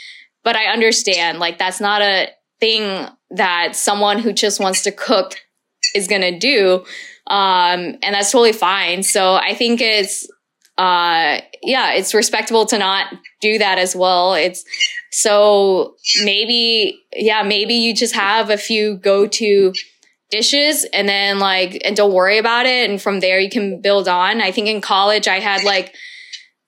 but 0.47 0.55
I 0.55 0.67
understand 0.67 1.41
like 1.41 1.59
that's 1.59 1.81
not 1.81 2.03
a 2.03 2.29
thing 2.61 3.09
that 3.31 3.75
someone 3.75 4.21
who 4.21 4.33
just 4.33 4.61
wants 4.61 4.83
to 4.85 4.93
cook 4.93 5.35
is 5.93 6.07
going 6.07 6.23
to 6.23 6.39
do. 6.39 6.85
Um, 7.27 7.99
and 8.01 8.15
that's 8.15 8.31
totally 8.31 8.53
fine. 8.53 9.03
So 9.03 9.35
I 9.35 9.57
think 9.57 9.81
it's, 9.81 10.25
uh, 10.79 11.41
yeah, 11.65 11.95
it's 11.95 12.15
respectable 12.15 12.65
to 12.67 12.79
not 12.79 13.13
do 13.41 13.59
that 13.59 13.79
as 13.79 13.97
well. 13.97 14.35
It's 14.35 14.65
so 15.11 15.97
maybe, 16.23 17.03
yeah, 17.13 17.43
maybe 17.43 17.75
you 17.75 17.93
just 17.93 18.15
have 18.15 18.49
a 18.49 18.57
few 18.57 18.99
go 18.99 19.27
to 19.27 19.73
dishes 20.31 20.87
and 20.93 21.09
then 21.09 21.41
like, 21.41 21.83
and 21.85 21.97
don't 21.97 22.15
worry 22.15 22.39
about 22.39 22.67
it. 22.67 22.89
And 22.89 23.03
from 23.03 23.19
there 23.19 23.41
you 23.41 23.51
can 23.51 23.81
build 23.81 24.07
on. 24.07 24.41
I 24.41 24.53
think 24.53 24.69
in 24.69 24.81
college 24.81 25.27
I 25.27 25.41
had 25.41 25.65
like, 25.65 25.93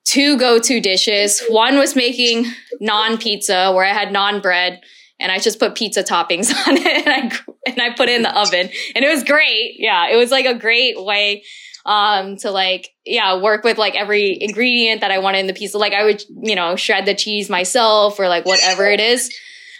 two 0.09 0.37
go-to 0.37 0.79
dishes. 0.79 1.43
One 1.49 1.77
was 1.77 1.95
making 1.95 2.45
naan-pizza 2.81 3.71
where 3.73 3.85
I 3.85 3.93
had 3.93 4.09
naan-bread 4.09 4.81
and 5.19 5.31
I 5.31 5.37
just 5.37 5.59
put 5.59 5.75
pizza 5.75 6.03
toppings 6.03 6.51
on 6.67 6.77
it 6.77 7.07
and 7.07 7.09
I 7.09 7.37
and 7.67 7.81
I 7.81 7.93
put 7.93 8.09
it 8.09 8.15
in 8.15 8.23
the 8.23 8.35
oven 8.35 8.69
and 8.95 9.05
it 9.05 9.07
was 9.07 9.23
great. 9.23 9.75
Yeah, 9.77 10.09
it 10.09 10.15
was 10.15 10.31
like 10.31 10.45
a 10.45 10.55
great 10.55 11.03
way 11.03 11.43
um 11.85 12.37
to 12.37 12.51
like 12.51 12.89
yeah, 13.05 13.39
work 13.39 13.63
with 13.63 13.77
like 13.77 13.95
every 13.95 14.41
ingredient 14.41 15.01
that 15.01 15.11
I 15.11 15.19
wanted 15.19 15.39
in 15.39 15.47
the 15.47 15.53
pizza. 15.53 15.77
Like 15.77 15.93
I 15.93 16.03
would, 16.03 16.23
you 16.41 16.55
know, 16.55 16.75
shred 16.75 17.05
the 17.05 17.13
cheese 17.13 17.49
myself 17.49 18.19
or 18.19 18.27
like 18.27 18.45
whatever 18.45 18.87
it 18.89 18.99
is. 18.99 19.29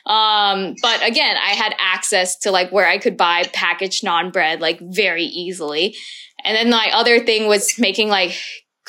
Um, 0.06 0.76
but 0.82 1.06
again, 1.06 1.36
I 1.38 1.52
had 1.52 1.76
access 1.80 2.38
to 2.40 2.52
like 2.52 2.72
where 2.72 2.88
I 2.88 2.98
could 2.98 3.18
buy 3.18 3.44
packaged 3.54 4.04
naan 4.04 4.32
bread 4.32 4.62
like 4.62 4.80
very 4.80 5.26
easily. 5.26 5.96
And 6.44 6.56
then 6.56 6.70
my 6.70 6.90
other 6.94 7.20
thing 7.20 7.48
was 7.48 7.78
making 7.80 8.10
like 8.10 8.36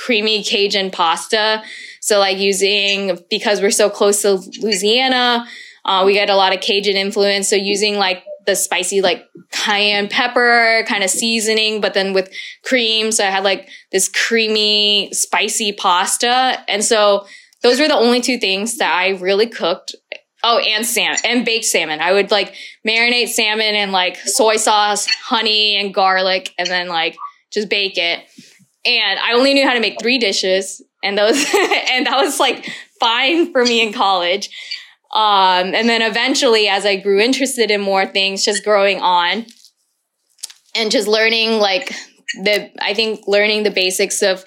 creamy 0.00 0.42
Cajun 0.42 0.90
pasta. 0.90 1.62
So 2.00 2.18
like 2.18 2.38
using, 2.38 3.18
because 3.28 3.60
we're 3.60 3.70
so 3.70 3.90
close 3.90 4.22
to 4.22 4.42
Louisiana, 4.60 5.46
uh, 5.84 6.02
we 6.06 6.14
get 6.14 6.30
a 6.30 6.36
lot 6.36 6.54
of 6.54 6.60
Cajun 6.60 6.96
influence. 6.96 7.48
So 7.50 7.56
using 7.56 7.96
like 7.96 8.24
the 8.46 8.56
spicy, 8.56 9.02
like 9.02 9.26
cayenne 9.52 10.08
pepper 10.08 10.84
kind 10.88 11.04
of 11.04 11.10
seasoning, 11.10 11.80
but 11.82 11.92
then 11.92 12.14
with 12.14 12.32
cream. 12.64 13.12
So 13.12 13.24
I 13.24 13.30
had 13.30 13.44
like 13.44 13.68
this 13.92 14.08
creamy, 14.08 15.12
spicy 15.12 15.72
pasta. 15.72 16.64
And 16.66 16.82
so 16.82 17.26
those 17.62 17.78
were 17.78 17.88
the 17.88 17.94
only 17.94 18.22
two 18.22 18.38
things 18.38 18.78
that 18.78 18.92
I 18.92 19.10
really 19.10 19.46
cooked. 19.46 19.94
Oh, 20.42 20.58
and 20.58 20.86
salmon 20.86 21.18
and 21.26 21.44
baked 21.44 21.66
salmon. 21.66 22.00
I 22.00 22.14
would 22.14 22.30
like 22.30 22.54
marinate 22.86 23.28
salmon 23.28 23.74
in 23.74 23.92
like 23.92 24.16
soy 24.16 24.56
sauce, 24.56 25.06
honey, 25.06 25.76
and 25.76 25.92
garlic, 25.92 26.54
and 26.56 26.66
then 26.66 26.88
like 26.88 27.18
just 27.52 27.68
bake 27.68 27.98
it 27.98 28.24
and 28.84 29.18
I 29.20 29.32
only 29.32 29.54
knew 29.54 29.66
how 29.66 29.74
to 29.74 29.80
make 29.80 30.00
three 30.00 30.18
dishes, 30.18 30.82
and 31.02 31.16
those 31.16 31.36
and 31.90 32.06
that 32.06 32.16
was 32.16 32.40
like 32.40 32.70
fine 32.98 33.52
for 33.52 33.64
me 33.64 33.86
in 33.86 33.92
college. 33.92 34.48
Um, 35.12 35.74
and 35.74 35.88
then 35.88 36.02
eventually, 36.02 36.68
as 36.68 36.86
I 36.86 36.96
grew 36.96 37.18
interested 37.18 37.70
in 37.70 37.80
more 37.80 38.06
things, 38.06 38.44
just 38.44 38.64
growing 38.64 39.00
on 39.00 39.46
and 40.74 40.90
just 40.90 41.08
learning 41.08 41.58
like 41.58 41.92
the 42.42 42.70
I 42.80 42.94
think 42.94 43.26
learning 43.26 43.64
the 43.64 43.70
basics 43.70 44.22
of 44.22 44.44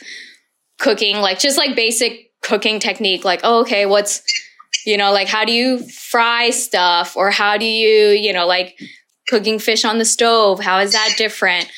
cooking, 0.80 1.18
like 1.18 1.40
just 1.40 1.58
like 1.58 1.76
basic 1.76 2.32
cooking 2.42 2.80
technique, 2.80 3.26
like 3.26 3.42
oh, 3.44 3.62
okay, 3.62 3.86
what's 3.86 4.24
you 4.86 4.98
know 4.98 5.12
like 5.12 5.28
how 5.28 5.44
do 5.44 5.52
you 5.52 5.80
fry 5.80 6.50
stuff? 6.50 7.18
Or 7.18 7.30
how 7.30 7.58
do 7.58 7.66
you 7.66 8.10
you 8.10 8.32
know 8.32 8.48
like 8.48 8.80
cooking 9.28 9.60
fish 9.60 9.84
on 9.84 9.98
the 9.98 10.06
stove? 10.06 10.62
How 10.62 10.80
is 10.80 10.94
that 10.94 11.16
different 11.18 11.70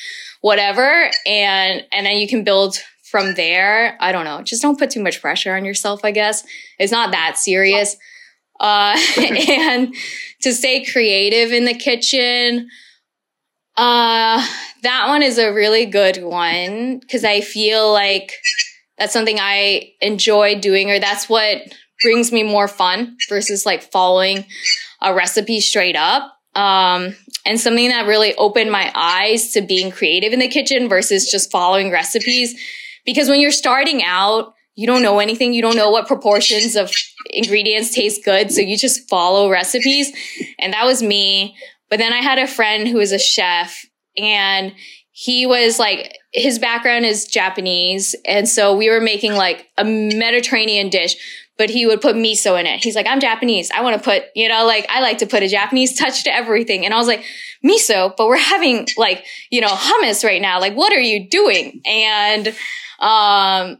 whatever. 0.46 1.10
And, 1.26 1.84
and 1.92 2.06
then 2.06 2.18
you 2.18 2.28
can 2.28 2.44
build 2.44 2.80
from 3.02 3.34
there. 3.34 3.96
I 4.00 4.12
don't 4.12 4.24
know. 4.24 4.42
Just 4.42 4.62
don't 4.62 4.78
put 4.78 4.90
too 4.90 5.02
much 5.02 5.20
pressure 5.20 5.56
on 5.56 5.64
yourself, 5.64 6.04
I 6.04 6.12
guess. 6.12 6.44
It's 6.78 6.92
not 6.92 7.10
that 7.10 7.36
serious. 7.36 7.96
Uh, 8.60 8.96
and 9.48 9.92
to 10.42 10.52
stay 10.52 10.84
creative 10.84 11.50
in 11.50 11.64
the 11.64 11.74
kitchen, 11.74 12.68
uh, 13.76 14.46
that 14.84 15.08
one 15.08 15.24
is 15.24 15.38
a 15.38 15.52
really 15.52 15.84
good 15.84 16.22
one 16.22 17.00
because 17.00 17.24
I 17.24 17.40
feel 17.40 17.92
like 17.92 18.32
that's 18.98 19.12
something 19.12 19.38
I 19.40 19.94
enjoy 20.00 20.60
doing, 20.60 20.92
or 20.92 21.00
that's 21.00 21.28
what 21.28 21.58
brings 22.02 22.30
me 22.30 22.44
more 22.44 22.68
fun 22.68 23.16
versus 23.28 23.66
like 23.66 23.82
following 23.82 24.46
a 25.02 25.12
recipe 25.12 25.60
straight 25.60 25.96
up. 25.96 26.35
Um, 26.56 27.14
and 27.44 27.60
something 27.60 27.88
that 27.90 28.06
really 28.06 28.34
opened 28.34 28.72
my 28.72 28.90
eyes 28.94 29.52
to 29.52 29.60
being 29.60 29.90
creative 29.92 30.32
in 30.32 30.40
the 30.40 30.48
kitchen 30.48 30.88
versus 30.88 31.30
just 31.30 31.50
following 31.50 31.92
recipes. 31.92 32.58
Because 33.04 33.28
when 33.28 33.40
you're 33.40 33.52
starting 33.52 34.02
out, 34.02 34.54
you 34.74 34.86
don't 34.86 35.02
know 35.02 35.20
anything. 35.20 35.54
You 35.54 35.62
don't 35.62 35.76
know 35.76 35.90
what 35.90 36.06
proportions 36.06 36.76
of 36.76 36.90
ingredients 37.30 37.94
taste 37.94 38.24
good. 38.24 38.50
So 38.50 38.60
you 38.60 38.76
just 38.76 39.08
follow 39.08 39.50
recipes. 39.50 40.12
And 40.58 40.72
that 40.72 40.84
was 40.84 41.02
me. 41.02 41.56
But 41.88 41.98
then 41.98 42.12
I 42.12 42.22
had 42.22 42.38
a 42.38 42.46
friend 42.46 42.88
who 42.88 42.98
was 42.98 43.12
a 43.12 43.18
chef 43.18 43.84
and 44.16 44.72
he 45.12 45.46
was 45.46 45.78
like, 45.78 46.18
his 46.32 46.58
background 46.58 47.06
is 47.06 47.26
Japanese. 47.26 48.14
And 48.26 48.48
so 48.48 48.76
we 48.76 48.90
were 48.90 49.00
making 49.00 49.34
like 49.34 49.68
a 49.78 49.84
Mediterranean 49.84 50.90
dish, 50.90 51.16
but 51.58 51.70
he 51.70 51.86
would 51.86 52.00
put 52.00 52.16
miso 52.16 52.58
in 52.58 52.66
it. 52.66 52.82
He's 52.82 52.94
like, 52.94 53.06
I'm 53.06 53.20
Japanese. 53.20 53.70
I 53.70 53.80
want 53.82 53.96
to 53.96 54.02
put, 54.02 54.24
you 54.34 54.48
know, 54.48 54.66
like 54.66 54.86
I 54.88 55.00
like 55.00 55.18
to 55.18 55.26
put 55.26 55.42
a 55.42 55.48
Japanese 55.48 55.94
touch 55.98 56.24
to 56.24 56.34
everything. 56.34 56.84
And 56.84 56.92
I 56.92 56.98
was 56.98 57.06
like, 57.06 57.24
miso, 57.64 58.14
but 58.16 58.26
we're 58.26 58.36
having 58.36 58.86
like, 58.96 59.24
you 59.50 59.60
know, 59.60 59.68
hummus 59.68 60.24
right 60.24 60.42
now. 60.42 60.60
Like, 60.60 60.74
what 60.74 60.92
are 60.92 61.00
you 61.00 61.28
doing? 61.28 61.80
And, 61.86 62.48
um, 62.98 63.78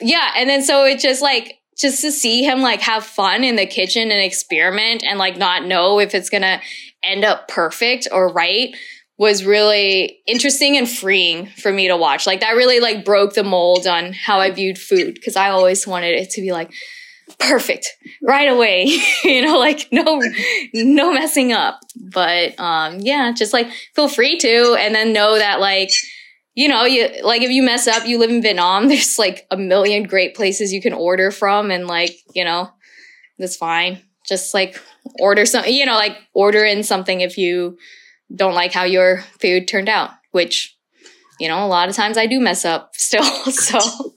yeah. 0.00 0.32
And 0.36 0.48
then 0.48 0.62
so 0.62 0.84
it 0.84 1.00
just 1.00 1.22
like, 1.22 1.54
just 1.76 2.00
to 2.00 2.10
see 2.10 2.42
him 2.42 2.62
like 2.62 2.80
have 2.80 3.04
fun 3.04 3.44
in 3.44 3.56
the 3.56 3.66
kitchen 3.66 4.10
and 4.10 4.20
experiment 4.20 5.04
and 5.04 5.18
like 5.18 5.36
not 5.36 5.66
know 5.66 5.98
if 5.98 6.14
it's 6.14 6.30
going 6.30 6.42
to 6.42 6.60
end 7.02 7.24
up 7.24 7.48
perfect 7.48 8.08
or 8.10 8.32
right 8.32 8.74
was 9.18 9.44
really 9.44 10.20
interesting 10.26 10.76
and 10.76 10.88
freeing 10.88 11.46
for 11.46 11.72
me 11.72 11.88
to 11.88 11.96
watch. 11.96 12.26
Like 12.26 12.40
that 12.40 12.52
really 12.52 12.80
like 12.80 13.04
broke 13.04 13.34
the 13.34 13.44
mold 13.44 13.86
on 13.86 14.12
how 14.12 14.40
I 14.40 14.50
viewed 14.50 14.78
food 14.78 15.14
because 15.14 15.36
I 15.36 15.50
always 15.50 15.86
wanted 15.86 16.14
it 16.14 16.30
to 16.30 16.40
be 16.40 16.52
like 16.52 16.70
perfect 17.38 17.88
right 18.22 18.48
away, 18.48 18.84
you 19.24 19.42
know, 19.42 19.58
like 19.58 19.88
no 19.92 20.20
no 20.74 21.12
messing 21.12 21.52
up. 21.52 21.80
But 22.12 22.58
um 22.58 22.98
yeah, 23.00 23.32
just 23.32 23.52
like 23.52 23.70
feel 23.94 24.08
free 24.08 24.38
to 24.38 24.76
and 24.78 24.94
then 24.94 25.12
know 25.12 25.38
that 25.38 25.60
like 25.60 25.90
you 26.56 26.68
know, 26.68 26.84
you 26.84 27.08
like 27.22 27.42
if 27.42 27.50
you 27.50 27.62
mess 27.62 27.86
up, 27.86 28.06
you 28.06 28.18
live 28.18 28.30
in 28.30 28.42
Vietnam, 28.42 28.88
there's 28.88 29.18
like 29.18 29.46
a 29.50 29.56
million 29.56 30.04
great 30.04 30.34
places 30.34 30.72
you 30.72 30.82
can 30.82 30.92
order 30.92 31.30
from 31.30 31.70
and 31.70 31.86
like, 31.86 32.16
you 32.34 32.44
know, 32.44 32.70
that's 33.38 33.56
fine. 33.56 34.02
Just 34.26 34.54
like 34.54 34.80
order 35.20 35.46
some, 35.46 35.64
you 35.66 35.86
know, 35.86 35.94
like 35.94 36.16
order 36.34 36.64
in 36.64 36.82
something 36.82 37.20
if 37.20 37.38
you 37.38 37.78
don't 38.34 38.54
like 38.54 38.72
how 38.72 38.82
your 38.82 39.20
food 39.40 39.68
turned 39.68 39.88
out, 39.88 40.10
which, 40.32 40.76
you 41.38 41.46
know, 41.46 41.64
a 41.64 41.68
lot 41.68 41.88
of 41.88 41.94
times 41.94 42.18
I 42.18 42.26
do 42.26 42.40
mess 42.40 42.64
up 42.64 42.90
still. 42.96 43.22
So 43.22 44.14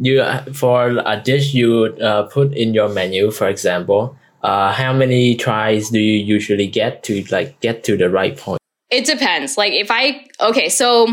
you 0.00 0.24
for 0.52 1.02
a 1.04 1.20
dish 1.22 1.54
you 1.54 1.96
uh, 2.00 2.24
put 2.24 2.54
in 2.54 2.74
your 2.74 2.88
menu, 2.88 3.30
for 3.30 3.48
example, 3.48 4.16
uh, 4.42 4.72
how 4.72 4.92
many 4.92 5.34
tries 5.34 5.90
do 5.90 5.98
you 5.98 6.24
usually 6.24 6.66
get 6.66 7.02
to 7.04 7.24
like 7.30 7.58
get 7.60 7.84
to 7.84 7.96
the 7.96 8.08
right 8.08 8.36
point? 8.36 8.60
It 8.90 9.04
depends. 9.04 9.58
Like 9.58 9.72
if 9.72 9.90
I 9.90 10.26
okay, 10.40 10.68
so 10.68 11.08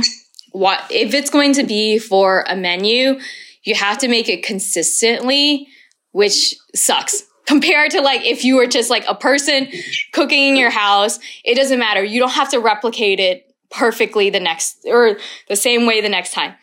what 0.51 0.83
if 0.89 1.13
it's 1.13 1.29
going 1.29 1.53
to 1.53 1.63
be 1.63 1.99
for 1.99 2.45
a 2.47 2.55
menu, 2.55 3.19
you 3.63 3.75
have 3.75 3.97
to 3.99 4.07
make 4.07 4.29
it 4.29 4.43
consistently, 4.43 5.67
which 6.11 6.55
sucks. 6.73 7.23
Compared 7.45 7.91
to 7.91 8.01
like 8.01 8.25
if 8.25 8.43
you 8.43 8.55
were 8.55 8.65
just 8.65 8.89
like 8.89 9.05
a 9.07 9.13
person 9.13 9.67
cooking 10.13 10.49
in 10.49 10.55
your 10.55 10.71
house, 10.71 11.19
it 11.43 11.55
doesn't 11.55 11.77
matter. 11.77 12.03
You 12.03 12.19
don't 12.19 12.31
have 12.31 12.49
to 12.51 12.59
replicate 12.59 13.19
it 13.19 13.53
perfectly 13.69 14.31
the 14.31 14.39
next 14.39 14.77
or 14.87 15.17
the 15.47 15.55
same 15.55 15.85
way 15.85 16.01
the 16.01 16.09
next 16.09 16.31
time 16.31 16.55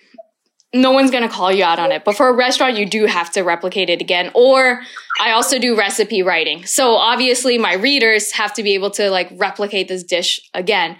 no 0.75 0.91
one's 0.91 1.11
going 1.11 1.23
to 1.23 1.29
call 1.29 1.53
you 1.53 1.65
out 1.65 1.79
on 1.79 1.93
it. 1.93 2.05
But 2.05 2.17
for 2.17 2.29
a 2.29 2.33
restaurant, 2.33 2.77
you 2.77 2.87
do 2.87 3.07
have 3.07 3.31
to 3.33 3.43
replicate 3.43 3.91
it 3.91 4.01
again. 4.01 4.31
Or 4.35 4.83
I 5.21 5.33
also 5.33 5.59
do 5.59 5.77
recipe 5.77 6.23
writing. 6.23 6.65
So 6.65 6.95
obviously 6.95 7.59
my 7.59 7.75
readers 7.75 8.33
have 8.33 8.55
to 8.55 8.63
be 8.63 8.75
able 8.75 8.91
to 8.93 9.11
like 9.11 9.31
replicate 9.37 9.89
this 9.89 10.03
dish 10.03 10.41
again. 10.55 10.97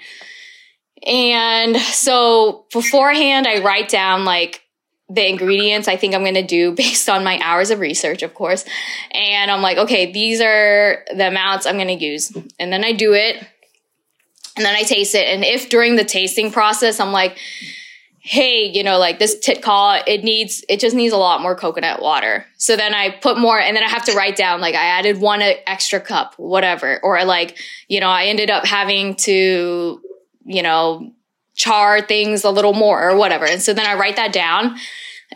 And 1.07 1.77
so 1.77 2.67
beforehand, 2.73 3.47
I 3.47 3.63
write 3.63 3.89
down 3.89 4.25
like 4.25 4.63
the 5.09 5.29
ingredients 5.29 5.89
I 5.89 5.97
think 5.97 6.15
I'm 6.15 6.23
going 6.23 6.35
to 6.35 6.43
do 6.43 6.73
based 6.77 7.09
on 7.09 7.25
my 7.25 7.39
hours 7.43 7.71
of 7.71 7.81
research, 7.81 8.23
of 8.23 8.35
course. 8.35 8.65
And 9.11 9.51
I'm 9.51 9.63
like, 9.63 9.79
okay, 9.79 10.13
these 10.13 10.41
are 10.41 11.05
the 11.15 11.29
amounts 11.29 11.67
I'm 11.67 11.77
going 11.77 11.99
to 11.99 12.05
use. 12.05 12.33
And 12.59 12.73
then 12.73 12.85
I 12.85 12.93
do 12.93 13.15
it. 13.15 13.37
And 14.55 14.67
then 14.67 14.75
I 14.75 14.83
taste 14.83 15.15
it. 15.15 15.27
And 15.29 15.45
if 15.45 15.71
during 15.71 15.97
the 15.97 16.05
tasting 16.05 16.53
process, 16.53 17.01
I'm 17.01 17.13
like, 17.13 17.39
hey, 18.25 18.71
you 18.73 18.85
know, 18.85 18.99
like 18.99 19.19
this 19.19 19.35
thit 19.35 19.63
kho, 19.63 20.01
it 20.07 20.23
needs, 20.23 20.65
it 20.69 20.79
just 20.79 20.95
needs 20.95 21.13
a 21.13 21.17
lot 21.17 21.43
more 21.43 21.57
coconut 21.57 22.01
water. 22.01 22.47
So 22.57 22.77
then 22.77 22.95
I 22.95 23.11
put 23.11 23.37
more 23.37 23.59
and 23.61 23.77
then 23.77 23.83
I 23.83 23.89
have 23.89 24.05
to 24.05 24.13
write 24.13 24.37
down, 24.37 24.61
like 24.61 24.77
I 24.77 24.85
added 24.85 25.21
one 25.21 25.43
extra 25.43 26.01
cup, 26.01 26.35
whatever. 26.37 27.01
Or 27.03 27.25
like, 27.25 27.59
you 27.89 27.99
know, 27.99 28.09
I 28.09 28.27
ended 28.27 28.49
up 28.49 28.65
having 28.65 29.17
to, 29.17 30.01
you 30.45 30.63
know, 30.63 31.13
char 31.55 32.01
things 32.01 32.45
a 32.45 32.51
little 32.51 32.75
more 32.75 33.11
or 33.11 33.17
whatever. 33.17 33.45
And 33.45 33.61
so 33.61 33.75
then 33.75 33.87
I 33.87 33.95
write 33.95 34.17
that 34.17 34.33
down. 34.33 34.77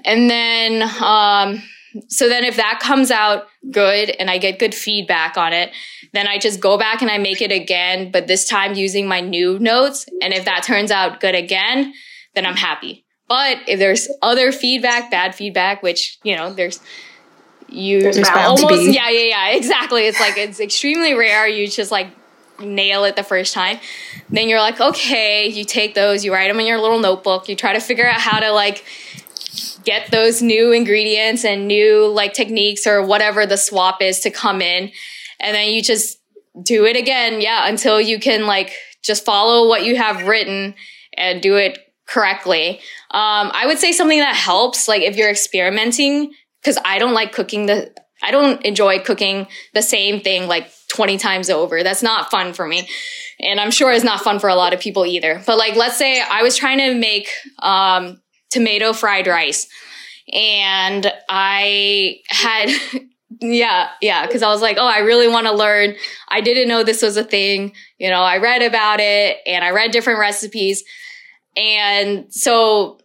And 0.04 0.30
then, 0.30 0.82
um, 1.02 1.62
so 2.08 2.28
then 2.28 2.44
if 2.44 2.56
that 2.56 2.78
comes 2.80 3.10
out 3.10 3.46
good 3.68 4.10
and 4.10 4.30
I 4.30 4.38
get 4.38 4.60
good 4.60 4.76
feedback 4.76 5.36
on 5.36 5.52
it, 5.52 5.72
then 6.12 6.28
I 6.28 6.38
just 6.38 6.60
go 6.60 6.78
back 6.78 7.02
and 7.02 7.10
I 7.10 7.18
make 7.18 7.42
it 7.42 7.50
again, 7.50 8.12
but 8.12 8.28
this 8.28 8.46
time 8.46 8.74
using 8.74 9.08
my 9.08 9.20
new 9.20 9.58
notes. 9.58 10.06
And 10.22 10.32
if 10.32 10.44
that 10.44 10.62
turns 10.62 10.92
out 10.92 11.20
good 11.20 11.34
again, 11.34 11.92
then 12.36 12.46
I'm 12.46 12.54
happy. 12.54 13.04
But 13.28 13.58
if 13.66 13.80
there's 13.80 14.08
other 14.22 14.52
feedback, 14.52 15.10
bad 15.10 15.34
feedback, 15.34 15.82
which, 15.82 16.18
you 16.22 16.36
know, 16.36 16.52
there's 16.52 16.78
you 17.68 18.00
there's 18.00 18.28
almost 18.28 18.82
yeah, 18.82 19.10
yeah, 19.10 19.50
yeah, 19.50 19.56
exactly. 19.56 20.06
It's 20.06 20.20
like 20.20 20.36
it's 20.36 20.60
extremely 20.60 21.14
rare 21.14 21.48
you 21.48 21.66
just 21.66 21.90
like 21.90 22.06
nail 22.60 23.02
it 23.04 23.16
the 23.16 23.24
first 23.24 23.52
time. 23.52 23.80
Then 24.30 24.48
you're 24.48 24.60
like, 24.60 24.80
okay, 24.80 25.48
you 25.48 25.64
take 25.64 25.94
those, 25.94 26.24
you 26.24 26.32
write 26.32 26.48
them 26.48 26.60
in 26.60 26.66
your 26.66 26.80
little 26.80 27.00
notebook, 27.00 27.48
you 27.48 27.56
try 27.56 27.72
to 27.72 27.80
figure 27.80 28.06
out 28.06 28.20
how 28.20 28.38
to 28.38 28.52
like 28.52 28.84
get 29.82 30.10
those 30.12 30.42
new 30.42 30.70
ingredients 30.72 31.44
and 31.44 31.66
new 31.66 32.06
like 32.06 32.34
techniques 32.34 32.86
or 32.86 33.04
whatever 33.04 33.46
the 33.46 33.56
swap 33.56 34.00
is 34.00 34.20
to 34.20 34.30
come 34.30 34.62
in. 34.62 34.92
And 35.40 35.54
then 35.54 35.70
you 35.70 35.82
just 35.82 36.18
do 36.62 36.84
it 36.84 36.96
again. 36.96 37.40
Yeah. 37.40 37.68
Until 37.68 38.00
you 38.00 38.20
can 38.20 38.46
like 38.46 38.72
just 39.02 39.24
follow 39.24 39.68
what 39.68 39.84
you 39.84 39.96
have 39.96 40.26
written 40.26 40.74
and 41.16 41.42
do 41.42 41.56
it 41.56 41.85
correctly. 42.06 42.80
Um, 43.10 43.50
I 43.52 43.64
would 43.66 43.78
say 43.78 43.92
something 43.92 44.18
that 44.18 44.36
helps, 44.36 44.88
like 44.88 45.02
if 45.02 45.16
you're 45.16 45.30
experimenting, 45.30 46.32
because 46.60 46.78
I 46.84 46.98
don't 46.98 47.14
like 47.14 47.32
cooking 47.32 47.66
the, 47.66 47.92
I 48.22 48.30
don't 48.30 48.64
enjoy 48.64 49.00
cooking 49.00 49.46
the 49.74 49.82
same 49.82 50.20
thing 50.20 50.48
like 50.48 50.70
20 50.88 51.18
times 51.18 51.50
over. 51.50 51.82
That's 51.82 52.02
not 52.02 52.30
fun 52.30 52.52
for 52.52 52.66
me. 52.66 52.88
And 53.40 53.60
I'm 53.60 53.70
sure 53.70 53.92
it's 53.92 54.04
not 54.04 54.22
fun 54.22 54.38
for 54.38 54.48
a 54.48 54.54
lot 54.54 54.72
of 54.72 54.80
people 54.80 55.04
either. 55.04 55.42
But 55.46 55.58
like, 55.58 55.76
let's 55.76 55.98
say 55.98 56.20
I 56.22 56.42
was 56.42 56.56
trying 56.56 56.78
to 56.78 56.94
make, 56.94 57.28
um, 57.58 58.20
tomato 58.50 58.92
fried 58.92 59.26
rice 59.26 59.68
and 60.32 61.12
I 61.28 62.20
had, 62.28 62.70
yeah, 63.40 63.88
yeah, 64.00 64.26
because 64.26 64.42
I 64.42 64.48
was 64.48 64.62
like, 64.62 64.76
oh, 64.78 64.86
I 64.86 64.98
really 64.98 65.28
want 65.28 65.46
to 65.46 65.52
learn. 65.52 65.94
I 66.28 66.40
didn't 66.40 66.68
know 66.68 66.82
this 66.82 67.02
was 67.02 67.16
a 67.16 67.24
thing. 67.24 67.74
You 67.98 68.10
know, 68.10 68.22
I 68.22 68.38
read 68.38 68.62
about 68.62 69.00
it 69.00 69.38
and 69.46 69.64
I 69.64 69.70
read 69.70 69.90
different 69.90 70.20
recipes. 70.20 70.84
And 71.56 72.32
so 72.32 72.98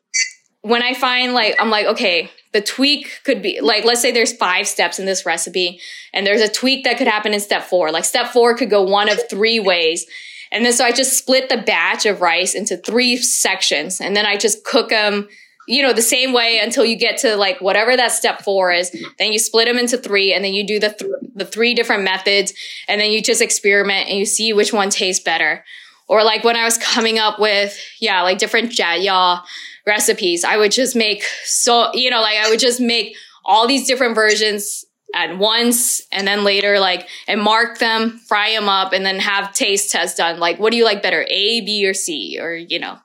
when 0.62 0.84
I 0.84 0.94
find 0.94 1.34
like, 1.34 1.56
I'm 1.60 1.70
like, 1.70 1.88
okay, 1.88 2.30
the 2.54 2.62
tweak 2.62 3.22
could 3.24 3.42
be 3.42 3.62
like, 3.62 3.86
let's 3.86 4.02
say 4.02 4.12
there's 4.12 4.34
five 4.34 4.68
steps 4.68 5.00
in 5.00 5.06
this 5.06 5.26
recipe 5.26 5.80
and 6.14 6.26
there's 6.26 6.42
a 6.42 6.52
tweak 6.52 6.84
that 6.84 6.98
could 6.98 7.08
happen 7.08 7.34
in 7.34 7.40
step 7.40 7.64
four. 7.64 7.92
Like 7.92 8.06
step 8.06 8.28
four 8.28 8.56
could 8.56 8.70
go 8.70 8.84
one 8.84 9.10
of 9.10 9.20
three 9.30 9.60
ways. 9.60 10.06
And 10.52 10.66
then 10.66 10.74
so 10.74 10.84
I 10.84 10.92
just 10.92 11.18
split 11.18 11.50
the 11.50 11.58
batch 11.58 12.06
of 12.06 12.22
rice 12.22 12.54
into 12.54 12.76
three 12.78 13.18
sections 13.18 14.02
and 14.02 14.16
then 14.16 14.26
I 14.26 14.36
just 14.36 14.66
cook 14.66 14.90
them, 14.90 15.30
you 15.66 15.82
know, 15.82 15.94
the 15.94 16.02
same 16.02 16.34
way 16.34 16.60
until 16.62 16.84
you 16.84 16.98
get 16.98 17.20
to 17.20 17.38
like 17.38 17.62
whatever 17.62 17.96
that 17.96 18.12
step 18.12 18.42
four 18.42 18.72
is. 18.72 18.92
Then 19.18 19.32
you 19.32 19.40
split 19.40 19.68
them 19.68 19.78
into 19.78 19.98
three 19.98 20.34
and 20.34 20.44
then 20.44 20.54
you 20.54 20.68
do 20.68 20.80
the, 20.80 20.90
th- 20.90 21.12
the 21.34 21.46
three 21.46 21.74
different 21.74 22.04
methods 22.04 22.54
and 22.90 23.00
then 23.00 23.12
you 23.12 23.22
just 23.22 23.42
experiment 23.42 24.10
and 24.10 24.20
you 24.20 24.26
see 24.26 24.52
which 24.52 24.74
one 24.74 24.90
tastes 24.90 25.24
better. 25.24 25.64
Or 26.12 26.26
like 26.26 26.44
when 26.44 26.58
I 26.58 26.66
was 26.66 26.78
coming 26.78 27.20
up 27.20 27.40
with, 27.40 27.80
yeah, 28.02 28.22
like 28.22 28.38
different 28.38 28.74
jia 28.74 29.42
recipes, 29.88 30.44
I 30.44 30.58
would 30.58 30.74
just 30.74 30.94
make 30.94 31.24
so, 31.46 31.90
you 31.94 32.10
know, 32.10 32.20
like 32.20 32.36
I 32.36 32.50
would 32.50 32.60
just 32.60 32.82
make 32.82 33.16
all 33.46 33.66
these 33.66 33.88
different 33.88 34.14
versions 34.14 34.84
at 35.16 35.38
once 35.38 36.02
and 36.12 36.28
then 36.28 36.44
later 36.44 36.82
like 36.82 37.08
and 37.30 37.42
mark 37.42 37.80
them 37.80 38.20
fry 38.28 38.52
them 38.52 38.68
up 38.68 38.92
and 38.92 39.06
then 39.06 39.20
have 39.20 39.54
taste 39.54 39.90
tests 39.90 40.18
done. 40.18 40.38
Like 40.38 40.60
what 40.60 40.72
do 40.72 40.78
you 40.78 40.84
like 40.84 41.02
better 41.02 41.26
a 41.30 41.62
b 41.62 41.88
or 41.88 41.94
c? 41.94 42.38
Or 42.42 42.54
you 42.54 42.78
know. 42.78 42.98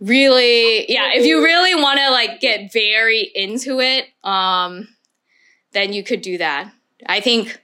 Really 0.00 0.90
yeah 0.90 1.10
if 1.14 1.24
you 1.24 1.44
really 1.44 1.80
want 1.80 2.00
to 2.00 2.10
like 2.10 2.40
get 2.40 2.72
very 2.72 3.30
into 3.36 3.78
it 3.78 4.06
um 4.24 4.88
then 5.72 5.92
you 5.92 6.02
could 6.02 6.22
do 6.22 6.38
that. 6.38 6.72
I 7.06 7.20
think 7.20 7.60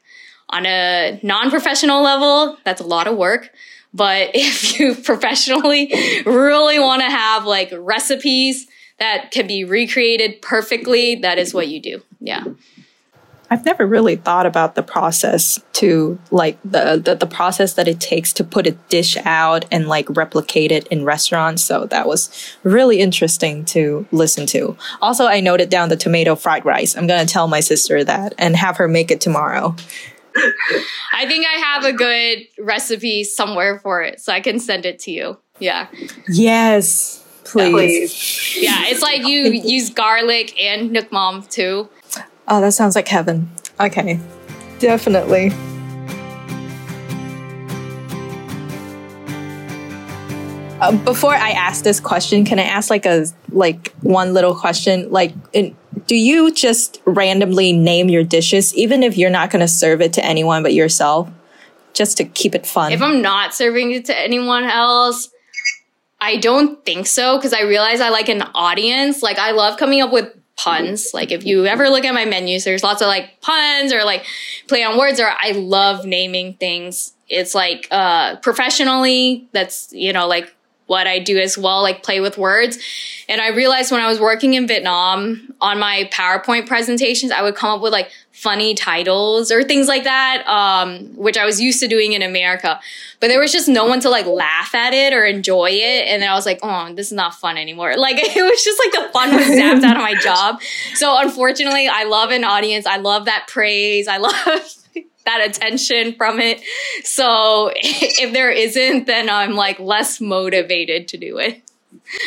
on 0.49 0.67
a 0.67 1.19
non-professional 1.25 2.01
level 2.01 2.57
that's 2.65 2.81
a 2.81 2.87
lot 2.87 3.09
of 3.09 3.17
work 3.17 3.51
but 3.99 4.31
if 4.35 4.79
you 4.81 4.95
professionally 4.95 5.93
really 6.25 6.79
want 6.79 7.03
to 7.03 7.11
have 7.11 7.45
like 7.45 7.71
recipes 7.77 8.67
that 8.99 9.31
can 9.31 9.47
be 9.47 9.65
recreated 9.65 10.41
perfectly, 10.41 11.17
that 11.17 11.39
is 11.39 11.53
what 11.53 11.69
you 11.69 11.81
do. 11.81 12.03
Yeah. 12.21 12.45
I've 13.51 13.65
never 13.65 13.87
really 13.87 14.17
thought 14.17 14.45
about 14.45 14.75
the 14.75 14.83
process 14.83 15.59
to 15.75 16.19
like 16.31 16.59
the, 16.65 17.01
the 17.03 17.15
the 17.15 17.27
process 17.27 17.75
that 17.75 17.89
it 17.89 17.99
takes 17.99 18.33
to 18.35 18.45
put 18.45 18.67
a 18.67 18.73
dish 18.73 19.17
out 19.25 19.65
and 19.71 19.89
like 19.89 20.07
replicate 20.15 20.71
it 20.71 20.87
in 20.89 21.05
restaurants. 21.05 21.63
So 21.63 21.87
that 21.87 22.07
was 22.07 22.31
really 22.63 23.01
interesting 23.01 23.65
to 23.67 24.07
listen 24.13 24.45
to. 24.49 24.77
Also, 25.01 25.25
I 25.27 25.41
noted 25.41 25.71
down 25.71 25.89
the 25.89 25.97
tomato 25.97 26.35
fried 26.35 26.67
rice. 26.67 26.95
I'm 26.95 27.07
gonna 27.07 27.25
tell 27.25 27.49
my 27.49 27.61
sister 27.61 28.05
that 28.05 28.35
and 28.37 28.55
have 28.55 28.77
her 28.77 28.89
make 28.89 29.11
it 29.11 29.21
tomorrow. 29.21 29.75
I 31.13 31.27
think 31.27 31.47
I 31.47 31.59
have 31.59 31.85
a 31.85 31.93
good 31.93 32.47
recipe 32.59 33.25
somewhere 33.25 33.79
for 33.79 34.03
it, 34.03 34.21
so 34.21 34.33
I 34.33 34.41
can 34.41 34.59
send 34.59 34.87
it 34.87 34.99
to 35.01 35.11
you. 35.11 35.39
Yeah. 35.59 35.89
Yes, 36.29 37.25
please. 37.45 37.73
Please. 37.73 38.59
Yeah, 38.63 38.85
it's 38.87 39.03
like 39.03 39.27
you 39.27 39.51
use 39.51 39.91
garlic 39.91 40.61
and 40.61 40.91
nuoc 40.91 41.11
mam 41.13 41.43
too. 41.43 41.89
Oh, 42.47 42.61
that 42.61 42.73
sounds 42.73 42.95
like 42.95 43.09
heaven. 43.09 43.51
Okay, 43.81 44.19
definitely. 44.79 45.53
Uh, 50.81 50.93
before 51.05 51.35
I 51.35 51.51
ask 51.51 51.83
this 51.83 51.99
question, 51.99 52.45
can 52.45 52.61
I 52.61 52.63
ask 52.63 52.89
like 52.89 53.05
a 53.05 53.27
like 53.51 53.93
one 54.03 54.33
little 54.33 54.55
question? 54.55 55.11
Like, 55.11 55.35
in, 55.53 55.77
do 56.09 56.17
you 56.17 56.51
just 56.51 57.01
randomly 57.05 57.73
name 57.73 58.09
your 58.09 58.25
dishes, 58.25 58.75
even 58.75 59.03
if 59.03 59.17
you're 59.17 59.31
not 59.31 59.51
going 59.51 59.61
to 59.61 59.69
serve 59.69 60.01
it 60.01 60.15
to 60.15 60.25
anyone 60.25 60.63
but 60.63 60.73
yourself, 60.73 61.31
just 61.93 62.17
to 62.17 62.25
keep 62.25 62.55
it 62.55 62.67
fun? 62.67 62.93
If 62.93 63.03
I'm 63.03 63.21
not 63.23 63.55
serving 63.55 63.93
it 63.93 64.07
to 64.07 64.19
anyone 64.19 64.65
else, 64.65 65.29
I 66.19 66.39
don't 66.39 66.85
think 66.85 67.07
so 67.07 67.37
because 67.37 67.53
I 67.53 67.63
realize 67.63 68.01
I 68.01 68.09
like 68.09 68.31
an 68.31 68.43
audience. 68.55 69.23
Like 69.23 69.39
I 69.39 69.53
love 69.53 69.79
coming 69.79 70.01
up 70.01 70.11
with 70.11 70.35
puns. 70.57 71.11
Like 71.13 71.31
if 71.31 71.45
you 71.45 71.67
ever 71.67 71.91
look 71.91 72.07
at 72.07 72.15
my 72.15 72.25
menus, 72.25 72.65
there's 72.65 72.83
lots 72.83 73.03
of 73.03 73.07
like 73.07 73.41
puns 73.43 73.93
or 73.93 74.03
like 74.03 74.25
play 74.67 74.83
on 74.83 74.99
words 74.99 75.21
or 75.21 75.29
I 75.29 75.53
love 75.53 76.07
naming 76.07 76.55
things. 76.55 77.13
It's 77.29 77.55
like 77.55 77.87
uh 77.91 78.37
professionally, 78.37 79.47
that's 79.53 79.93
you 79.93 80.15
know, 80.15 80.27
like 80.27 80.53
what 80.89 81.07
I 81.07 81.19
do 81.19 81.39
as 81.39 81.57
well, 81.57 81.83
like 81.83 82.03
play 82.03 82.21
with 82.21 82.37
words. 82.37 82.79
And 83.29 83.41
I 83.41 83.49
realized 83.49 83.93
when 83.93 84.01
I 84.01 84.09
was 84.09 84.19
working 84.19 84.55
in 84.55 84.67
Vietnam 84.67 85.55
on 85.61 85.79
my 85.79 86.09
PowerPoint 86.11 86.67
presentations, 86.67 87.31
I 87.31 87.43
would 87.43 87.55
come 87.55 87.71
up 87.71 87.83
with 87.83 87.93
like 87.93 88.11
funny 88.33 88.75
titles 88.75 89.53
or 89.53 89.63
things 89.63 89.87
like 89.87 90.05
that, 90.05 90.47
um, 90.47 91.15
which 91.15 91.37
I 91.37 91.45
was 91.45 91.61
used 91.61 91.81
to 91.81 91.89
doing 91.89 92.15
in 92.15 92.23
America. 92.23 92.81
But 93.21 93.29
there 93.29 93.39
was 93.39 93.53
just 93.53 93.69
no 93.69 93.85
one 93.85 94.01
to 94.01 94.09
like 94.09 94.25
laugh 94.25 94.75
at 94.75 94.95
it 94.95 95.13
or 95.13 95.27
enjoy 95.27 95.71
it. 95.73 96.07
And 96.09 96.23
then 96.23 96.31
I 96.31 96.35
was 96.35 96.47
like, 96.47 96.61
oh, 96.63 96.95
this 96.95 97.09
is 97.09 97.13
not 97.13 97.35
fun 97.35 97.59
anymore. 97.59 97.95
Like 97.99 98.17
it 98.19 98.43
was 98.43 98.65
just 98.65 98.81
like 98.83 98.93
the 98.93 99.13
fun 99.13 99.35
was 99.35 99.47
zapped 99.47 99.85
out 99.85 99.97
of 99.97 100.03
my 100.03 100.15
job. 100.23 100.63
So 100.95 101.19
unfortunately, 101.19 101.89
I 101.89 102.05
love 102.05 102.31
an 102.31 102.45
audience. 102.45 102.87
I 102.87 102.97
love 102.97 103.27
that 103.27 103.47
praise. 103.49 104.09
I 104.09 104.17
love 104.17 104.78
that 105.29 105.49
attention 105.49 106.15
from 106.15 106.41
it. 106.41 106.61
So 107.05 107.71
if 107.77 108.33
there 108.33 108.51
isn't, 108.51 109.07
then 109.07 109.29
I'm 109.29 109.55
like 109.55 109.79
less 109.79 110.21
motivated 110.21 111.09
to 111.09 111.17
do 111.17 111.39
it. 111.39 111.63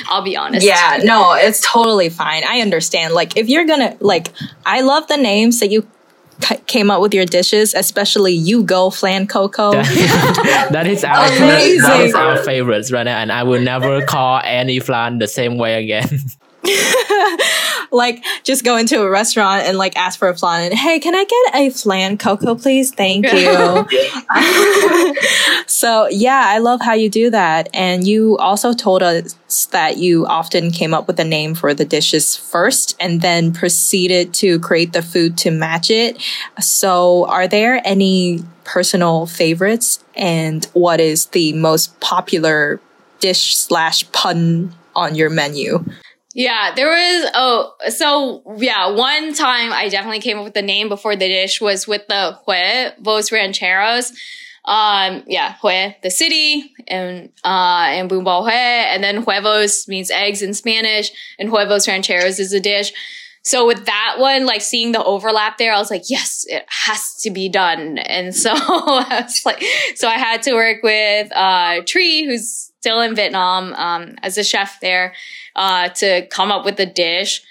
I'll 0.08 0.24
be 0.24 0.38
honest. 0.38 0.66
Yeah, 0.66 1.00
no, 1.04 1.34
it's 1.34 1.60
totally 1.62 2.10
fine. 2.10 2.44
I 2.48 2.62
understand. 2.62 3.14
Like, 3.14 3.36
if 3.36 3.50
you're 3.50 3.66
gonna, 3.66 3.98
like, 4.00 4.28
I 4.66 4.82
love 4.82 5.08
the 5.08 5.18
names 5.18 5.60
that 5.60 5.72
you 5.72 5.88
came 6.68 6.92
up 6.92 7.02
with 7.02 7.14
your 7.14 7.26
dishes, 7.26 7.74
especially 7.74 8.34
you 8.34 8.64
go 8.64 8.90
flan 8.90 9.28
coco. 9.28 9.72
that 9.72 10.86
is 10.88 11.04
our 11.04 11.28
that 11.28 11.42
Amazing. 11.42 12.02
is 12.08 12.14
our 12.14 12.38
favorites 12.38 12.92
right 12.92 13.04
now, 13.04 13.18
and 13.18 13.32
I 13.32 13.44
will 13.44 13.62
never 13.62 14.06
call 14.06 14.42
any 14.44 14.80
flan 14.80 15.18
the 15.18 15.28
same 15.28 15.58
way 15.58 15.84
again. 15.84 16.08
like, 17.92 18.24
just 18.44 18.64
go 18.64 18.78
into 18.78 19.02
a 19.02 19.10
restaurant 19.10 19.64
and 19.64 19.78
like 19.78 19.96
ask 19.96 20.20
for 20.20 20.30
a 20.30 20.38
flan 20.38 20.66
and 20.66 20.74
hey, 20.74 21.00
can 21.00 21.16
I 21.16 21.24
get 21.24 21.56
a 21.56 21.70
flan 21.70 22.18
coco, 22.18 22.56
please? 22.56 22.92
Thank 22.92 23.26
you. 23.32 23.88
so 25.68 26.08
yeah, 26.10 26.44
I 26.48 26.60
love 26.60 26.82
how 26.82 26.94
you 26.94 27.10
do 27.10 27.30
that. 27.30 27.70
And 27.74 28.06
you 28.08 28.38
also 28.38 28.74
told 28.74 29.04
us 29.04 29.36
that 29.72 29.98
you 29.98 30.26
often 30.28 30.72
came 30.72 30.94
up 30.94 31.08
with 31.08 31.20
a 31.20 31.24
name 31.24 31.56
for 31.56 31.74
the 31.74 31.86
dishes 31.86 32.36
first 32.36 32.96
and 33.00 33.22
then 33.22 33.54
proceeded 33.54 34.34
to 34.36 34.60
create 34.60 34.94
the 34.94 35.02
food 35.02 35.38
to 35.40 35.52
match 35.52 35.90
it. 35.90 36.22
So 36.60 37.26
are 37.28 37.48
there 37.48 37.82
any 37.86 38.44
personal 38.64 39.26
favorites 39.26 40.04
and 40.16 40.66
what 40.74 41.00
is 41.00 41.28
the 41.28 41.54
most 41.54 42.00
popular 42.00 42.80
dish 43.20 43.56
slash 43.56 44.10
pun 44.12 44.74
on 44.96 45.16
your 45.16 45.30
menu? 45.30 45.84
Yeah, 46.34 46.74
there 46.76 46.88
was 46.88 47.32
oh 47.36 47.74
so 47.90 48.42
yeah, 48.58 48.90
one 48.90 49.34
time 49.34 49.74
I 49.74 49.90
definitely 49.90 50.22
came 50.22 50.38
up 50.38 50.46
with 50.46 50.54
the 50.54 50.62
name 50.62 50.88
before 50.88 51.16
the 51.16 51.28
dish 51.28 51.60
was 51.60 51.88
with 51.88 52.08
the 52.08 52.38
huevos 52.46 53.32
rancheros. 53.32 54.12
Um 54.64 55.24
yeah, 55.28 55.56
hue, 55.62 55.94
the 56.04 56.10
city, 56.10 56.72
and 56.88 57.30
uh 57.44 57.88
and 57.90 58.08
Bun 58.08 58.24
bo 58.24 58.44
Hue, 58.44 58.52
and 58.54 59.04
then 59.04 59.24
huevos 59.24 59.88
means 59.90 60.10
eggs 60.10 60.42
in 60.42 60.54
Spanish, 60.54 61.12
and 61.38 61.50
huevos 61.50 61.88
rancheros 61.88 62.40
is 62.40 62.54
a 62.54 62.62
dish. 62.62 62.94
So 63.44 63.66
with 63.66 63.86
that 63.86 64.16
one, 64.20 64.46
like 64.46 64.62
seeing 64.62 64.92
the 64.92 65.04
overlap 65.04 65.58
there, 65.58 65.74
I 65.74 65.80
was 65.80 65.90
like, 65.90 66.04
yes, 66.10 66.46
it 66.48 66.64
has 66.68 67.16
to 67.24 67.32
be 67.32 67.50
done. 67.50 67.98
And 67.98 68.36
so 68.44 68.52
I 68.52 69.24
was 69.24 69.42
like, 69.46 69.64
so 69.96 70.08
I 70.08 70.18
had 70.18 70.44
to 70.44 70.54
work 70.54 70.84
with 70.84 71.32
uh 71.36 71.82
Tree, 71.86 72.26
who's 72.26 72.72
still 72.82 73.02
in 73.02 73.16
Vietnam, 73.16 73.74
um, 73.76 74.16
as 74.24 74.38
a 74.40 74.44
chef 74.44 74.80
there 74.80 75.14
uh, 75.56 75.90
to 75.90 76.26
come 76.28 76.52
up 76.52 76.66
with 76.66 76.80
a 76.80 76.86
dish. 76.86 77.42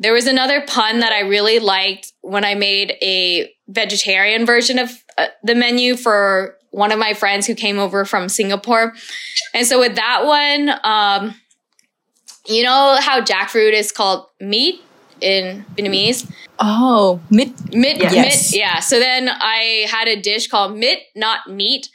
There 0.00 0.12
was 0.12 0.26
another 0.26 0.62
pun 0.66 0.98
that 1.00 1.12
I 1.12 1.20
really 1.20 1.60
liked 1.60 2.12
when 2.22 2.44
I 2.44 2.54
made 2.54 2.96
a 3.00 3.52
vegetarian 3.68 4.44
version 4.46 4.80
of 4.80 4.90
uh, 5.16 5.26
the 5.44 5.54
menu 5.54 5.96
for 5.96 6.56
one 6.70 6.90
of 6.90 6.98
my 6.98 7.14
friends 7.14 7.46
who 7.46 7.54
came 7.54 7.78
over 7.78 8.04
from 8.04 8.28
Singapore. 8.28 8.94
And 9.54 9.64
so 9.66 9.78
with 9.78 9.94
that 9.94 10.24
one, 10.24 10.70
um, 10.82 11.34
you 12.46 12.64
know 12.64 12.96
how 13.00 13.20
jackfruit 13.20 13.72
is 13.72 13.92
called 13.92 14.26
meat 14.40 14.80
in 15.20 15.64
Vietnamese? 15.76 16.30
Oh, 16.58 17.20
mit. 17.30 17.52
Mit, 17.74 17.98
Yes. 17.98 18.52
mit, 18.52 18.58
yeah. 18.60 18.80
So 18.80 18.98
then 18.98 19.28
I 19.28 19.86
had 19.90 20.08
a 20.08 20.20
dish 20.20 20.48
called 20.48 20.76
mit, 20.76 20.98
not 21.16 21.48
meat. 21.48 21.88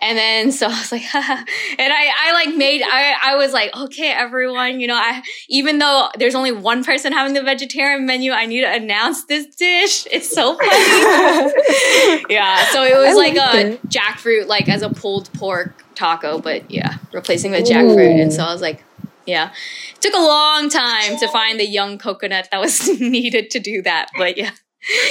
And 0.00 0.18
then 0.18 0.50
so 0.50 0.66
I 0.70 0.70
was 0.70 0.90
like, 0.90 1.02
and 1.14 1.92
I, 1.92 2.10
I 2.18 2.32
like 2.32 2.56
made, 2.56 2.82
I, 2.82 3.14
I 3.22 3.36
was 3.36 3.52
like, 3.52 3.70
okay, 3.76 4.10
everyone, 4.10 4.80
you 4.80 4.88
know, 4.88 4.96
I, 4.96 5.22
even 5.48 5.78
though 5.78 6.08
there's 6.18 6.34
only 6.34 6.50
one 6.50 6.82
person 6.82 7.12
having 7.12 7.34
the 7.34 7.42
vegetarian 7.42 8.04
menu, 8.04 8.32
I 8.32 8.46
need 8.46 8.62
to 8.62 8.72
announce 8.72 9.24
this 9.26 9.46
dish. 9.54 10.06
It's 10.12 10.28
so 10.28 10.56
funny. 10.56 12.24
yeah. 12.28 12.64
So 12.72 12.82
it 12.84 12.96
was 12.96 13.14
I 13.14 13.18
like 13.18 13.34
liked 13.36 13.54
a 13.54 13.72
it. 13.74 13.88
jackfruit, 13.88 14.46
like 14.46 14.68
as 14.68 14.82
a 14.82 14.90
pulled 14.90 15.32
pork 15.34 15.84
taco, 15.94 16.38
but 16.40 16.70
yeah, 16.70 16.96
replacing 17.12 17.52
the 17.52 17.58
jackfruit. 17.58 18.20
And 18.22 18.32
so 18.32 18.42
I 18.42 18.52
was 18.52 18.60
like, 18.62 18.82
yeah, 19.26 19.50
it 19.50 19.91
took 20.02 20.14
a 20.14 20.18
long 20.18 20.68
time 20.68 21.16
to 21.18 21.28
find 21.28 21.58
the 21.58 21.66
young 21.66 21.96
coconut 21.96 22.48
that 22.50 22.60
was 22.60 22.88
needed 23.00 23.50
to 23.52 23.60
do 23.60 23.82
that. 23.82 24.08
But 24.18 24.36
yeah, 24.36 24.50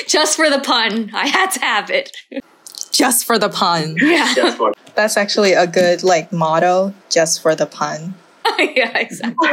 just 0.08 0.36
for 0.36 0.50
the 0.50 0.60
pun, 0.60 1.10
I 1.14 1.28
had 1.28 1.52
to 1.52 1.60
have 1.62 1.90
it. 1.90 2.16
Just 2.92 3.26
for 3.26 3.40
the 3.40 3.50
pun. 3.50 3.96
Yeah. 4.02 4.58
That's 4.94 5.16
actually 5.16 5.54
a 5.54 5.66
good 5.66 6.04
like 6.04 6.32
motto. 6.34 6.94
Just 7.10 7.42
for 7.42 7.56
the 7.56 7.66
pun. 7.66 8.14
yeah, 8.60 8.98
exactly. 8.98 9.50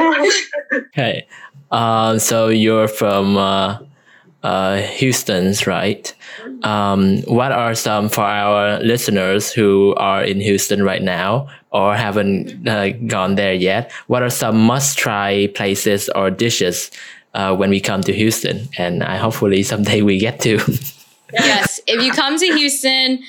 Okay. 0.72 1.26
Um, 1.70 2.18
so 2.18 2.48
you're 2.48 2.88
from 2.88 3.36
uh, 3.36 3.78
uh, 4.42 4.78
Houston's, 4.78 5.66
right? 5.66 6.14
Um, 6.62 7.22
what 7.22 7.52
are 7.52 7.74
some 7.74 8.08
for 8.08 8.22
our 8.22 8.80
listeners 8.80 9.52
who 9.52 9.94
are 9.96 10.22
in 10.22 10.40
Houston 10.40 10.82
right 10.82 11.02
now 11.02 11.48
or 11.70 11.94
haven't 11.94 12.68
uh, 12.68 12.90
gone 13.06 13.34
there 13.34 13.54
yet? 13.54 13.92
What 14.06 14.22
are 14.22 14.30
some 14.30 14.58
must-try 14.58 15.48
places 15.54 16.08
or 16.14 16.30
dishes 16.30 16.90
uh, 17.34 17.54
when 17.56 17.70
we 17.70 17.80
come 17.80 18.02
to 18.02 18.12
Houston? 18.12 18.68
And 18.78 19.02
I 19.02 19.16
hopefully 19.16 19.62
someday 19.62 20.02
we 20.02 20.18
get 20.18 20.40
to. 20.40 20.56
yes, 21.32 21.80
if 21.86 22.02
you 22.02 22.12
come 22.12 22.38
to 22.38 22.46
Houston 22.46 23.20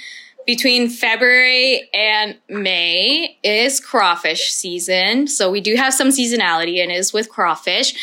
between 0.49 0.89
February 0.89 1.87
and 1.93 2.35
May 2.49 3.37
is 3.43 3.79
crawfish 3.79 4.51
season. 4.51 5.27
So 5.27 5.51
we 5.51 5.61
do 5.61 5.75
have 5.75 5.93
some 5.93 6.07
seasonality 6.09 6.81
and 6.81 6.91
it 6.91 6.95
is 6.95 7.13
with 7.13 7.29
crawfish. 7.29 7.93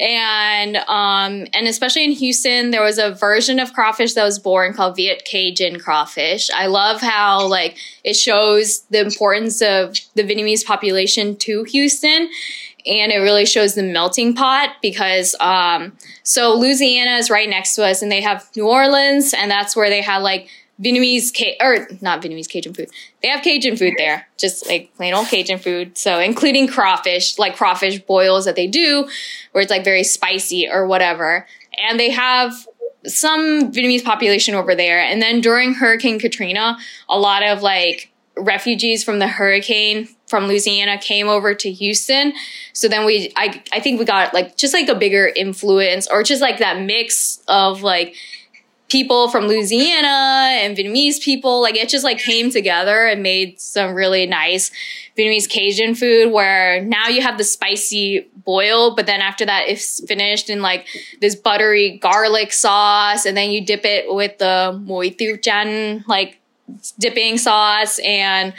And 0.00 0.76
um 0.88 1.46
and 1.52 1.68
especially 1.68 2.04
in 2.04 2.12
Houston, 2.12 2.70
there 2.70 2.82
was 2.82 2.98
a 2.98 3.12
version 3.12 3.60
of 3.60 3.74
crawfish 3.74 4.14
that 4.14 4.24
was 4.24 4.38
born 4.38 4.72
called 4.72 4.96
Viet 4.96 5.24
Cajun 5.26 5.78
crawfish. 5.78 6.48
I 6.54 6.66
love 6.66 7.02
how 7.02 7.46
like 7.46 7.76
it 8.02 8.14
shows 8.14 8.80
the 8.90 9.00
importance 9.00 9.60
of 9.60 9.94
the 10.14 10.22
Vietnamese 10.22 10.64
population 10.64 11.36
to 11.36 11.64
Houston 11.64 12.30
and 12.86 13.12
it 13.12 13.18
really 13.18 13.44
shows 13.44 13.74
the 13.74 13.82
melting 13.82 14.34
pot 14.34 14.70
because 14.80 15.34
um 15.38 15.92
so 16.22 16.54
Louisiana 16.54 17.18
is 17.18 17.28
right 17.28 17.48
next 17.48 17.74
to 17.74 17.84
us 17.84 18.00
and 18.00 18.10
they 18.10 18.22
have 18.22 18.48
New 18.56 18.66
Orleans 18.66 19.34
and 19.34 19.50
that's 19.50 19.76
where 19.76 19.90
they 19.90 20.00
had 20.00 20.18
like 20.18 20.48
Vietnamese 20.82 21.36
ca- 21.36 21.56
or 21.60 21.88
not 22.00 22.22
Vietnamese 22.22 22.48
Cajun 22.48 22.72
food. 22.72 22.88
They 23.22 23.28
have 23.28 23.42
Cajun 23.42 23.76
food 23.76 23.94
there, 23.98 24.26
just 24.38 24.66
like 24.66 24.94
plain 24.96 25.12
old 25.12 25.26
Cajun 25.28 25.58
food. 25.58 25.98
So 25.98 26.18
including 26.18 26.68
crawfish, 26.68 27.38
like 27.38 27.56
crawfish 27.56 28.00
boils 28.00 28.46
that 28.46 28.56
they 28.56 28.66
do, 28.66 29.08
where 29.52 29.62
it's 29.62 29.70
like 29.70 29.84
very 29.84 30.04
spicy 30.04 30.68
or 30.68 30.86
whatever. 30.86 31.46
And 31.78 32.00
they 32.00 32.10
have 32.10 32.54
some 33.06 33.72
Vietnamese 33.72 34.04
population 34.04 34.54
over 34.54 34.74
there. 34.74 35.00
And 35.00 35.20
then 35.20 35.40
during 35.40 35.74
Hurricane 35.74 36.18
Katrina, 36.18 36.78
a 37.08 37.18
lot 37.18 37.42
of 37.42 37.62
like 37.62 38.10
refugees 38.36 39.04
from 39.04 39.18
the 39.18 39.28
hurricane 39.28 40.08
from 40.26 40.46
Louisiana 40.46 40.96
came 40.96 41.28
over 41.28 41.54
to 41.54 41.70
Houston. 41.72 42.32
So 42.72 42.88
then 42.88 43.04
we, 43.04 43.32
I, 43.36 43.62
I 43.72 43.80
think 43.80 43.98
we 43.98 44.04
got 44.04 44.32
like 44.32 44.56
just 44.56 44.72
like 44.72 44.88
a 44.88 44.94
bigger 44.94 45.30
influence 45.34 46.06
or 46.08 46.22
just 46.22 46.40
like 46.40 46.58
that 46.58 46.80
mix 46.80 47.42
of 47.48 47.82
like 47.82 48.14
people 48.90 49.28
from 49.28 49.46
Louisiana 49.46 50.58
and 50.60 50.76
Vietnamese 50.76 51.20
people. 51.20 51.62
Like 51.62 51.76
it 51.76 51.88
just 51.88 52.04
like 52.04 52.18
came 52.18 52.50
together 52.50 53.06
and 53.06 53.22
made 53.22 53.60
some 53.60 53.94
really 53.94 54.26
nice 54.26 54.70
Vietnamese 55.16 55.48
Cajun 55.48 55.94
food 55.94 56.32
where 56.32 56.82
now 56.82 57.08
you 57.08 57.22
have 57.22 57.38
the 57.38 57.44
spicy 57.44 58.28
boil, 58.44 58.94
but 58.94 59.06
then 59.06 59.20
after 59.20 59.46
that 59.46 59.68
it's 59.68 60.04
finished 60.06 60.50
in 60.50 60.60
like 60.60 60.86
this 61.20 61.34
buttery 61.34 61.98
garlic 61.98 62.52
sauce 62.52 63.24
and 63.24 63.36
then 63.36 63.50
you 63.50 63.64
dip 63.64 63.84
it 63.84 64.12
with 64.12 64.36
the 64.38 64.82
tiêu 65.16 65.36
chan 65.42 66.04
like 66.06 66.38
dipping 66.98 67.38
sauce 67.38 67.98
and 68.04 68.52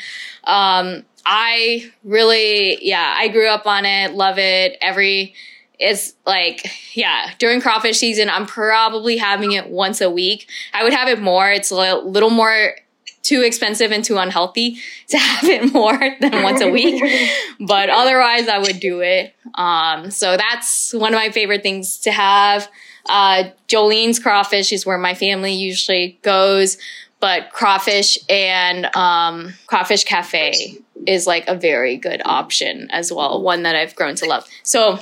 um 0.45 1.03
I 1.25 1.91
really 2.03 2.83
yeah, 2.83 3.13
I 3.15 3.27
grew 3.27 3.47
up 3.47 3.67
on 3.67 3.85
it, 3.85 4.13
love 4.13 4.39
it. 4.39 4.77
Every 4.81 5.33
it's 5.81 6.13
like 6.25 6.65
yeah 6.95 7.31
during 7.39 7.59
crawfish 7.59 7.97
season 7.97 8.29
i'm 8.29 8.45
probably 8.45 9.17
having 9.17 9.51
it 9.53 9.69
once 9.69 10.01
a 10.01 10.09
week. 10.09 10.49
I 10.73 10.83
would 10.83 10.93
have 10.93 11.07
it 11.07 11.21
more. 11.21 11.49
It's 11.49 11.71
a 11.71 11.95
little 11.95 12.29
more 12.29 12.75
too 13.23 13.41
expensive 13.41 13.91
and 13.91 14.03
too 14.03 14.17
unhealthy 14.17 14.77
to 15.09 15.17
have 15.17 15.43
it 15.49 15.73
more 15.73 15.97
than 16.19 16.43
once 16.43 16.61
a 16.61 16.69
week. 16.69 17.03
But 17.59 17.89
otherwise 17.89 18.47
i 18.47 18.57
would 18.57 18.79
do 18.79 19.01
it. 19.01 19.35
Um, 19.55 20.11
so 20.11 20.35
that's 20.37 20.93
one 20.93 21.13
of 21.13 21.17
my 21.17 21.29
favorite 21.29 21.63
things 21.63 21.99
to 21.99 22.11
have. 22.11 22.67
Uh, 23.07 23.45
jolene's 23.67 24.19
crawfish 24.19 24.71
is 24.71 24.85
where 24.85 24.97
my 24.97 25.13
family 25.13 25.53
usually 25.53 26.19
goes 26.21 26.77
but 27.19 27.51
crawfish 27.51 28.17
and 28.29 28.95
um, 28.95 29.53
crawfish 29.67 30.03
cafe 30.03 30.77
is 31.07 31.25
like 31.25 31.47
a 31.47 31.55
very 31.55 31.97
good 31.97 32.21
option 32.25 32.87
as 32.91 33.11
well 33.11 33.41
one 33.41 33.63
that 33.63 33.75
i've 33.75 33.95
grown 33.95 34.15
to 34.15 34.25
love. 34.25 34.47
So 34.63 34.99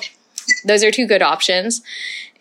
those 0.65 0.83
are 0.83 0.91
two 0.91 1.07
good 1.07 1.21
options. 1.21 1.81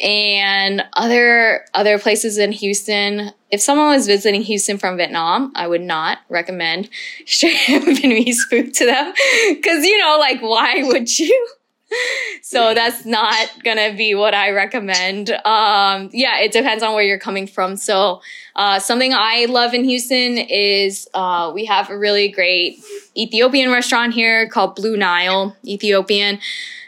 And 0.00 0.84
other 0.92 1.64
other 1.74 1.98
places 1.98 2.38
in 2.38 2.52
Houston, 2.52 3.32
if 3.50 3.60
someone 3.60 3.88
was 3.88 4.06
visiting 4.06 4.42
Houston 4.42 4.78
from 4.78 4.96
Vietnam, 4.96 5.52
I 5.56 5.66
would 5.66 5.80
not 5.80 6.18
recommend 6.28 6.88
straight 7.26 7.56
Vietnamese 7.66 8.38
food 8.48 8.74
to 8.74 8.86
them 8.86 9.12
because 9.48 9.84
you 9.84 9.98
know, 9.98 10.16
like, 10.18 10.40
why 10.40 10.82
would 10.84 11.18
you? 11.18 11.48
so 12.42 12.74
that's 12.74 13.04
not 13.04 13.48
gonna 13.64 13.94
be 13.94 14.14
what 14.14 14.34
I 14.34 14.50
recommend. 14.50 15.30
Um, 15.30 16.10
yeah, 16.12 16.40
it 16.40 16.52
depends 16.52 16.82
on 16.82 16.94
where 16.94 17.04
you're 17.04 17.18
coming 17.18 17.46
from. 17.46 17.76
So 17.76 18.20
uh, 18.56 18.78
something 18.78 19.12
I 19.14 19.46
love 19.48 19.74
in 19.74 19.84
Houston 19.84 20.38
is 20.38 21.08
uh, 21.14 21.50
we 21.54 21.64
have 21.66 21.90
a 21.90 21.98
really 21.98 22.28
great 22.28 22.78
Ethiopian 23.16 23.70
restaurant 23.70 24.14
here 24.14 24.48
called 24.48 24.74
Blue 24.74 24.96
Nile 24.96 25.56
Ethiopian. 25.64 26.38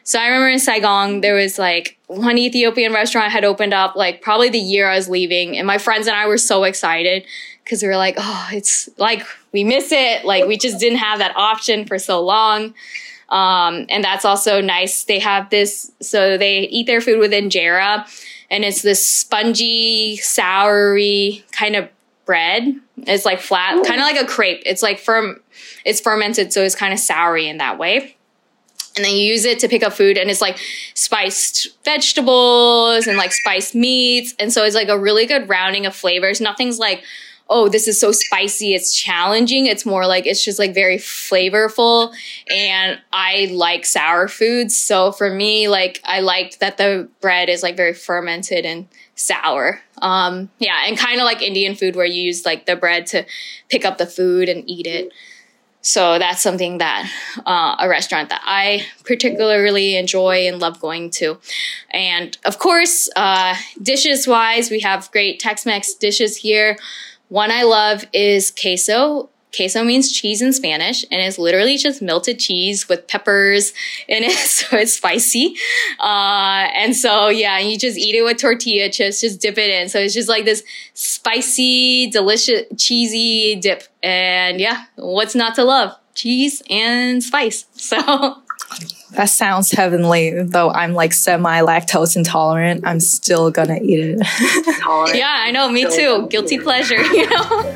So 0.03 0.19
I 0.19 0.27
remember 0.27 0.49
in 0.49 0.59
Saigon, 0.59 1.21
there 1.21 1.35
was 1.35 1.59
like 1.59 1.97
one 2.09 2.37
Ethiopian 2.37 2.93
restaurant 2.93 3.31
had 3.31 3.45
opened 3.45 3.73
up 3.73 3.95
like 3.95 4.23
probably 4.23 4.49
the 4.49 4.59
year 4.59 4.89
I 4.89 4.97
was 4.97 5.09
leaving. 5.09 5.57
And 5.57 5.67
my 5.67 5.79
friends 5.79 6.09
and 6.09 6.17
I 6.17 6.27
were 6.27 6.39
so 6.39 6.65
excited 6.65 7.25
because 7.63 7.83
we 7.83 7.89
were 7.89 7.97
like, 7.97 8.17
oh, 8.19 8.49
it's 8.51 8.89
like 8.99 9.25
we 9.53 9.63
miss 9.63 9.93
it. 9.93 10.25
Like 10.25 10.47
we 10.47 10.59
just 10.59 10.81
didn't 10.81 10.99
have 10.99 11.21
that 11.21 11.37
option 11.37 11.87
for 11.87 11.99
so 11.99 12.21
long. 12.21 12.75
Um, 13.31 13.87
and 13.89 14.03
that's 14.03 14.25
also 14.25 14.61
nice. 14.61 15.05
They 15.05 15.19
have 15.21 15.51
this, 15.51 15.93
so 16.01 16.37
they 16.37 16.61
eat 16.61 16.87
their 16.87 17.01
food 17.01 17.19
with 17.19 17.33
injera 17.33 18.07
and 18.51 18.65
it's 18.65 18.83
this 18.83 19.07
spongy, 19.07 20.19
soury 20.19 21.45
kind 21.53 21.77
of 21.77 21.89
bread. 22.25 22.75
It's 22.99 23.25
like 23.25 23.41
flat, 23.41 23.85
kind 23.87 24.01
of 24.01 24.07
like 24.07 24.21
a 24.21 24.27
crepe. 24.27 24.63
It's 24.67 24.83
like 24.83 24.99
firm, 24.99 25.41
it's 25.85 26.01
fermented, 26.01 26.53
so 26.53 26.63
it's 26.63 26.75
kind 26.75 26.93
of 26.93 26.99
soury 26.99 27.47
in 27.47 27.59
that 27.59 27.79
way 27.79 28.17
and 28.97 29.05
then 29.05 29.15
you 29.15 29.23
use 29.23 29.45
it 29.45 29.59
to 29.61 29.69
pick 29.69 29.83
up 29.83 29.93
food 29.93 30.17
and 30.17 30.31
it's 30.31 30.41
like 30.41 30.59
spiced 30.95 31.69
vegetables 31.85 33.07
and 33.07 33.17
like 33.17 33.33
spiced 33.33 33.75
meats 33.75 34.35
and 34.39 34.53
so 34.53 34.65
it's 34.65 34.75
like 34.75 34.89
a 34.89 34.99
really 34.99 35.27
good 35.27 35.49
rounding 35.49 35.87
of 35.87 35.95
flavors 35.95 36.41
nothing's 36.41 36.79
like 36.79 37.05
oh 37.51 37.69
this 37.69 37.89
is 37.89 38.01
so 38.01 38.13
spicy 38.13 38.73
it's 38.75 38.95
challenging. 38.95 39.67
It's 39.67 39.85
more 39.85 40.07
like 40.07 40.25
it's 40.27 40.43
just 40.43 40.59
like 40.59 40.73
very 40.73 40.97
flavorful. 40.97 42.15
And 42.51 43.01
i 43.13 43.51
like 43.53 43.85
sour 43.85 44.29
foods. 44.29 44.77
So 44.77 45.13
for 45.13 45.29
me 45.31 45.69
like 45.69 46.01
i 46.05 46.21
liked 46.21 46.61
that 46.61 46.79
the 46.79 47.09
bread 47.21 47.49
is 47.49 47.63
like 47.63 47.77
very 47.77 47.93
fermented 47.93 48.65
and 48.65 48.89
sour. 49.17 49.81
Um 50.01 50.49
yeah 50.59 50.85
and 50.87 50.97
kind 50.97 51.21
of 51.21 51.25
like 51.25 51.43
indian 51.43 51.75
food 51.75 51.97
where 51.97 52.07
you 52.07 52.23
use 52.23 52.47
like 52.47 52.65
the 52.67 52.77
bread 52.77 53.07
to 53.07 53.27
pick 53.69 53.85
up 53.85 53.99
the 53.99 54.07
food 54.07 54.49
and 54.49 54.69
eat 54.71 54.87
it. 54.87 55.13
So 55.83 56.19
that's 56.19 56.43
something 56.43 56.79
that 56.79 57.11
uh, 57.47 57.77
a 57.79 57.89
restaurant 57.89 58.29
that 58.29 58.43
I 58.45 58.85
particularly 59.05 59.97
enjoy 59.97 60.47
and 60.47 60.59
love 60.59 60.79
going 60.79 61.11
to. 61.13 61.39
And 61.91 62.37
of 62.45 62.59
course, 62.59 63.09
uh, 63.17 63.57
dishes 63.81 64.27
wise, 64.29 64.71
we 64.71 64.81
have 64.81 65.11
great 65.11 65.41
Tex 65.41 65.65
Mex 65.65 65.95
dishes 65.95 66.37
here. 66.37 66.77
One 67.31 67.53
I 67.53 67.63
love 67.63 68.05
is 68.13 68.51
queso. 68.51 69.31
Queso 69.55 69.85
means 69.85 70.13
cheese 70.13 70.43
in 70.43 70.53
Spanish 70.53 71.05
and 71.11 71.23
it's 71.23 71.39
literally 71.39 71.77
just 71.77 72.03
melted 72.03 72.41
cheese 72.41 72.89
with 72.89 73.07
peppers 73.07 73.73
in 74.09 74.25
it. 74.25 74.37
So 74.51 74.77
it's 74.77 74.95
spicy. 74.95 75.55
Uh, 76.01 76.69
and 76.75 76.95
so, 76.95 77.29
yeah, 77.29 77.59
you 77.59 77.79
just 77.79 77.97
eat 77.97 78.17
it 78.17 78.23
with 78.23 78.39
tortilla 78.39 78.91
chips, 78.91 79.21
just 79.21 79.41
dip 79.41 79.59
it 79.59 79.71
in. 79.71 79.89
So 79.89 80.01
it's 80.01 80.15
just 80.15 80.29
like 80.29 80.45
this 80.45 80.65
spicy, 80.95 82.11
delicious, 82.11 82.63
cheesy 82.77 83.57
dip. 83.57 83.85
And 84.03 84.61
yeah, 84.61 84.85
what's 84.97 85.37
not 85.37 85.55
to 85.55 85.65
love? 85.65 85.97
Cheese 86.15 86.63
and 86.69 87.23
spice. 87.23 87.67
So. 87.75 88.43
That 89.13 89.29
sounds 89.29 89.73
heavenly, 89.73 90.43
though 90.43 90.71
I'm 90.71 90.95
like 90.95 91.13
semi 91.13 91.61
lactose 91.63 92.17
intolerant. 92.17 92.87
I'm 92.87 93.01
still 93.01 93.51
gonna 93.51 93.79
eat 93.83 94.01
it. 94.01 94.19
yeah, 95.17 95.37
I 95.39 95.51
know, 95.51 95.69
me 95.69 95.85
too. 95.91 96.29
Guilty 96.29 96.59
pleasure, 96.59 97.03
you 97.03 97.29
know? 97.29 97.75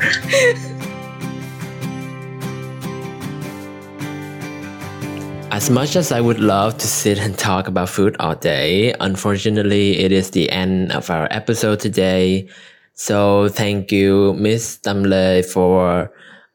As 5.51 5.71
much 5.71 5.95
as 5.95 6.11
I 6.11 6.21
would 6.21 6.41
love 6.41 6.79
to 6.79 6.87
sit 6.87 7.19
and 7.19 7.39
talk 7.39 7.69
about 7.69 7.89
food 7.89 8.17
all 8.19 8.35
day, 8.35 8.93
unfortunately, 8.99 9.99
it 10.01 10.11
is 10.11 10.31
the 10.31 10.51
end 10.51 10.91
of 10.91 11.11
our 11.11 11.29
episode 11.31 11.79
today. 11.79 12.49
So 12.95 13.49
thank 13.49 13.93
you, 13.93 14.35
Miss 14.35 14.79
Tam 14.79 15.05
for 15.45 16.13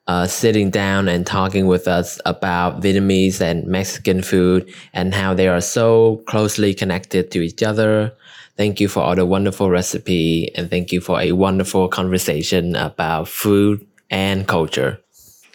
uh, 0.10 0.26
sitting 0.26 0.72
down 0.72 1.07
and 1.07 1.24
talking 1.24 1.68
with 1.68 1.88
us 1.88 2.20
about 2.26 2.82
Vietnamese 2.82 3.39
and 3.41 3.64
Mexican 3.68 4.24
food 4.24 4.74
and 4.91 5.14
how 5.14 5.36
they 5.36 5.47
are 5.47 5.62
so 5.62 6.24
closely 6.26 6.74
connected 6.74 7.30
to 7.30 7.41
each 7.41 7.62
other. 7.62 8.12
Thank 8.57 8.80
you 8.80 8.88
for 8.88 9.01
all 9.01 9.16
the 9.16 9.26
wonderful 9.28 9.70
recipe 9.70 10.51
and 10.55 10.68
thank 10.68 10.91
you 10.91 10.99
for 10.99 11.22
a 11.22 11.34
wonderful 11.34 11.88
conversation 11.89 12.76
about 12.76 13.28
food 13.28 13.86
and 14.10 14.47
culture. 14.47 14.99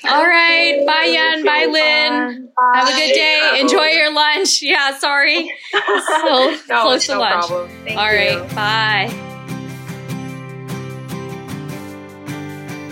All 0.07 0.25
right. 0.25 0.85
Bye, 0.87 1.07
Yan. 1.07 1.45
Bye, 1.45 1.67
Lynn. 1.67 2.53
Bye. 2.57 2.79
Have 2.79 2.89
a 2.89 2.93
good 2.93 3.13
day. 3.13 3.59
Enjoy 3.61 3.87
your 3.87 4.15
lunch. 4.15 4.63
Yeah, 4.63 4.97
sorry. 4.99 5.51
So 5.73 6.57
no, 6.69 6.83
close 6.83 7.07
to 7.07 7.15
no 7.15 7.21
lunch. 7.21 7.51
All 7.51 7.97
right. 7.97 8.55
Bye. 8.55 9.34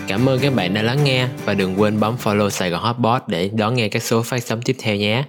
Cảm 0.07 0.29
ơn 0.29 0.39
các 0.41 0.53
bạn 0.55 0.73
đã 0.73 0.81
lắng 0.81 1.03
nghe 1.03 1.27
và 1.45 1.53
đừng 1.53 1.81
quên 1.81 1.99
bấm 1.99 2.15
follow 2.23 2.49
Sài 2.49 2.69
Gòn 2.69 2.81
Hotbot 2.81 3.21
để 3.27 3.49
đón 3.53 3.73
nghe 3.73 3.87
các 3.87 4.03
số 4.03 4.23
phát 4.23 4.43
sóng 4.43 4.61
tiếp 4.61 4.75
theo 4.79 4.95
nhé. 4.95 5.23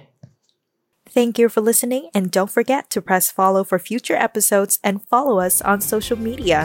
Thank 1.15 1.37
you 1.37 1.47
for 1.47 1.65
listening 1.65 2.05
and 2.13 2.27
don't 2.27 2.47
forget 2.47 2.81
to 2.95 3.01
press 3.07 3.31
follow 3.35 3.63
for 3.63 3.77
future 3.77 4.19
episodes 4.19 4.75
and 4.81 4.97
follow 5.11 5.45
us 5.45 5.63
on 5.63 5.81
social 5.81 6.19
media. 6.25 6.57